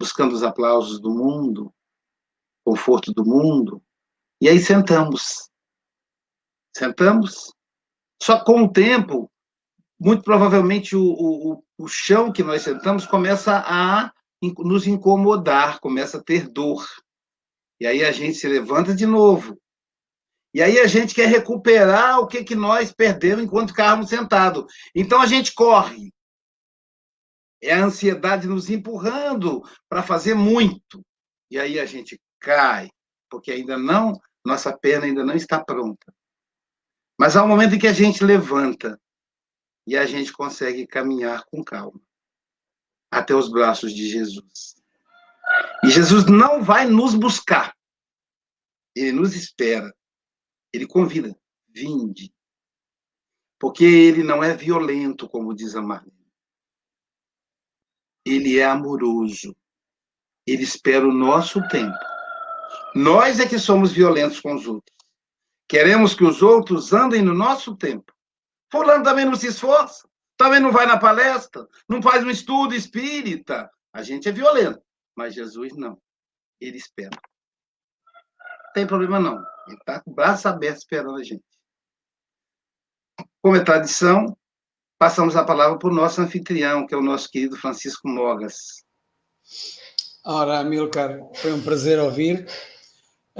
buscando 0.00 0.32
os 0.32 0.44
aplausos 0.44 1.00
do 1.00 1.10
mundo, 1.10 1.74
conforto 2.64 3.12
do 3.12 3.24
mundo, 3.24 3.82
e 4.40 4.48
aí 4.48 4.58
sentamos. 4.58 5.50
Sentamos. 6.76 7.52
Só 8.22 8.42
com 8.44 8.64
o 8.64 8.72
tempo 8.72 9.30
muito 10.00 10.22
provavelmente 10.22 10.96
o, 10.96 11.02
o, 11.02 11.64
o 11.76 11.86
chão 11.86 12.32
que 12.32 12.42
nós 12.42 12.62
sentamos 12.62 13.04
começa 13.04 13.62
a 13.66 14.10
nos 14.58 14.86
incomodar, 14.86 15.78
começa 15.78 16.16
a 16.16 16.22
ter 16.22 16.48
dor. 16.48 16.86
E 17.78 17.86
aí 17.86 18.02
a 18.02 18.10
gente 18.10 18.34
se 18.34 18.48
levanta 18.48 18.94
de 18.94 19.04
novo. 19.04 19.60
E 20.54 20.62
aí 20.62 20.80
a 20.80 20.86
gente 20.86 21.14
quer 21.14 21.28
recuperar 21.28 22.18
o 22.18 22.26
que, 22.26 22.42
que 22.42 22.54
nós 22.54 22.90
perdemos 22.90 23.44
enquanto 23.44 23.70
ficávamos 23.70 24.08
sentados. 24.08 24.64
Então 24.94 25.20
a 25.20 25.26
gente 25.26 25.52
corre. 25.52 26.10
É 27.62 27.74
a 27.74 27.84
ansiedade 27.84 28.48
nos 28.48 28.70
empurrando 28.70 29.62
para 29.86 30.02
fazer 30.02 30.34
muito. 30.34 31.04
E 31.50 31.58
aí 31.58 31.78
a 31.78 31.84
gente 31.84 32.18
cai, 32.40 32.90
porque 33.28 33.52
ainda 33.52 33.78
não, 33.78 34.20
nossa 34.44 34.76
perna 34.76 35.06
ainda 35.06 35.24
não 35.24 35.34
está 35.34 35.62
pronta. 35.62 36.12
Mas 37.18 37.36
há 37.36 37.44
um 37.44 37.48
momento 37.48 37.74
em 37.74 37.78
que 37.78 37.86
a 37.86 37.92
gente 37.92 38.24
levanta 38.24 39.00
e 39.86 39.96
a 39.96 40.06
gente 40.06 40.32
consegue 40.32 40.86
caminhar 40.86 41.44
com 41.44 41.62
calma 41.62 42.00
até 43.10 43.34
os 43.34 43.50
braços 43.50 43.92
de 43.92 44.08
Jesus. 44.08 44.76
E 45.84 45.90
Jesus 45.90 46.26
não 46.26 46.62
vai 46.62 46.86
nos 46.86 47.14
buscar, 47.14 47.76
ele 48.94 49.12
nos 49.12 49.34
espera, 49.34 49.94
ele 50.72 50.86
convida, 50.86 51.36
vinde. 51.68 52.32
Porque 53.58 53.84
ele 53.84 54.22
não 54.22 54.42
é 54.42 54.56
violento, 54.56 55.28
como 55.28 55.54
diz 55.54 55.76
a 55.76 55.82
Marlene. 55.82 56.16
Ele 58.24 58.58
é 58.58 58.64
amoroso. 58.64 59.54
Ele 60.46 60.62
espera 60.62 61.06
o 61.06 61.12
nosso 61.12 61.60
tempo. 61.68 62.09
Nós 62.94 63.38
é 63.40 63.46
que 63.46 63.58
somos 63.58 63.92
violentos 63.92 64.40
com 64.40 64.54
os 64.54 64.66
outros. 64.66 64.96
Queremos 65.68 66.14
que 66.14 66.24
os 66.24 66.42
outros 66.42 66.92
andem 66.92 67.22
no 67.22 67.34
nosso 67.34 67.76
tempo. 67.76 68.12
Fulano 68.70 69.04
também 69.04 69.24
não 69.24 69.34
se 69.34 69.48
esforça, 69.48 70.08
também 70.36 70.60
não 70.60 70.72
vai 70.72 70.86
na 70.86 70.98
palestra, 70.98 71.68
não 71.88 72.02
faz 72.02 72.24
um 72.24 72.30
estudo 72.30 72.74
espírita. 72.74 73.70
A 73.92 74.02
gente 74.02 74.28
é 74.28 74.32
violento, 74.32 74.82
mas 75.14 75.34
Jesus 75.34 75.76
não. 75.76 76.00
Ele 76.60 76.76
espera. 76.76 77.10
Não 77.10 78.72
tem 78.74 78.86
problema 78.86 79.18
não. 79.18 79.44
Ele 79.66 79.76
está 79.76 80.00
com 80.00 80.10
o 80.10 80.14
braço 80.14 80.48
aberto 80.48 80.78
esperando 80.78 81.16
a 81.16 81.22
gente. 81.22 81.44
Como 83.42 83.56
é 83.56 83.64
tradição, 83.64 84.36
passamos 84.98 85.36
a 85.36 85.44
palavra 85.44 85.78
para 85.78 85.88
o 85.88 85.94
nosso 85.94 86.20
anfitrião, 86.20 86.86
que 86.86 86.94
é 86.94 86.96
o 86.96 87.02
nosso 87.02 87.30
querido 87.30 87.56
Francisco 87.56 88.08
Mogas. 88.08 88.84
Ora, 90.24 90.58
Amilcar, 90.58 91.18
foi 91.36 91.52
um 91.52 91.62
prazer 91.62 91.98
ouvir. 91.98 92.46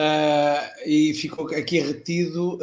Uh, 0.00 0.88
e 0.88 1.12
ficou 1.12 1.46
aqui 1.48 1.78
retido, 1.78 2.54
uh, 2.54 2.60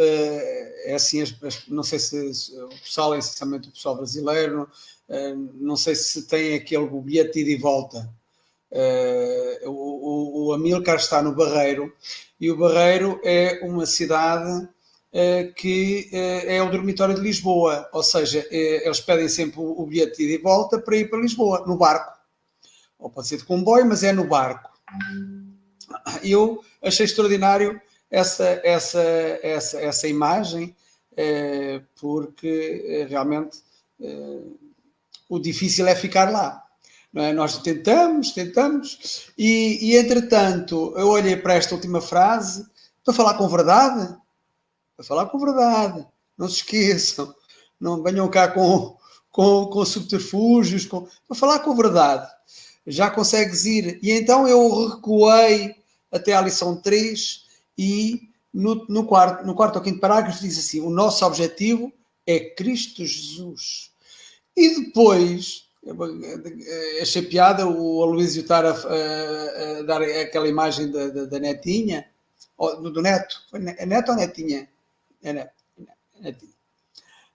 é 0.85 0.95
assim, 0.95 1.21
as, 1.21 1.35
as, 1.43 1.67
não 1.67 1.83
sei 1.83 1.99
se, 1.99 2.33
se, 2.33 2.59
o 2.59 2.69
pessoal, 2.69 3.15
essencialmente 3.15 3.69
o 3.69 3.71
pessoal 3.71 3.95
brasileiro, 3.95 4.67
uh, 5.07 5.49
não 5.53 5.75
sei 5.75 5.93
se 5.93 6.23
tem 6.23 6.55
aquele 6.55 6.87
bilhete 6.87 7.43
de 7.43 7.55
volta. 7.55 8.09
o, 9.65 9.69
o, 9.69 10.47
o 10.47 10.53
Amilcar 10.53 10.95
está 10.95 11.21
no 11.21 11.35
Barreiro 11.35 11.93
e 12.41 12.49
o 12.49 12.57
Barreiro 12.57 13.21
é 13.23 13.59
uma 13.61 13.85
cidade 13.85 14.67
que 15.55 16.09
é 16.11 16.61
o 16.61 16.69
dormitório 16.69 17.15
de 17.15 17.21
Lisboa, 17.21 17.89
ou 17.91 18.03
seja, 18.03 18.45
eles 18.51 18.99
pedem 18.99 19.27
sempre 19.27 19.59
o, 19.59 19.81
o 19.81 19.85
bilhete 19.85 20.27
de 20.27 20.37
volta 20.37 20.79
para 20.79 20.97
ir 20.97 21.09
para 21.09 21.19
Lisboa, 21.19 21.63
no 21.65 21.77
barco. 21.77 22.13
Ou 22.99 23.09
pode 23.09 23.27
ser 23.27 23.37
de 23.37 23.45
comboio, 23.45 23.85
mas 23.85 24.03
é 24.03 24.11
no 24.11 24.25
barco. 24.25 24.69
Eu 26.23 26.63
achei 26.81 27.05
extraordinário 27.05 27.79
essa, 28.09 28.61
essa, 28.63 29.01
essa, 29.41 29.79
essa 29.79 30.07
imagem, 30.07 30.75
eh, 31.15 31.81
porque 31.99 32.85
eh, 32.87 33.07
realmente 33.09 33.59
eh, 34.01 34.43
o 35.29 35.39
difícil 35.39 35.87
é 35.87 35.95
ficar 35.95 36.31
lá. 36.31 36.63
É? 37.15 37.33
Nós 37.33 37.57
tentamos, 37.59 38.31
tentamos, 38.31 39.31
e, 39.37 39.79
e 39.81 39.97
entretanto 39.97 40.93
eu 40.95 41.07
olhei 41.07 41.35
para 41.35 41.55
esta 41.55 41.73
última 41.73 41.99
frase, 41.99 42.61
estou 42.99 43.11
a 43.11 43.15
falar 43.15 43.33
com 43.35 43.47
verdade? 43.47 44.03
Estou 44.91 44.99
a 44.99 45.03
falar 45.03 45.25
com 45.27 45.39
verdade, 45.39 46.05
não 46.37 46.47
se 46.47 46.57
esqueçam, 46.57 47.33
não 47.79 48.03
venham 48.03 48.29
cá 48.29 48.49
com, 48.49 48.97
com, 49.31 49.65
com 49.65 49.85
subterfúgios, 49.85 50.85
com, 50.85 51.05
estou 51.05 51.31
a 51.31 51.35
falar 51.35 51.59
com 51.59 51.75
verdade. 51.75 52.27
Já 52.87 53.11
consegues 53.11 53.65
ir. 53.65 53.99
E 54.01 54.11
então 54.11 54.47
eu 54.47 54.87
recuei 54.87 55.75
até 56.11 56.33
à 56.33 56.41
lição 56.41 56.75
3 56.75 57.43
e 57.77 58.29
no, 58.53 58.85
no, 58.87 59.05
quarto, 59.05 59.45
no 59.45 59.53
quarto 59.53 59.75
ou 59.75 59.81
quinto 59.81 59.99
parágrafo 59.99 60.41
diz 60.41 60.57
assim: 60.57 60.79
o 60.79 60.89
nosso 60.89 61.25
objetivo 61.25 61.91
é 62.25 62.39
Cristo 62.39 63.05
Jesus. 63.05 63.91
E 64.55 64.85
depois, 64.85 65.65
achei 67.01 67.21
piada 67.21 67.67
o 67.67 68.01
Aloysio 68.03 68.41
estar 68.41 68.65
a, 68.65 68.71
a, 68.71 69.79
a, 69.79 69.81
dar 69.83 70.01
aquela 70.01 70.47
imagem 70.47 70.89
da, 70.89 71.09
da, 71.09 71.25
da 71.25 71.39
netinha, 71.39 72.07
do, 72.57 72.91
do, 72.91 73.01
neto. 73.01 73.35
É 73.77 73.85
neto 73.85 74.09
ou 74.09 74.17
netinha? 74.17 74.67
É 75.21 75.33
neto. 75.33 75.53
netinha. 76.19 76.57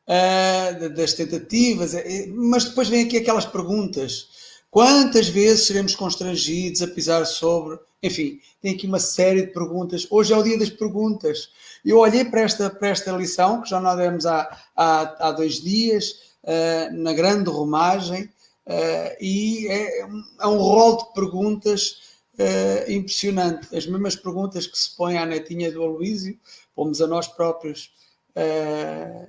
Uh, 0.04 0.88
das 0.90 1.14
tentativas, 1.14 1.94
é, 1.94 2.26
mas 2.26 2.64
depois 2.64 2.88
vem 2.88 3.06
aqui 3.06 3.16
aquelas 3.16 3.46
perguntas. 3.46 4.41
Quantas 4.72 5.28
vezes 5.28 5.66
seremos 5.66 5.94
constrangidos 5.94 6.80
a 6.80 6.88
pisar 6.88 7.26
sobre 7.26 7.78
enfim, 8.02 8.40
tem 8.60 8.74
aqui 8.74 8.86
uma 8.86 8.98
série 8.98 9.42
de 9.42 9.52
perguntas. 9.52 10.08
Hoje 10.10 10.32
é 10.32 10.36
o 10.36 10.42
dia 10.42 10.58
das 10.58 10.70
perguntas. 10.70 11.50
Eu 11.84 11.98
olhei 11.98 12.24
para 12.24 12.40
esta, 12.40 12.68
para 12.68 12.88
esta 12.88 13.12
lição, 13.12 13.62
que 13.62 13.70
já 13.70 13.80
nós 13.80 13.96
demos 13.96 14.26
há, 14.26 14.58
há, 14.74 15.28
há 15.28 15.32
dois 15.32 15.60
dias, 15.60 16.10
uh, 16.42 16.92
na 16.94 17.12
grande 17.12 17.48
romagem, 17.48 18.24
uh, 18.24 19.16
e 19.20 19.68
é 19.68 20.04
um, 20.04 20.24
é 20.40 20.46
um 20.48 20.56
rol 20.56 20.96
de 20.96 21.12
perguntas 21.12 22.00
uh, 22.38 22.90
impressionante. 22.90 23.68
As 23.76 23.86
mesmas 23.86 24.16
perguntas 24.16 24.66
que 24.66 24.76
se 24.76 24.96
põem 24.96 25.16
à 25.16 25.24
netinha 25.24 25.70
do 25.70 25.80
Aloísio, 25.80 26.36
pomos 26.74 27.00
a 27.00 27.06
nós 27.06 27.28
próprios. 27.28 27.92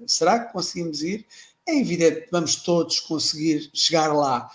será 0.08 0.39
que 0.39 0.54
conseguimos 0.54 1.04
ir? 1.04 1.28
É 1.68 1.78
evidente, 1.78 2.28
vamos 2.32 2.56
todos 2.56 3.00
conseguir 3.02 3.70
chegar 3.74 4.14
lá, 4.14 4.50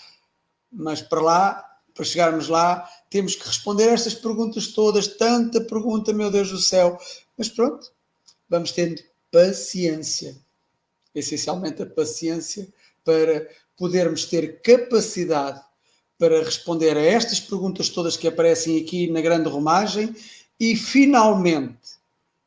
mas 0.71 1.01
para 1.01 1.21
lá 1.21 1.69
para 1.99 2.05
chegarmos 2.05 2.47
lá, 2.47 2.89
temos 3.11 3.35
que 3.35 3.45
responder 3.45 3.89
estas 3.89 4.15
perguntas 4.15 4.69
todas, 4.69 5.09
tanta 5.09 5.61
pergunta, 5.61 6.13
meu 6.13 6.31
Deus 6.31 6.49
do 6.49 6.59
céu. 6.59 6.97
Mas 7.37 7.49
pronto, 7.49 7.91
vamos 8.49 8.71
tendo 8.71 9.03
paciência. 9.33 10.37
Essencialmente 11.13 11.83
a 11.83 11.87
paciência 11.87 12.69
para 13.05 13.49
podermos 13.77 14.27
ter 14.27 14.63
capacidade 14.63 15.61
para 16.17 16.45
responder 16.45 16.97
a 16.97 17.03
estas 17.03 17.41
perguntas 17.41 17.89
todas 17.89 18.17
que 18.17 18.29
aparecem 18.29 18.81
aqui 18.81 19.11
na 19.11 19.21
grande 19.21 19.49
romagem 19.49 20.15
e 20.61 20.77
finalmente 20.77 21.99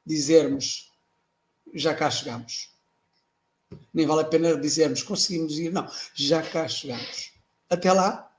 dizermos 0.05 0.89
já 1.73 1.93
cá 1.93 2.09
chegamos. 2.09 2.69
Nem 3.93 4.05
vale 4.05 4.21
a 4.21 4.25
pena 4.25 4.55
dizermos 4.55 5.03
conseguimos 5.03 5.59
ir, 5.59 5.73
não, 5.73 5.89
já 6.15 6.41
cá 6.41 6.69
chegamos. 6.69 7.30
Até 7.71 7.91
lá, 7.93 8.29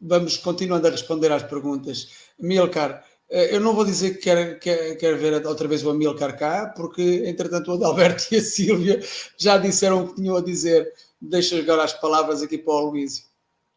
vamos 0.00 0.38
continuando 0.38 0.86
a 0.86 0.90
responder 0.90 1.30
às 1.30 1.42
perguntas. 1.42 2.30
Milcar, 2.38 3.04
eh, 3.28 3.54
eu 3.54 3.60
não 3.60 3.74
vou 3.74 3.84
dizer 3.84 4.14
que 4.14 4.22
quero, 4.22 4.58
quero, 4.58 4.96
quero 4.96 5.18
ver 5.18 5.46
outra 5.46 5.68
vez 5.68 5.84
o 5.84 5.90
Amilcar 5.90 6.38
cá, 6.38 6.72
porque 6.74 7.24
entretanto 7.26 7.70
o 7.70 7.74
Adalberto 7.74 8.24
e 8.32 8.38
a 8.38 8.40
Sílvia 8.40 9.02
já 9.36 9.58
disseram 9.58 10.04
o 10.04 10.08
que 10.08 10.14
tinham 10.14 10.34
a 10.34 10.40
dizer. 10.40 10.90
Deixa 11.20 11.58
agora 11.58 11.84
as 11.84 11.92
palavras 11.92 12.40
aqui 12.40 12.56
para 12.56 12.72
o 12.72 12.90
Luísio. 12.90 13.26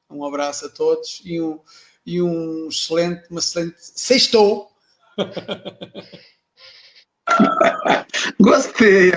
Um 0.10 0.24
abraço 0.24 0.68
a 0.68 0.70
todos 0.70 1.22
e 1.26 1.42
um, 1.42 1.60
e 2.06 2.22
um 2.22 2.70
excelente, 2.70 3.30
uma 3.30 3.42
excelente 3.42 3.76
sextou. 3.78 4.72
gostei, 8.40 9.12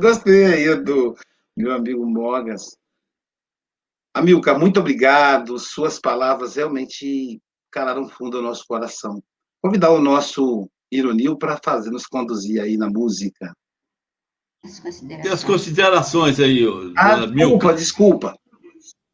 gostei 0.00 0.44
aí 0.46 0.74
do 0.82 1.14
meu 1.54 1.74
amigo 1.74 2.06
Mogas. 2.06 2.79
Amilcar, 4.14 4.58
muito 4.58 4.80
obrigado. 4.80 5.58
Suas 5.58 5.98
palavras 5.98 6.56
realmente 6.56 7.40
calaram 7.70 8.08
fundo 8.08 8.38
ao 8.38 8.42
nosso 8.42 8.64
coração. 8.66 9.22
Convidar 9.62 9.90
o 9.90 10.00
nosso 10.00 10.68
Ironil 10.90 11.36
para 11.36 11.58
fazer 11.62 11.90
nos 11.90 12.06
conduzir 12.06 12.60
aí 12.60 12.76
na 12.76 12.88
música. 12.88 13.54
Tem 15.22 15.30
as 15.30 15.44
considerações 15.44 16.38
aí, 16.38 16.64
ah, 16.96 17.24
desculpa, 17.26 17.72
desculpa. 17.72 18.38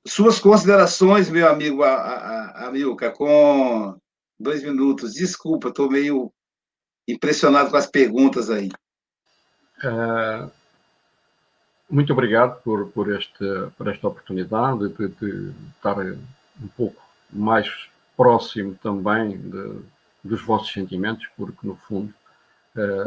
Suas 0.07 0.39
considerações, 0.39 1.29
meu 1.29 1.49
amigo 1.49 1.83
Amilcar, 1.85 3.13
com 3.13 3.97
dois 4.39 4.63
minutos. 4.63 5.15
Desculpa, 5.15 5.69
estou 5.69 5.91
meio 5.91 6.33
impressionado 7.07 7.71
com 7.71 7.77
as 7.77 7.87
perguntas 7.87 8.51
aí. 8.51 8.71
Uh, 9.85 10.51
muito 11.89 12.13
obrigado 12.13 12.61
por, 12.63 12.89
por, 12.89 13.15
este, 13.15 13.45
por 13.77 13.89
esta 13.89 14.09
oportunidade 14.09 14.89
de, 14.89 15.09
de 15.09 15.53
estar 15.77 15.97
um 15.99 16.69
pouco 16.77 17.01
mais 17.33 17.69
próximo 18.17 18.75
também 18.83 19.39
de, 19.39 19.79
dos 20.25 20.43
vossos 20.43 20.73
sentimentos, 20.73 21.27
porque 21.37 21.67
no 21.67 21.77
fundo 21.77 22.13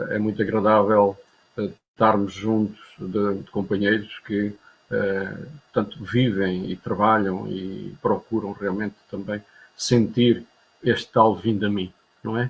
é 0.09 0.17
muito 0.17 0.41
agradável 0.41 1.15
eh, 1.57 1.69
estarmos 1.91 2.33
juntos 2.33 2.79
de, 2.97 3.43
de 3.43 3.51
companheiros 3.51 4.19
que 4.25 4.55
eh, 4.89 5.37
tanto 5.71 6.03
vivem 6.03 6.71
e 6.71 6.75
trabalham 6.75 7.47
e 7.47 7.95
procuram 8.01 8.51
realmente 8.51 8.95
também 9.11 9.43
sentir 9.77 10.43
este 10.83 11.11
tal 11.11 11.35
vindo 11.35 11.65
a 11.65 11.69
mim, 11.69 11.93
não 12.23 12.37
é? 12.37 12.49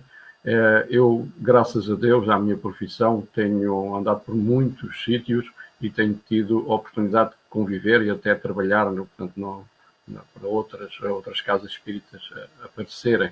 Eu, 0.89 1.27
graças 1.37 1.91
a 1.91 1.95
Deus, 1.95 2.29
à 2.29 2.39
minha 2.39 2.55
profissão, 2.55 3.27
tenho 3.35 3.93
andado 3.93 4.21
por 4.21 4.33
muitos 4.33 5.03
sítios 5.03 5.45
e 5.81 5.89
tenho 5.89 6.19
tido 6.27 6.65
a 6.69 6.75
oportunidade 6.75 7.31
de 7.31 7.35
conviver 7.49 8.01
e 8.01 8.09
até 8.09 8.35
trabalhar 8.35 8.85
no, 8.91 9.05
portanto, 9.05 9.33
no, 9.37 9.65
no, 10.07 10.21
para 10.33 10.47
outras, 10.47 10.99
outras 11.01 11.41
casas 11.41 11.71
espíritas 11.71 12.21
aparecerem. 12.63 13.31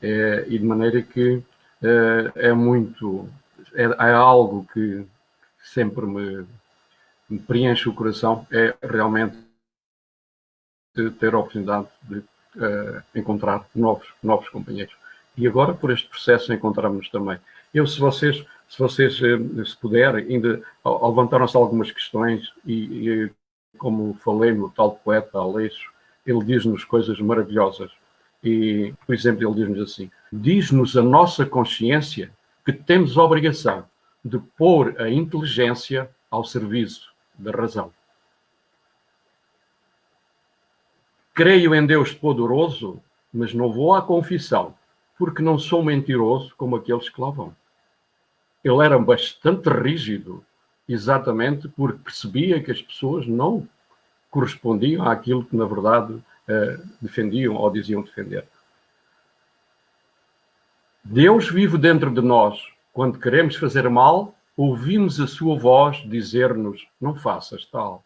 É, 0.00 0.44
e 0.48 0.58
de 0.58 0.64
maneira 0.64 1.02
que 1.02 1.42
é, 1.82 2.48
é 2.48 2.52
muito. 2.52 3.28
É, 3.74 3.82
é, 3.82 4.12
algo 4.12 4.66
que 4.72 5.04
sempre 5.60 6.06
me, 6.06 6.46
me, 7.28 7.38
preenche 7.38 7.88
o 7.88 7.94
coração, 7.94 8.46
é 8.50 8.74
realmente 8.82 9.36
ter 11.18 11.34
a 11.34 11.38
oportunidade 11.38 11.86
de 12.02 12.18
uh, 12.18 13.02
encontrar 13.14 13.66
novos, 13.74 14.08
novos 14.22 14.48
companheiros. 14.48 14.94
E 15.36 15.46
agora, 15.46 15.74
por 15.74 15.92
este 15.92 16.08
processo, 16.08 16.52
encontramos 16.52 17.08
também. 17.08 17.38
Eu, 17.72 17.86
se 17.86 18.00
vocês 18.00 18.44
se 18.68 18.78
vocês, 18.78 19.18
eh, 19.22 19.64
se 19.64 19.76
puderem, 19.76 20.26
ainda 20.26 20.62
levantaram-se 20.84 21.56
algumas 21.56 21.90
questões 21.90 22.52
e, 22.66 22.74
e, 23.08 23.30
como 23.78 24.14
falei 24.14 24.52
no 24.52 24.70
tal 24.70 24.92
poeta 24.92 25.38
Aleixo, 25.38 25.90
ele 26.26 26.44
diz-nos 26.44 26.84
coisas 26.84 27.18
maravilhosas. 27.18 27.90
E, 28.44 28.94
por 29.06 29.14
exemplo, 29.14 29.48
ele 29.48 29.54
diz-nos 29.54 29.90
assim: 29.90 30.10
diz-nos 30.30 30.96
a 30.96 31.02
nossa 31.02 31.46
consciência 31.46 32.30
que 32.64 32.72
temos 32.72 33.16
a 33.16 33.24
obrigação 33.24 33.84
de 34.22 34.38
pôr 34.38 35.00
a 35.00 35.08
inteligência 35.08 36.10
ao 36.30 36.44
serviço 36.44 37.10
da 37.38 37.50
razão. 37.50 37.90
Creio 41.32 41.74
em 41.74 41.86
Deus 41.86 42.12
poderoso, 42.12 43.00
mas 43.32 43.54
não 43.54 43.72
vou 43.72 43.94
à 43.94 44.02
confissão, 44.02 44.74
porque 45.16 45.40
não 45.40 45.58
sou 45.58 45.82
mentiroso 45.82 46.52
como 46.56 46.76
aqueles 46.76 47.08
que 47.08 47.20
lá 47.20 47.30
vão 47.30 47.54
ele 48.62 48.84
era 48.84 48.98
bastante 48.98 49.68
rígido, 49.68 50.44
exatamente 50.88 51.68
porque 51.68 52.02
percebia 52.02 52.62
que 52.62 52.70
as 52.70 52.82
pessoas 52.82 53.26
não 53.26 53.68
correspondiam 54.30 55.08
àquilo 55.08 55.44
que, 55.44 55.56
na 55.56 55.64
verdade, 55.64 56.22
eh, 56.46 56.78
defendiam 57.00 57.54
ou 57.54 57.70
diziam 57.70 58.02
defender. 58.02 58.46
Deus 61.02 61.48
vive 61.48 61.78
dentro 61.78 62.10
de 62.10 62.20
nós. 62.20 62.60
Quando 62.92 63.18
queremos 63.18 63.56
fazer 63.56 63.88
mal, 63.88 64.34
ouvimos 64.56 65.20
a 65.20 65.26
sua 65.26 65.56
voz 65.56 65.98
dizer-nos: 65.98 66.86
não 67.00 67.14
faças 67.14 67.64
tal. 67.64 68.04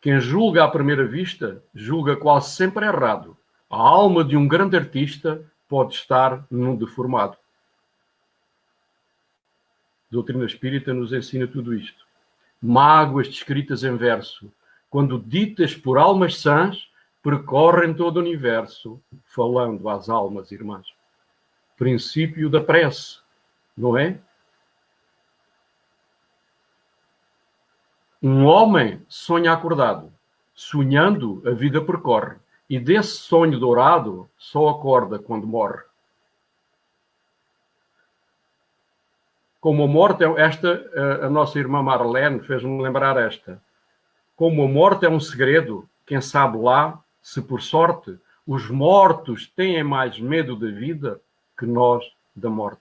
Quem 0.00 0.20
julga 0.20 0.64
à 0.64 0.68
primeira 0.68 1.04
vista, 1.04 1.62
julga 1.74 2.16
quase 2.16 2.50
sempre 2.50 2.86
errado. 2.86 3.36
A 3.68 3.76
alma 3.76 4.22
de 4.22 4.36
um 4.36 4.46
grande 4.46 4.76
artista 4.76 5.44
pode 5.68 5.94
estar 5.94 6.44
num 6.50 6.76
deformado. 6.76 7.36
A 10.08 10.12
doutrina 10.12 10.44
espírita 10.44 10.94
nos 10.94 11.12
ensina 11.12 11.46
tudo 11.46 11.74
isto. 11.74 12.06
Mágoas 12.62 13.28
descritas 13.28 13.82
em 13.82 13.96
verso, 13.96 14.50
quando 14.88 15.18
ditas 15.18 15.74
por 15.74 15.98
almas 15.98 16.38
sãs, 16.38 16.88
percorrem 17.22 17.92
todo 17.92 18.18
o 18.18 18.20
universo, 18.20 19.02
falando 19.24 19.88
às 19.88 20.08
almas 20.08 20.52
irmãs. 20.52 20.86
Princípio 21.76 22.48
da 22.48 22.60
prece, 22.60 23.18
não 23.76 23.98
é? 23.98 24.18
Um 28.22 28.44
homem 28.44 29.04
sonha 29.08 29.52
acordado, 29.52 30.12
sonhando 30.54 31.42
a 31.44 31.50
vida 31.50 31.84
percorre, 31.84 32.36
e 32.68 32.78
desse 32.78 33.16
sonho 33.16 33.58
dourado 33.58 34.28
só 34.36 34.68
acorda 34.68 35.18
quando 35.18 35.46
morre. 35.46 35.82
Como 39.60 39.82
a 39.82 39.86
morte, 39.88 40.24
é 40.24 40.40
esta, 40.40 40.90
a 41.22 41.30
nossa 41.30 41.58
irmã 41.58 41.82
Marlene 41.82 42.40
fez-me 42.40 42.80
lembrar 42.82 43.16
esta. 43.16 43.60
Como 44.36 44.62
a 44.62 44.68
morte 44.68 45.06
é 45.06 45.08
um 45.08 45.18
segredo, 45.18 45.88
quem 46.04 46.20
sabe 46.20 46.58
lá, 46.58 47.02
se 47.20 47.42
por 47.42 47.60
sorte 47.60 48.18
os 48.46 48.70
mortos 48.70 49.48
têm 49.48 49.82
mais 49.82 50.20
medo 50.20 50.54
da 50.54 50.70
vida 50.70 51.20
que 51.58 51.66
nós 51.66 52.04
da 52.34 52.48
morte. 52.48 52.80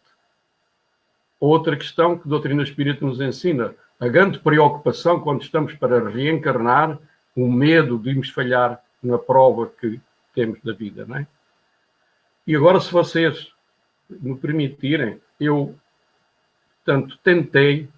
Outra 1.39 1.75
questão 1.75 2.17
que 2.17 2.27
a 2.27 2.29
doutrina 2.29 2.61
espírita 2.61 3.03
nos 3.03 3.19
ensina, 3.19 3.73
a 3.99 4.07
grande 4.07 4.37
preocupação 4.37 5.19
quando 5.19 5.41
estamos 5.41 5.73
para 5.73 6.07
reencarnar, 6.07 6.99
o 7.35 7.51
medo 7.51 7.97
de 7.97 8.13
nos 8.13 8.29
falhar 8.29 8.84
na 9.05 9.17
prova 9.17 9.67
que 9.67 9.99
temos 10.33 10.59
da 10.61 10.73
vida, 10.73 11.05
não 11.05 11.17
é? 11.17 11.27
E 12.47 12.55
agora, 12.55 12.79
se 12.79 12.91
vocês 12.91 13.51
me 14.09 14.37
permitirem, 14.37 15.19
eu, 15.39 15.75
tanto 16.83 17.17
tentei, 17.19 17.89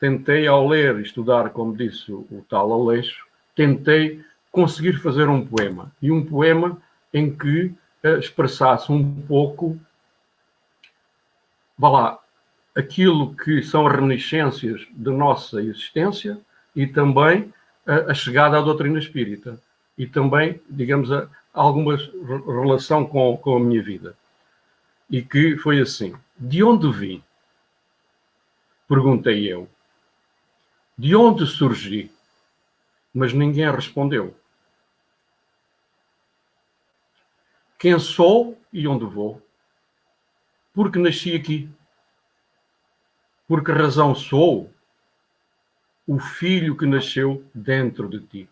tentei 0.00 0.46
ao 0.46 0.66
ler 0.66 0.98
e 0.98 1.02
estudar, 1.02 1.50
como 1.50 1.76
disse 1.76 2.10
o, 2.10 2.26
o 2.30 2.44
tal 2.48 2.72
Aleixo, 2.72 3.24
tentei 3.54 4.24
conseguir 4.50 4.94
fazer 4.94 5.28
um 5.28 5.46
poema. 5.46 5.92
E 6.02 6.10
um 6.10 6.24
poema 6.24 6.80
em 7.12 7.34
que 7.34 7.66
uh, 8.02 8.18
expressasse 8.18 8.90
um 8.90 9.22
pouco, 9.22 9.78
vá 11.78 11.88
lá, 11.88 12.18
aquilo 12.74 13.34
que 13.36 13.62
são 13.62 13.86
reminiscências 13.86 14.84
da 14.90 15.12
nossa 15.12 15.62
existência 15.62 16.40
e 16.74 16.86
também 16.86 17.52
a, 17.86 18.10
a 18.10 18.14
chegada 18.14 18.58
à 18.58 18.60
doutrina 18.60 18.98
espírita 18.98 19.60
e 19.96 20.06
também, 20.06 20.60
digamos, 20.68 21.10
a, 21.12 21.28
alguma 21.52 21.96
relação 21.96 23.06
com, 23.06 23.36
com 23.36 23.56
a 23.56 23.60
minha 23.60 23.82
vida. 23.82 24.16
E 25.10 25.22
que 25.22 25.56
foi 25.58 25.80
assim: 25.80 26.14
de 26.38 26.62
onde 26.62 26.90
vim? 26.90 27.22
Perguntei 28.88 29.46
eu. 29.52 29.68
De 30.96 31.14
onde 31.14 31.46
surgi? 31.46 32.10
Mas 33.12 33.32
ninguém 33.32 33.70
respondeu. 33.70 34.36
Quem 37.78 37.98
sou 37.98 38.58
e 38.72 38.86
onde 38.88 39.04
vou? 39.04 39.40
Porque 40.72 40.98
nasci 40.98 41.34
aqui 41.34 41.68
por 43.46 43.62
que 43.62 43.72
razão 43.72 44.14
sou 44.14 44.72
o 46.06 46.18
filho 46.18 46.76
que 46.76 46.86
nasceu 46.86 47.44
dentro 47.54 48.08
de 48.08 48.20
ti? 48.20 48.48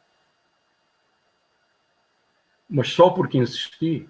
Mas 2.75 2.89
só 2.89 3.11
porque 3.11 3.37
insisti, 3.37 4.09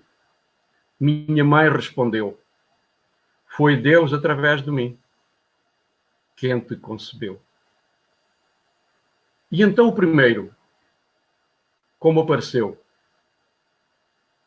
minha 1.00 1.42
mãe 1.42 1.68
respondeu: 1.68 2.40
Foi 3.44 3.76
Deus 3.76 4.12
através 4.12 4.62
de 4.62 4.70
mim 4.70 4.96
quem 6.36 6.60
te 6.60 6.76
concebeu. 6.76 7.42
E 9.50 9.62
então 9.62 9.88
o 9.88 9.92
primeiro, 9.92 10.54
como 11.98 12.20
apareceu? 12.20 12.80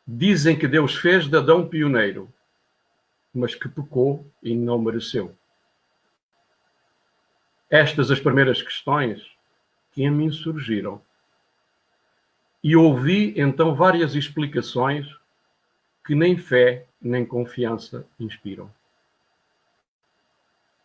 Dizem 0.08 0.58
que 0.58 0.66
Deus 0.66 0.96
fez 0.96 1.28
de 1.28 1.36
Adão 1.36 1.68
pioneiro, 1.68 2.32
mas 3.34 3.54
que 3.54 3.68
pecou 3.68 4.26
e 4.42 4.56
não 4.56 4.78
mereceu. 4.78 5.36
Estas 7.68 8.10
as 8.10 8.18
primeiras 8.18 8.62
questões 8.62 9.30
que 9.92 10.04
em 10.04 10.10
mim 10.10 10.30
surgiram. 10.30 11.04
E 12.68 12.74
ouvi 12.74 13.32
então 13.36 13.76
várias 13.76 14.16
explicações 14.16 15.06
que 16.04 16.16
nem 16.16 16.36
fé 16.36 16.84
nem 17.00 17.24
confiança 17.24 18.04
inspiram. 18.18 18.68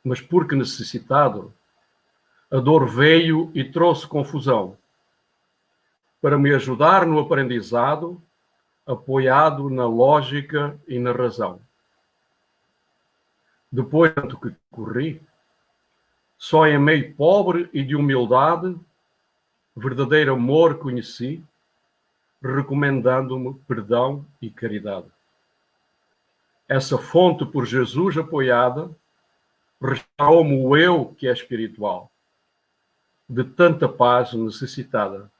Mas 0.03 0.21
porque 0.21 0.55
necessitado, 0.55 1.51
a 2.51 2.57
dor 2.57 2.87
veio 2.87 3.51
e 3.55 3.63
trouxe 3.63 4.05
confusão 4.05 4.77
para 6.21 6.37
me 6.37 6.53
ajudar 6.53 7.03
no 7.07 7.17
aprendizado, 7.17 8.21
apoiado 8.85 9.67
na 9.67 9.87
lógica 9.87 10.79
e 10.87 10.99
na 10.99 11.11
razão. 11.11 11.59
Depois 13.71 14.13
do 14.13 14.39
que 14.39 14.55
corri, 14.69 15.19
só 16.37 16.67
em 16.67 16.77
meio 16.77 17.15
pobre 17.15 17.71
e 17.73 17.83
de 17.83 17.95
humildade, 17.95 18.79
verdadeiro 19.75 20.33
amor 20.33 20.77
conheci, 20.77 21.43
recomendando-me 22.41 23.53
perdão 23.67 24.25
e 24.41 24.49
caridade. 24.49 25.07
Essa 26.67 26.97
fonte 26.97 27.45
por 27.45 27.65
Jesus 27.65 28.17
apoiada 28.17 28.89
restaurou-me 29.81 30.63
o 30.65 30.75
eu 30.77 31.05
que 31.17 31.27
é 31.27 31.31
espiritual, 31.31 32.11
de 33.27 33.43
tanta 33.43 33.87
paz 33.87 34.33
necessitada, 34.33 35.31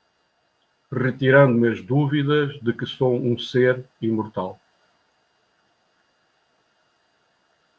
retirando-me 0.91 1.69
as 1.69 1.81
dúvidas 1.81 2.59
de 2.61 2.73
que 2.73 2.85
sou 2.85 3.15
um 3.15 3.37
ser 3.37 3.85
imortal. 4.01 4.59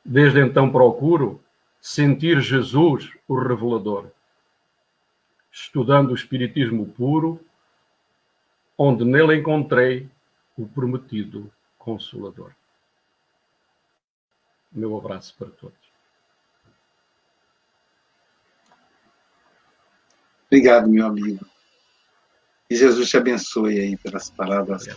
Desde 0.05 0.41
então 0.41 0.71
procuro 0.71 1.43
sentir 1.81 2.41
Jesus, 2.41 3.13
o 3.29 3.39
revelador, 3.39 4.07
estudando 5.51 6.11
o 6.11 6.15
Espiritismo 6.15 6.87
puro, 6.87 7.45
onde 8.85 9.05
nele 9.05 9.37
encontrei 9.37 10.11
o 10.59 10.67
prometido 10.67 11.53
Consolador. 11.79 12.53
Meu 14.73 14.99
abraço 14.99 15.37
para 15.39 15.49
todos. 15.51 15.79
Obrigado, 20.47 20.89
meu 20.89 21.07
amigo. 21.07 21.47
E 22.69 22.75
Jesus 22.75 23.09
te 23.09 23.17
abençoe 23.17 23.79
aí 23.79 23.97
pelas 23.97 24.31
palavras 24.31 24.89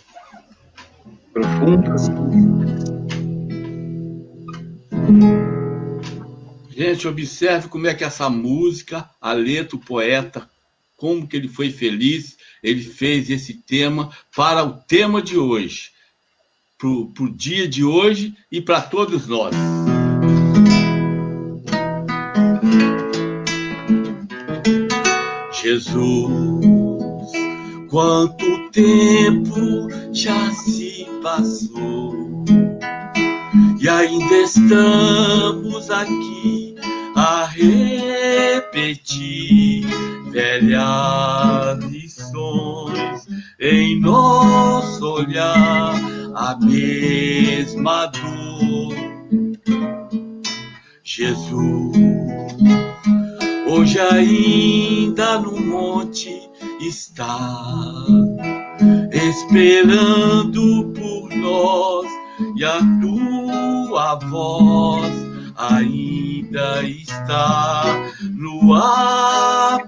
profundas. 1.32 2.08
Gente, 6.70 7.06
observe 7.06 7.68
como 7.68 7.86
é 7.86 7.94
que 7.94 8.02
essa 8.02 8.28
música, 8.28 9.08
a 9.20 9.32
letra, 9.32 9.76
o 9.76 9.80
poeta, 9.80 10.50
como 10.96 11.26
que 11.26 11.36
ele 11.36 11.48
foi 11.48 11.70
feliz, 11.70 12.36
ele 12.62 12.82
fez 12.82 13.28
esse 13.30 13.54
tema 13.54 14.10
para 14.34 14.64
o 14.64 14.72
tema 14.74 15.20
de 15.20 15.36
hoje, 15.36 15.90
para 16.78 16.88
o 16.88 17.30
dia 17.34 17.68
de 17.68 17.84
hoje 17.84 18.34
e 18.50 18.60
para 18.60 18.80
todos 18.80 19.26
nós. 19.26 19.54
Jesus, 25.62 26.30
quanto 27.88 28.70
tempo 28.70 29.88
já 30.12 30.50
se 30.52 31.06
passou 31.22 32.44
e 33.80 33.88
ainda 33.88 34.34
estamos 34.36 35.90
aqui 35.90 36.74
a 37.14 37.44
repetir 37.46 38.66
velhas 40.30 41.78
lições 41.84 43.26
em 43.58 44.00
nosso 44.00 45.04
olhar, 45.04 45.94
a 46.34 46.56
mesma 46.60 48.06
dor. 48.06 48.94
Jesus, 51.02 51.96
hoje 53.66 53.98
ainda 53.98 55.38
no 55.38 55.58
monte 55.60 56.30
está, 56.80 58.04
esperando 59.12 60.92
por 60.92 61.34
nós 61.36 62.06
e 62.56 62.64
a 62.64 62.78
tua 63.00 64.16
voz 64.16 65.12
ainda 65.56 66.82
está 66.82 68.12
no 68.36 68.74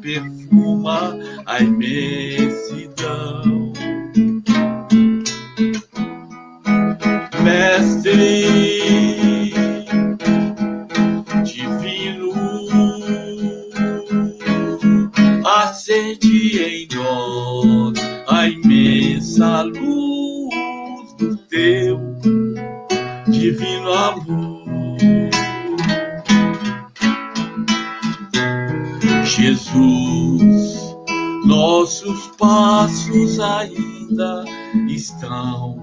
perfuma 0.00 1.18
a 1.44 1.60
imensidão. 1.60 3.42
Mestre 7.42 9.52
divino, 11.44 12.32
acende 15.44 16.62
em 16.62 16.88
nós 16.94 17.98
a 18.28 18.48
imensa 18.48 19.62
luz 19.62 21.12
do 21.18 21.36
teu 21.48 22.00
divino 23.28 23.92
amor. 23.92 24.58
Jesus, 29.38 30.96
nossos 31.46 32.26
passos 32.36 33.38
ainda 33.38 34.44
estão 34.88 35.78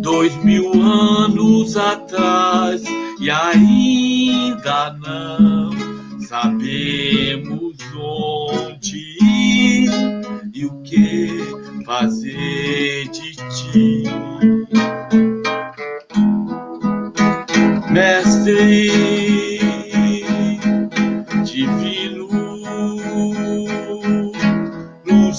dois 0.00 0.34
mil 0.42 0.72
anos 0.82 1.76
atrás 1.76 2.82
e 3.20 3.30
ainda 3.30 4.96
não 5.06 5.72
sabemos 6.26 7.76
onde 7.94 8.96
ir 9.22 9.90
e 10.54 10.64
o 10.64 10.82
que 10.82 11.28
fazer 11.84 13.10
de 13.10 13.32
ti. 13.36 14.04
Mestre 17.90 19.21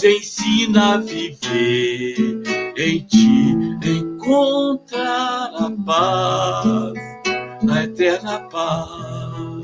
ensina 0.05 0.95
a 0.95 0.97
viver 0.97 2.43
em 2.77 2.99
ti, 2.99 3.55
encontrar 3.85 5.51
a 5.55 5.71
paz, 5.85 6.93
a 7.69 7.83
eterna 7.83 8.39
paz. 8.49 9.63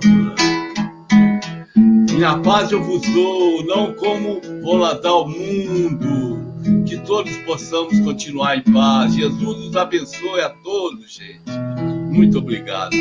Minha 2.14 2.38
paz 2.40 2.72
eu 2.72 2.84
vos 2.84 3.02
dou, 3.14 3.64
não 3.66 3.94
como 3.94 4.42
vou 4.62 4.78
lá 4.78 4.94
dar 4.94 5.10
ao 5.10 5.28
mundo. 5.28 6.40
Que 6.86 6.98
todos 7.06 7.36
possamos 7.40 7.98
continuar 8.02 8.58
em 8.58 8.64
paz. 8.74 9.14
Jesus 9.14 9.58
nos 9.58 9.76
abençoe 9.76 10.42
a 10.42 10.50
todos, 10.50 11.14
gente. 11.14 11.50
Muito 12.12 12.40
obrigado. 12.40 12.96